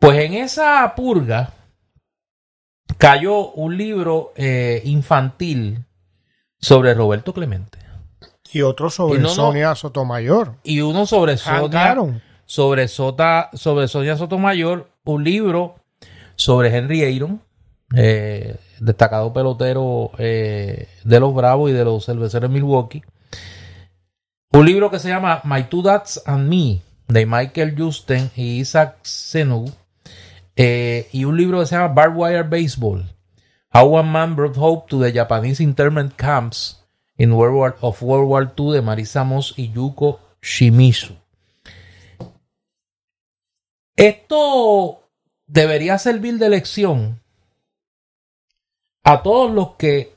[0.00, 1.52] Pues en esa purga
[2.98, 5.84] cayó un libro eh, infantil
[6.58, 7.81] sobre Roberto Clemente.
[8.52, 10.56] Y otro sobre Sonia Sotomayor.
[10.62, 11.96] Y uno sobre Sonia,
[12.44, 15.76] sobre, Sota, sobre Sonia Sotomayor, un libro
[16.36, 17.40] sobre Henry Aaron,
[17.96, 23.02] eh, destacado pelotero eh, de los Bravos y de los Cerveceros de Milwaukee.
[24.52, 28.98] Un libro que se llama My Two Dads and Me, de Michael Justen y Isaac
[29.02, 29.64] Senu.
[30.56, 33.10] Eh, y un libro que se llama Barbed Wire Baseball.
[33.72, 36.81] How One Man Brought Hope to the Japanese Internment Camps
[37.22, 41.14] in World War, of World War II de Marisa Moss y Yuko Shimizu.
[43.94, 45.08] Esto
[45.46, 47.22] debería servir de lección
[49.04, 50.16] a todos los que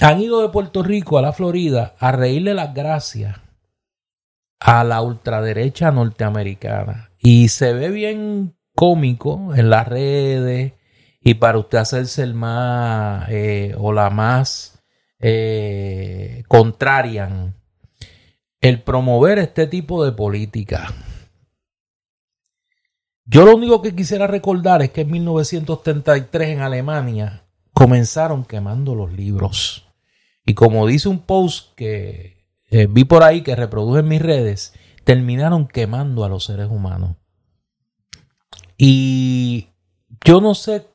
[0.00, 3.40] han ido de Puerto Rico a la Florida a reírle las gracias
[4.58, 7.12] a la ultraderecha norteamericana.
[7.18, 10.72] Y se ve bien cómico en las redes
[11.20, 14.73] y para usted hacerse el más eh, o la más
[15.20, 17.54] eh, contrarian
[18.60, 20.92] el promover este tipo de política.
[23.26, 29.12] Yo lo único que quisiera recordar es que en 1933 en Alemania comenzaron quemando los
[29.12, 29.86] libros.
[30.46, 34.74] Y como dice un post que eh, vi por ahí que reproduje en mis redes,
[35.04, 37.16] terminaron quemando a los seres humanos.
[38.76, 39.68] Y
[40.24, 40.86] yo no sé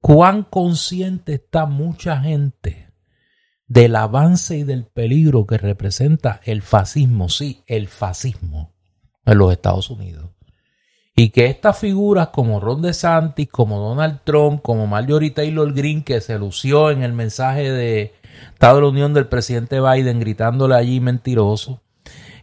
[0.00, 2.89] cuán consciente está mucha gente
[3.70, 8.72] del avance y del peligro que representa el fascismo, sí, el fascismo
[9.24, 10.28] en los Estados Unidos.
[11.14, 16.20] Y que estas figuras como Ron DeSantis, como Donald Trump, como Marjorie Taylor Greene, que
[16.20, 18.12] se lució en el mensaje de
[18.52, 21.80] Estado de la Unión del presidente Biden gritándole allí mentiroso,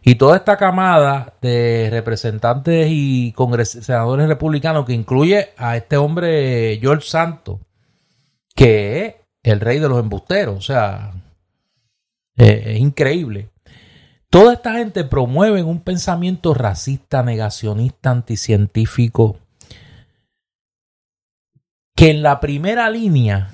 [0.02, 3.34] y toda esta camada de representantes y
[3.64, 7.60] senadores republicanos que incluye a este hombre George Santos,
[8.54, 11.12] que es el rey de los embusteros, o sea,
[12.38, 13.50] eh, es increíble.
[14.30, 19.38] Toda esta gente promueve un pensamiento racista, negacionista, anticientífico,
[21.96, 23.50] que en la primera línea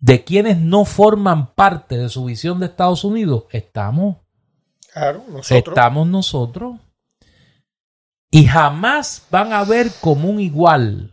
[0.00, 4.16] de quienes no forman parte de su visión de Estados Unidos estamos.
[4.94, 5.74] nosotros.
[5.74, 6.76] Estamos nosotros.
[8.30, 11.10] Y jamás van a ver como un igual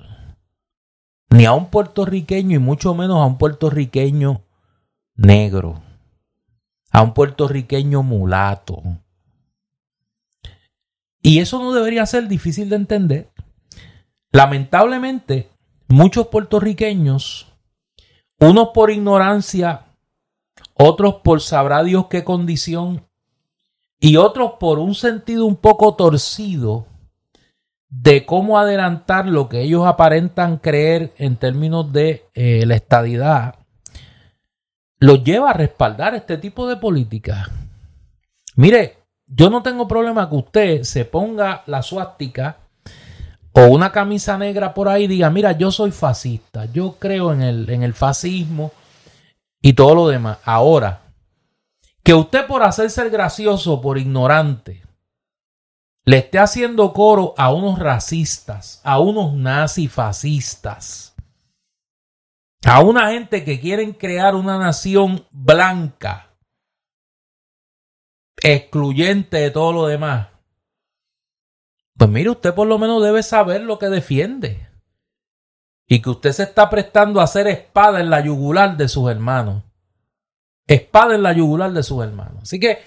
[1.29, 4.46] ni a un puertorriqueño y mucho menos a un puertorriqueño
[5.17, 5.81] negro,
[6.91, 8.81] a un puertorriqueño mulato.
[11.21, 13.31] Y eso no debería ser difícil de entender.
[14.31, 15.49] Lamentablemente,
[15.87, 17.51] muchos puertorriqueños,
[18.39, 19.87] unos por ignorancia,
[20.73, 23.07] otros por sabrá Dios qué condición,
[23.99, 26.85] y otros por un sentido un poco torcido,
[27.89, 33.55] de cómo adelantar lo que ellos aparentan creer en términos de eh, la estadidad,
[34.99, 37.49] los lleva a respaldar este tipo de política.
[38.55, 38.97] Mire,
[39.27, 42.57] yo no tengo problema que usted se ponga la suástica
[43.51, 47.41] o una camisa negra por ahí y diga, mira, yo soy fascista, yo creo en
[47.41, 48.71] el, en el fascismo
[49.61, 50.37] y todo lo demás.
[50.43, 51.01] Ahora,
[52.03, 54.81] que usted por hacerse el gracioso, por ignorante,
[56.05, 61.13] le esté haciendo coro a unos racistas, a unos nazifascistas,
[62.67, 66.35] a una gente que quieren crear una nación blanca,
[68.43, 70.27] excluyente de todo lo demás.
[71.97, 74.67] Pues mire, usted por lo menos debe saber lo que defiende.
[75.89, 79.63] y que usted se está prestando a hacer espada en la yugular de sus hermanos.
[80.67, 82.43] Espada en la yugular de sus hermanos.
[82.43, 82.79] Así que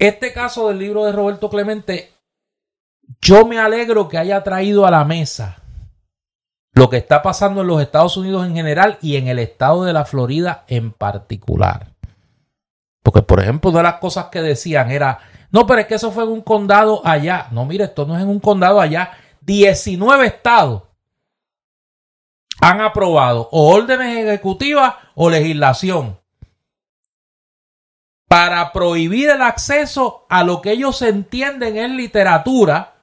[0.00, 2.12] este caso del libro de Roberto Clemente,
[3.20, 5.62] yo me alegro que haya traído a la mesa
[6.76, 9.94] lo que está pasando en los Estados Unidos en general y en el estado de
[9.94, 11.86] la Florida en particular.
[13.02, 15.18] Porque, por ejemplo, una de las cosas que decían era,
[15.50, 17.46] no, pero es que eso fue en un condado allá.
[17.50, 19.12] No, mire, esto no es en un condado allá.
[19.40, 20.82] 19 estados
[22.60, 26.18] han aprobado o órdenes ejecutivas o legislación
[28.28, 32.95] para prohibir el acceso a lo que ellos entienden en literatura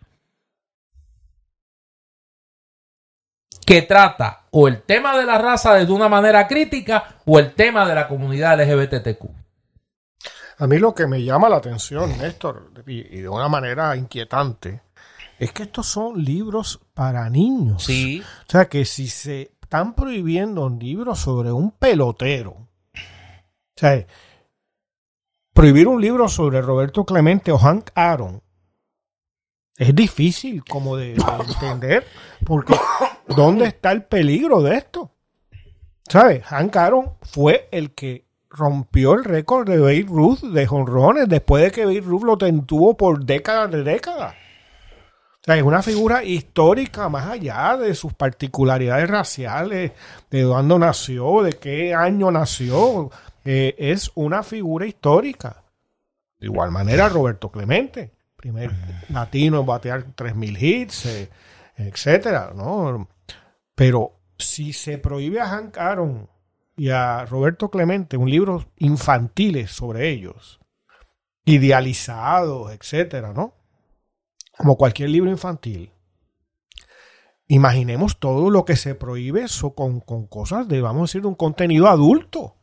[3.66, 7.88] que trata o el tema de la raza desde una manera crítica o el tema
[7.88, 9.26] de la comunidad LGBTQ.
[10.58, 14.82] A mí lo que me llama la atención, Néstor, y de una manera inquietante,
[15.40, 17.84] es que estos son libros para niños.
[17.84, 18.22] Sí.
[18.22, 22.70] O sea, que si se están prohibiendo libros sobre un pelotero, o
[23.76, 24.06] sea,
[25.54, 28.42] prohibir un libro sobre Roberto Clemente o Hank Aaron
[29.78, 31.16] es difícil como de,
[31.50, 32.06] entender
[32.46, 32.76] porque
[33.28, 35.12] ¿dónde está el peligro de esto?
[36.08, 36.44] ¿Sabes?
[36.46, 41.72] Hank Aaron fue el que rompió el récord de Babe Ruth de jonrones después de
[41.72, 44.36] que Babe Ruth lo tuvo por décadas de décadas.
[45.44, 49.92] O sea, es una figura histórica más allá de sus particularidades raciales,
[50.30, 53.12] de dónde nació, de qué año nació.
[53.44, 55.64] Eh, es una figura histórica.
[56.40, 58.13] De igual manera, Roberto Clemente,
[58.44, 58.72] primer
[59.08, 61.30] latino en batear 3.000 hits, eh,
[61.78, 63.08] etcétera, ¿no?
[63.74, 66.30] Pero si se prohíbe a Hank Aaron
[66.76, 70.60] y a Roberto Clemente un libro infantiles sobre ellos,
[71.46, 73.54] idealizados, etcétera, ¿no?
[74.58, 75.94] Como cualquier libro infantil.
[77.48, 81.36] Imaginemos todo lo que se prohíbe con, con cosas de, vamos a decir, de un
[81.36, 82.58] contenido adulto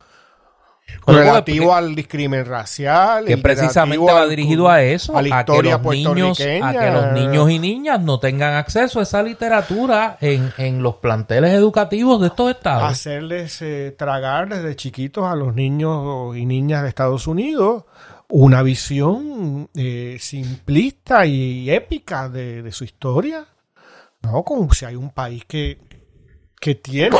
[1.05, 3.25] relativo al discrimen racial.
[3.25, 7.49] Que precisamente va dirigido a eso, a, la que los niños, a que los niños
[7.49, 12.51] y niñas no tengan acceso a esa literatura en, en los planteles educativos de estos
[12.51, 12.83] estados.
[12.83, 17.83] Hacerles eh, tragar desde chiquitos a los niños y niñas de Estados Unidos
[18.31, 23.45] una visión eh, simplista y épica de, de, su historia.
[24.21, 25.79] No, como si hay un país que,
[26.59, 27.17] que tiene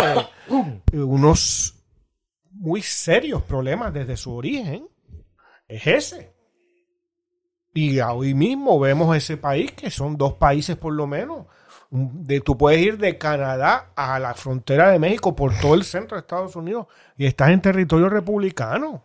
[0.94, 1.76] unos
[2.62, 4.88] muy serios problemas desde su origen
[5.68, 6.32] es ese.
[7.74, 11.48] Y hoy mismo vemos ese país, que son dos países por lo menos.
[11.90, 16.16] De, tú puedes ir de Canadá a la frontera de México por todo el centro
[16.16, 16.86] de Estados Unidos
[17.18, 19.04] y estás en territorio republicano.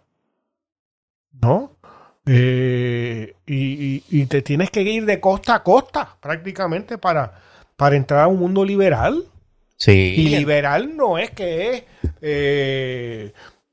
[1.40, 1.78] ¿No?
[2.26, 7.40] Eh, y, te tienes que ir de costa a costa prácticamente para,
[7.76, 9.24] para entrar a un mundo liberal.
[10.16, 11.84] Y liberal no es que es,
[12.20, 13.32] eh,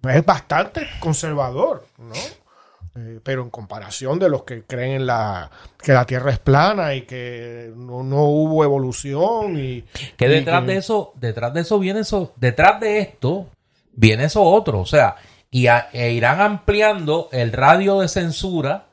[0.09, 2.13] es bastante conservador, ¿no?
[2.95, 5.49] Eh, pero en comparación de los que creen en la
[5.81, 9.83] que la Tierra es plana y que no, hubo evolución y
[10.15, 13.49] que detrás de eso, detrás de eso viene eso, detrás de esto
[13.93, 15.15] viene eso otro, o sea,
[15.49, 18.89] y e irán ampliando el radio de censura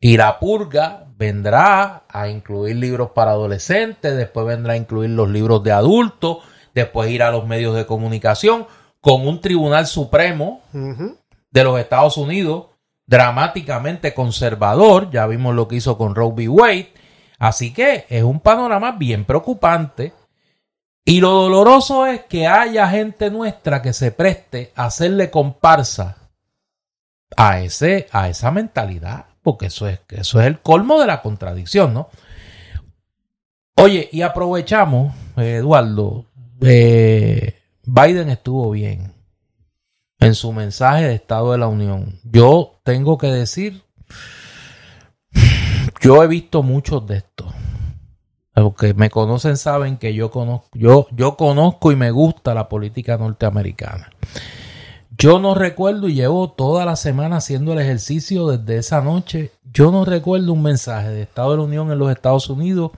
[0.00, 5.62] y la purga vendrá a incluir libros para adolescentes, después vendrá a incluir los libros
[5.62, 6.38] de adultos,
[6.74, 8.66] después irá a los medios de comunicación
[9.00, 12.66] con un tribunal supremo de los Estados Unidos
[13.06, 16.48] dramáticamente conservador, ya vimos lo que hizo con Roe v.
[16.48, 16.92] Wade,
[17.38, 20.12] así que es un panorama bien preocupante.
[21.04, 26.16] Y lo doloroso es que haya gente nuestra que se preste a hacerle comparsa
[27.36, 31.92] a, ese, a esa mentalidad porque eso es, eso es el colmo de la contradicción,
[31.92, 32.08] ¿no?
[33.76, 36.26] Oye, y aprovechamos, Eduardo,
[36.60, 39.12] eh, Biden estuvo bien
[40.20, 42.20] en su mensaje de Estado de la Unión.
[42.22, 43.82] Yo tengo que decir,
[46.00, 47.52] yo he visto muchos de estos.
[48.54, 52.68] Los que me conocen saben que yo conozco, yo, yo conozco y me gusta la
[52.68, 54.10] política norteamericana.
[55.18, 59.52] Yo no recuerdo y llevo toda la semana haciendo el ejercicio desde esa noche.
[59.72, 62.92] Yo no recuerdo un mensaje de Estado de la Unión en los Estados Unidos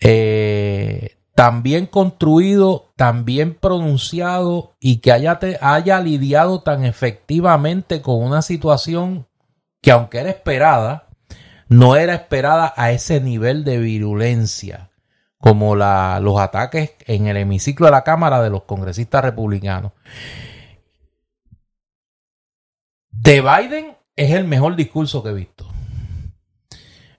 [0.00, 8.22] eh, tan bien construido, tan bien pronunciado y que haya, haya lidiado tan efectivamente con
[8.22, 9.26] una situación
[9.82, 11.08] que aunque era esperada,
[11.68, 14.90] no era esperada a ese nivel de virulencia
[15.38, 19.92] como la, los ataques en el hemiciclo de la Cámara de los congresistas republicanos.
[23.20, 25.66] De Biden es el mejor discurso que he visto.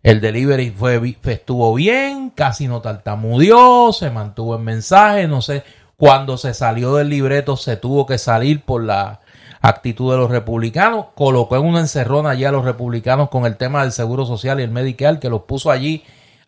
[0.04, 5.64] El delivery fue, estuvo bien, casi no tartamudeó, se mantuvo en mensaje, no sé.
[5.98, 9.20] Cuando se salió del libreto se tuvo que salir por la
[9.60, 11.08] actitud de los republicanos.
[11.16, 14.64] Colocó en una encerrona allí a los republicanos con el tema del seguro social y
[14.64, 16.04] el medical, que los puso allí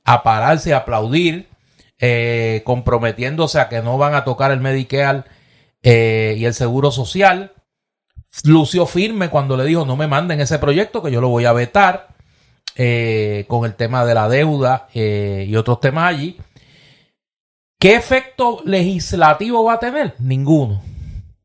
[0.06, 1.50] a pararse y aplaudir,
[1.98, 5.26] eh, comprometiéndose a que no van a tocar el medical
[5.84, 7.52] eh, y el seguro social.
[8.44, 11.54] Lució firme cuando le dijo no me manden ese proyecto que yo lo voy a
[11.54, 12.10] vetar.
[12.82, 16.38] Eh, con el tema de la deuda eh, y otros temas allí.
[17.78, 20.16] ¿Qué efecto legislativo va a tener?
[20.18, 20.82] Ninguno.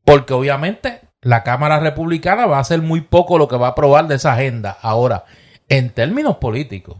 [0.05, 4.07] Porque obviamente la Cámara Republicana va a hacer muy poco lo que va a aprobar
[4.07, 4.77] de esa agenda.
[4.81, 5.25] Ahora,
[5.67, 6.99] en términos políticos,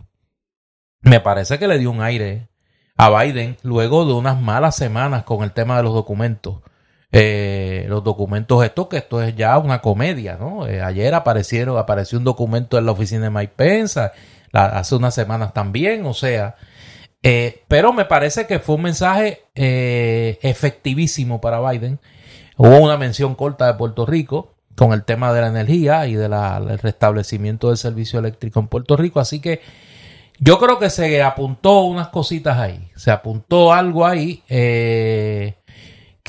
[0.99, 2.49] me parece que le dio un aire
[2.97, 6.57] a Biden luego de unas malas semanas con el tema de los documentos.
[7.17, 10.67] Eh, los documentos estos, que esto es ya una comedia, ¿no?
[10.67, 13.85] Eh, ayer aparecieron, apareció un documento en la oficina de Mike
[14.51, 16.57] hace unas semanas también, o sea,
[17.23, 22.01] eh, pero me parece que fue un mensaje efectivísimo para Biden.
[22.57, 26.33] Hubo una mención corta de Puerto Rico con el tema de la energía y del
[26.79, 29.61] restablecimiento del servicio eléctrico en Puerto Rico, así que
[30.39, 34.43] yo creo que se apuntó unas cositas ahí, se apuntó algo ahí.
[34.49, 35.55] Eh,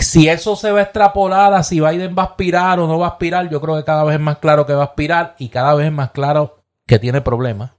[0.05, 3.07] si eso se va a extrapolar a si Biden va a aspirar o no va
[3.07, 5.49] a aspirar, yo creo que cada vez es más claro que va a aspirar y
[5.49, 7.73] cada vez es más claro que tiene problemas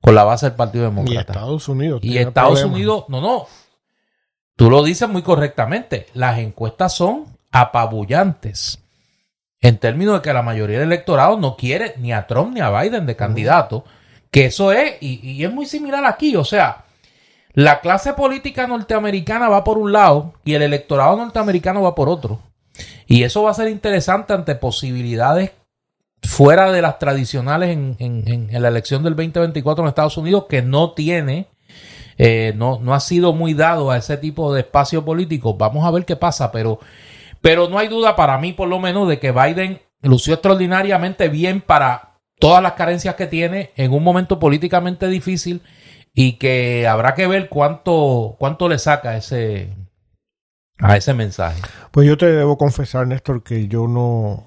[0.00, 1.14] con la base del Partido Demócrata.
[1.14, 2.00] Y Estados Unidos.
[2.02, 3.46] Y Estados Unidos, no, no.
[4.56, 6.08] Tú lo dices muy correctamente.
[6.14, 8.80] Las encuestas son apabullantes.
[9.60, 12.70] En términos de que la mayoría del electorado no quiere ni a Trump ni a
[12.70, 13.84] Biden de candidato.
[14.32, 16.34] Que eso es, y, y es muy similar aquí.
[16.34, 16.84] O sea,
[17.54, 22.40] la clase política norteamericana va por un lado y el electorado norteamericano va por otro.
[23.06, 25.52] Y eso va a ser interesante ante posibilidades
[26.22, 31.48] fuera de las tradicionales en, la elección del 2024 en Estados Unidos, que no tiene,
[32.16, 35.54] eh, no, no ha sido muy dado a ese tipo de espacio político.
[35.54, 36.78] Vamos a ver qué pasa, pero,
[37.42, 41.60] pero no hay duda para mí, por lo menos, de que Biden lució extraordinariamente bien
[41.60, 45.60] para todas las carencias que tiene en un momento políticamente difícil
[46.14, 49.74] y que habrá que ver cuánto, cuánto le saca ese,
[50.78, 51.60] a ese mensaje.
[51.90, 54.44] Pues yo te debo confesar, Néstor, que yo no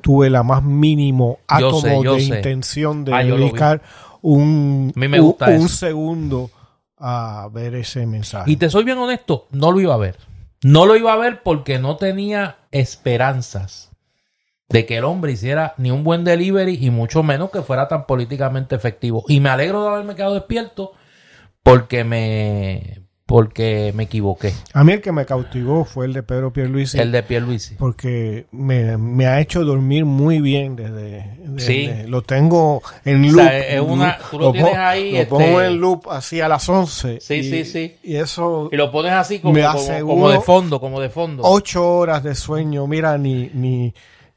[0.00, 3.82] tuve la más mínimo átomo de intención de ah, dedicar
[4.20, 6.50] un, un, segundo
[6.98, 8.50] a ver ese mensaje.
[8.50, 10.18] Y te soy bien honesto, no lo iba a ver.
[10.62, 13.93] No lo iba a ver porque no tenía esperanzas
[14.68, 18.06] de que el hombre hiciera ni un buen delivery y mucho menos que fuera tan
[18.06, 19.24] políticamente efectivo.
[19.28, 20.92] Y me alegro de haberme quedado despierto
[21.62, 24.52] porque me porque me equivoqué.
[24.74, 26.98] A mí el que me cautivó fue el de Pedro Pierluisi.
[26.98, 27.74] El de Pierluisi.
[27.76, 31.38] Porque me, ha hecho dormir muy bien desde...
[31.56, 31.90] sí.
[32.06, 33.48] lo tengo en loop.
[33.50, 35.18] es una, tú lo, tienes ahí...
[35.18, 37.20] Lo pongo este en loop así a las 11.
[37.20, 37.96] Sí, sí, sí.
[38.02, 38.68] Y eso...
[38.70, 39.58] Y lo pones así como,
[40.02, 41.42] como, de fondo, como de fondo.
[41.46, 42.86] Ocho horas de sueño.
[42.86, 43.50] Mira, ni...
[43.54, 43.94] ni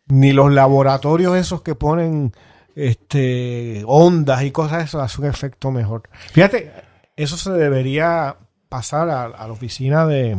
[0.08, 2.34] ni los laboratorios esos que ponen
[2.76, 6.04] este ondas y cosas eso hacen un efecto mejor.
[6.32, 6.72] Fíjate,
[7.16, 8.38] eso se debería
[8.70, 10.38] pasar a, la oficina de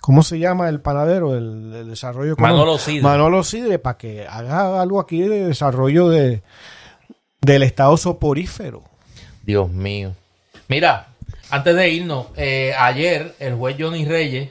[0.00, 3.02] ¿cómo se llama el panadero del, desarrollo Manolo Sidre.
[3.02, 6.42] Manolo Sidre para que haga algo aquí de desarrollo de
[7.40, 8.82] del estado soporífero.
[9.42, 10.14] Dios mío.
[10.68, 11.08] Mira,
[11.50, 14.50] antes de irnos, eh, ayer el juez Johnny Reyes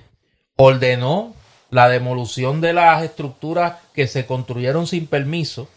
[0.56, 1.34] ordenó
[1.70, 5.68] la demolición de las estructuras que se construyeron sin permiso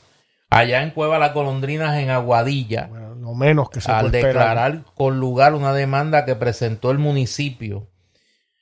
[0.51, 2.89] allá en Cueva Las Golondrinas en Aguadilla.
[2.89, 7.89] Bueno, menos que se Al declarar con lugar una demanda que presentó el municipio.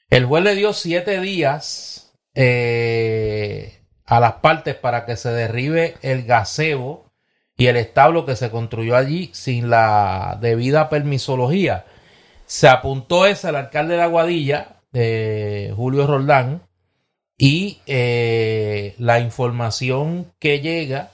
[0.09, 6.25] El juez le dio siete días eh, a las partes para que se derribe el
[6.25, 7.11] gazebo
[7.57, 11.85] y el establo que se construyó allí sin la debida permisología.
[12.47, 16.63] Se apuntó ese al alcalde de Aguadilla, de Julio Roldán,
[17.43, 21.11] y eh, la información que llega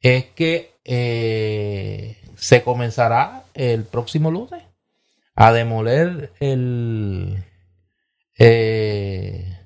[0.00, 4.62] es que eh, se comenzará el próximo lunes
[5.34, 7.42] a demoler el
[8.38, 9.58] eh,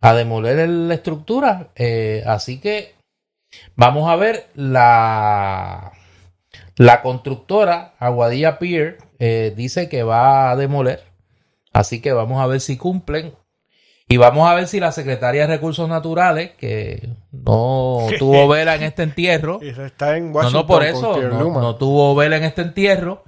[0.00, 1.70] a demoler la estructura.
[2.26, 2.96] Así que
[3.76, 5.92] vamos a ver la
[6.74, 8.98] la constructora Aguadilla Pier
[9.54, 11.04] dice que va a demoler.
[11.72, 13.32] Así que vamos a ver si cumplen
[14.10, 18.82] y vamos a ver si la Secretaria de Recursos Naturales, que no tuvo vela en
[18.82, 23.22] este entierro, está en no, no por eso, no, tuvo vela en este entierro,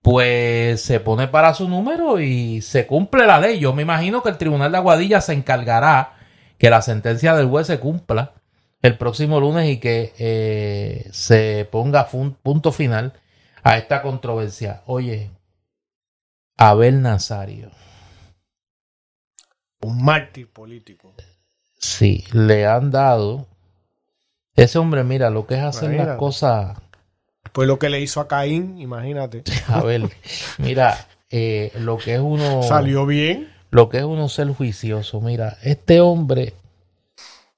[0.00, 3.58] pues se pone para su número y se cumple la ley.
[3.58, 6.12] Yo me imagino que el Tribunal de Aguadilla se encargará
[6.56, 8.34] que la sentencia del juez se cumpla
[8.80, 13.14] el próximo lunes y que eh, se ponga punto final
[13.64, 14.82] a esta controversia.
[14.86, 15.32] Oye,
[16.56, 17.70] Abel Nazario.
[19.80, 21.14] Un mártir político.
[21.78, 23.46] Sí, le han dado.
[24.56, 26.76] Ese hombre, mira, lo que es hacer las cosas.
[27.52, 29.44] Pues lo que le hizo a Caín, imagínate.
[29.68, 30.02] A ver,
[30.58, 32.62] mira, eh, lo que es uno.
[32.62, 33.52] Salió bien.
[33.70, 35.20] Lo que es uno ser juicioso.
[35.20, 36.54] Mira, este hombre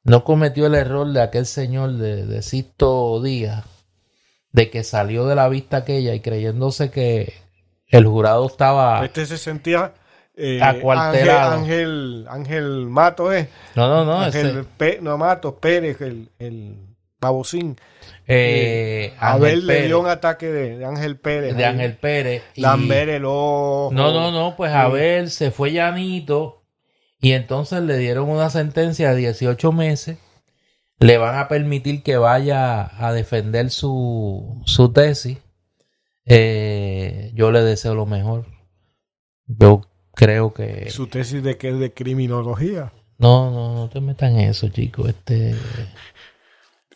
[0.02, 3.64] no cometió el error de aquel señor de, de Sisto Díaz,
[4.52, 7.32] de que salió de la vista aquella y creyéndose que
[7.86, 9.04] el jurado estaba.
[9.04, 9.94] Este se sentía
[10.40, 11.52] eh, Acuartelado.
[11.52, 13.48] Ángel, Ángel, Ángel Matos, ¿eh?
[13.74, 14.20] No, no, no.
[14.20, 16.76] Ángel ese- no, Matos Pérez, el, el
[17.20, 17.76] babocín.
[18.26, 21.56] eh, Ángel Abel le dio un ataque de, de Ángel Pérez.
[21.56, 21.72] de ahí.
[21.74, 22.42] Ángel Pérez.
[22.54, 23.90] y- el ojo.
[23.92, 24.76] No, no, no, pues Sí.
[24.78, 26.62] Abel se fue llanito
[27.20, 30.18] y entonces le dieron una sentencia de 18 meses.
[30.98, 35.38] Le van a permitir que vaya a defender su, su tesis.
[36.26, 38.46] Eh, yo le deseo lo mejor.
[39.46, 39.80] Yo
[40.14, 40.90] creo que...
[40.90, 42.92] Su tesis de que es de criminología.
[43.18, 45.06] No, no, no te metas en eso, chico.
[45.06, 45.54] Este...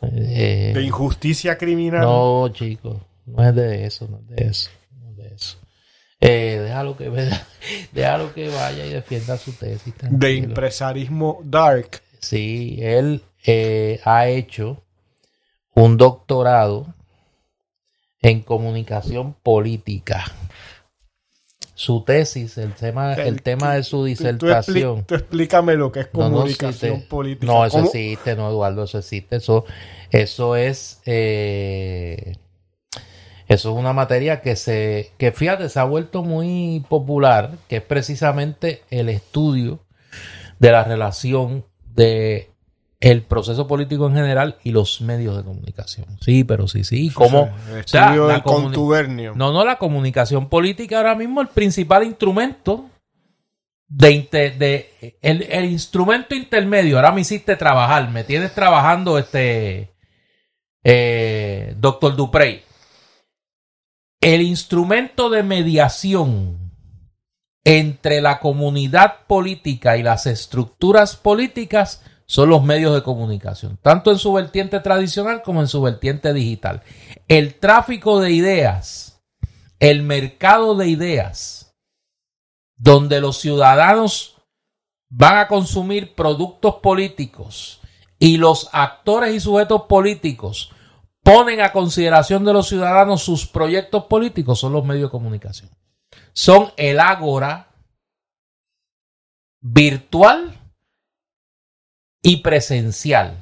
[0.02, 2.02] eh, De injusticia criminal.
[2.02, 4.70] no, chico, no es de eso, no es de eso,
[5.00, 5.58] no es de eso.
[6.20, 7.10] Eh, déjalo que
[7.92, 9.84] déjalo que vaya y defienda su tesis.
[9.86, 10.26] de tranquilo.
[10.48, 12.00] empresarismo dark.
[12.20, 14.82] Sí, él eh, ha hecho
[15.74, 16.94] un doctorado
[18.22, 20.24] en comunicación política.
[21.84, 25.00] Su tesis, el tema, el, El- tema de su Tú- tú, disertación.
[25.02, 27.46] expli- tú explícame lo que es No, no, comunicación sí, te- política.
[27.52, 27.86] No, eso ¿Cómo?
[27.88, 29.36] existe, no, Eduardo, eso existe.
[29.36, 29.66] Eso,
[30.10, 32.36] eso es, eh,
[33.48, 37.82] eso es una materia que se, que fíjate, se ha vuelto muy popular, que es
[37.82, 39.80] precisamente el estudio
[40.58, 42.50] de la relación de
[43.10, 46.06] el proceso político en general y los medios de comunicación.
[46.22, 47.10] Sí, pero sí, sí.
[47.10, 47.54] ¿Cómo?
[47.68, 49.32] El o sea, estudio la del comuni- contubernio.
[49.36, 52.88] no, no, la comunicación política ahora mismo el principal instrumento
[53.86, 54.26] de,
[54.58, 56.96] de el, el instrumento intermedio.
[56.96, 59.94] Ahora me hiciste trabajar, me tienes trabajando este
[60.82, 62.62] eh, doctor Duprey.
[64.22, 66.72] El instrumento de mediación
[67.64, 72.02] entre la comunidad política y las estructuras políticas
[72.34, 76.82] son los medios de comunicación, tanto en su vertiente tradicional como en su vertiente digital.
[77.28, 79.22] El tráfico de ideas,
[79.78, 81.76] el mercado de ideas,
[82.76, 84.42] donde los ciudadanos
[85.08, 87.80] van a consumir productos políticos
[88.18, 90.72] y los actores y sujetos políticos
[91.22, 95.70] ponen a consideración de los ciudadanos sus proyectos políticos, son los medios de comunicación.
[96.32, 97.68] Son el ágora
[99.60, 100.63] virtual
[102.26, 103.36] y presencial,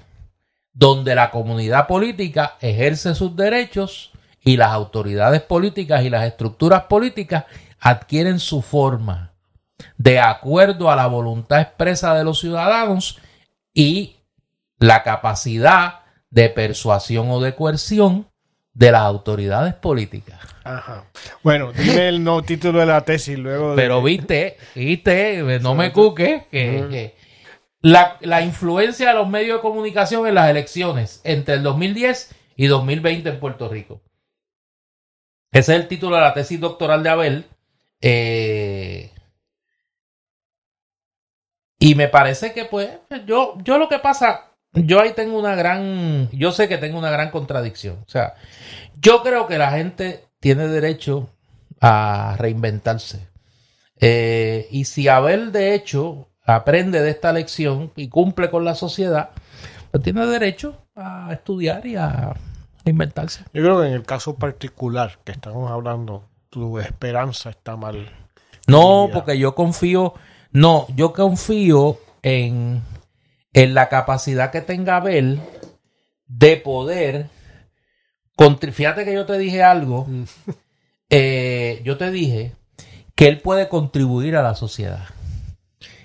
[0.73, 4.11] donde la comunidad política ejerce sus derechos
[4.41, 7.45] y las autoridades políticas y las estructuras políticas
[7.79, 9.35] adquieren su forma
[9.97, 13.21] de acuerdo a la voluntad expresa de los ciudadanos
[13.73, 14.17] y
[14.79, 16.01] la capacidad
[16.31, 18.27] de persuasión o de coerción
[18.75, 20.41] de las autoridades políticas.
[20.65, 21.05] Ajá.
[21.45, 23.77] Bueno, dime el no título de la tesis luego de...
[23.77, 27.22] Pero viste, viste, no me cuques, que, que
[27.83, 32.67] la, la influencia de los medios de comunicación en las elecciones entre el 2010 y
[32.69, 34.01] 2020 en Puerto Rico.
[35.51, 37.47] Ese es el título de la tesis doctoral de Abel.
[38.01, 39.11] Eh,
[41.79, 42.89] y me parece que, pues,
[43.27, 47.11] yo, yo lo que pasa, yo ahí tengo una gran, yo sé que tengo una
[47.11, 47.99] gran contradicción.
[48.07, 48.35] O sea,
[48.95, 51.29] yo creo que la gente tiene derecho
[51.81, 53.29] a reinventarse.
[54.01, 59.31] Eh, y si Abel, de hecho, aprende de esta lección y cumple con la sociedad,
[59.91, 62.35] pues tiene derecho a estudiar y a
[62.85, 63.45] reinventarse.
[63.53, 68.11] Yo creo que en el caso particular que estamos hablando, tu esperanza está mal.
[68.67, 70.15] No, porque yo confío,
[70.53, 72.83] no, yo confío en,
[73.53, 75.41] en la capacidad que tenga Abel
[76.27, 77.27] de poder.
[78.37, 80.07] contri- Fíjate que yo te dije algo.
[81.11, 82.53] eh, yo te dije
[83.15, 85.05] que él puede contribuir a la sociedad.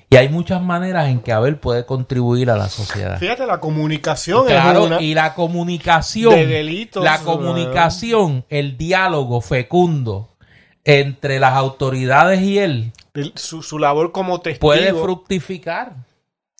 [0.09, 3.17] Y hay muchas maneras en que Abel puede contribuir a la sociedad.
[3.19, 7.03] Fíjate, la comunicación Claro, es una y la comunicación, de delitos.
[7.03, 10.37] la comunicación, el diálogo fecundo
[10.85, 14.61] entre las autoridades y él el- su, su labor como testigo.
[14.67, 15.95] puede fructificar.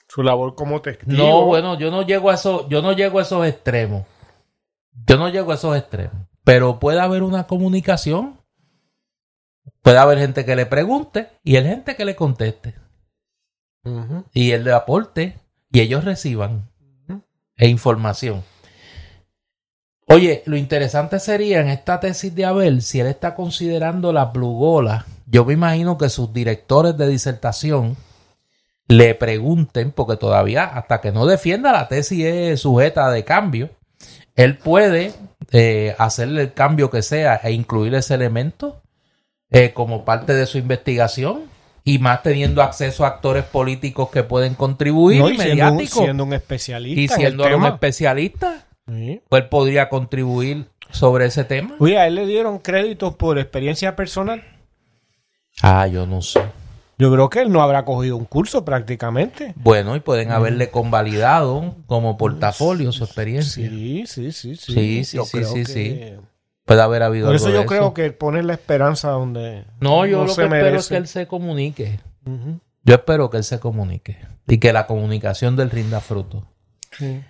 [0.09, 1.11] su labor como testigo.
[1.13, 4.03] No, bueno, yo no llego a eso, yo no llego a esos extremos.
[5.05, 6.15] Yo no llego a esos extremos.
[6.43, 8.39] Pero puede haber una comunicación.
[9.81, 12.75] Puede haber gente que le pregunte y el gente que le conteste.
[14.33, 15.37] Y él le aporte
[15.71, 16.69] y ellos reciban
[17.57, 18.43] e información.
[20.07, 25.05] Oye, lo interesante sería en esta tesis de Abel, si él está considerando la plugola,
[25.25, 27.97] yo me imagino que sus directores de disertación
[28.87, 33.69] le pregunten, porque todavía hasta que no defienda la tesis es sujeta de cambio,
[34.35, 35.13] él puede
[35.51, 38.81] eh, hacerle el cambio que sea e incluir ese elemento
[39.49, 41.56] eh, como parte de su investigación
[41.89, 46.03] y más teniendo acceso a actores políticos que pueden contribuir No, y siendo, un, mediáticos
[46.03, 47.01] siendo un especialista.
[47.01, 49.21] y siendo un especialista Sí.
[49.29, 53.95] pues él podría contribuir sobre ese tema Oye, a él le dieron créditos por experiencia
[53.95, 54.43] personal.
[55.61, 56.41] ah yo no sé
[56.97, 59.53] Yo creo que él no habrá cogido un curso prácticamente.
[59.55, 64.73] bueno y pueden haberle convalidado como portafolio su experiencia Sí, sí, sí, sí.
[64.73, 66.15] Sí, sí, Yo sí, creo sí, que- sí.
[66.67, 70.05] Puede haber habido Por algo eso de yo creo que poner la esperanza donde no
[70.05, 71.99] yo lo se que espero es que él se comunique
[72.83, 74.17] yo espero que él se comunique
[74.47, 76.43] y que la comunicación del rinda fruto
[76.97, 77.21] Sí.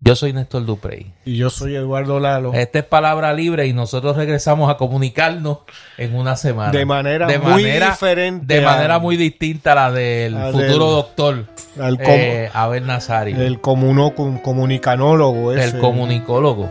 [0.00, 2.52] yo soy Néstor Duprey Y yo soy Eduardo Lalo.
[2.54, 5.58] Esta es palabra libre y nosotros regresamos a comunicarnos
[5.98, 6.70] en una semana.
[6.72, 10.78] De manera muy diferente De a- manera muy distinta a la del a futuro del-
[10.78, 11.46] doctor
[11.78, 15.64] al com- eh, Abel Nazario, el comuno, comunicanólogo ese.
[15.76, 16.68] el comunicólogo.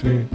[0.00, 0.26] Sí.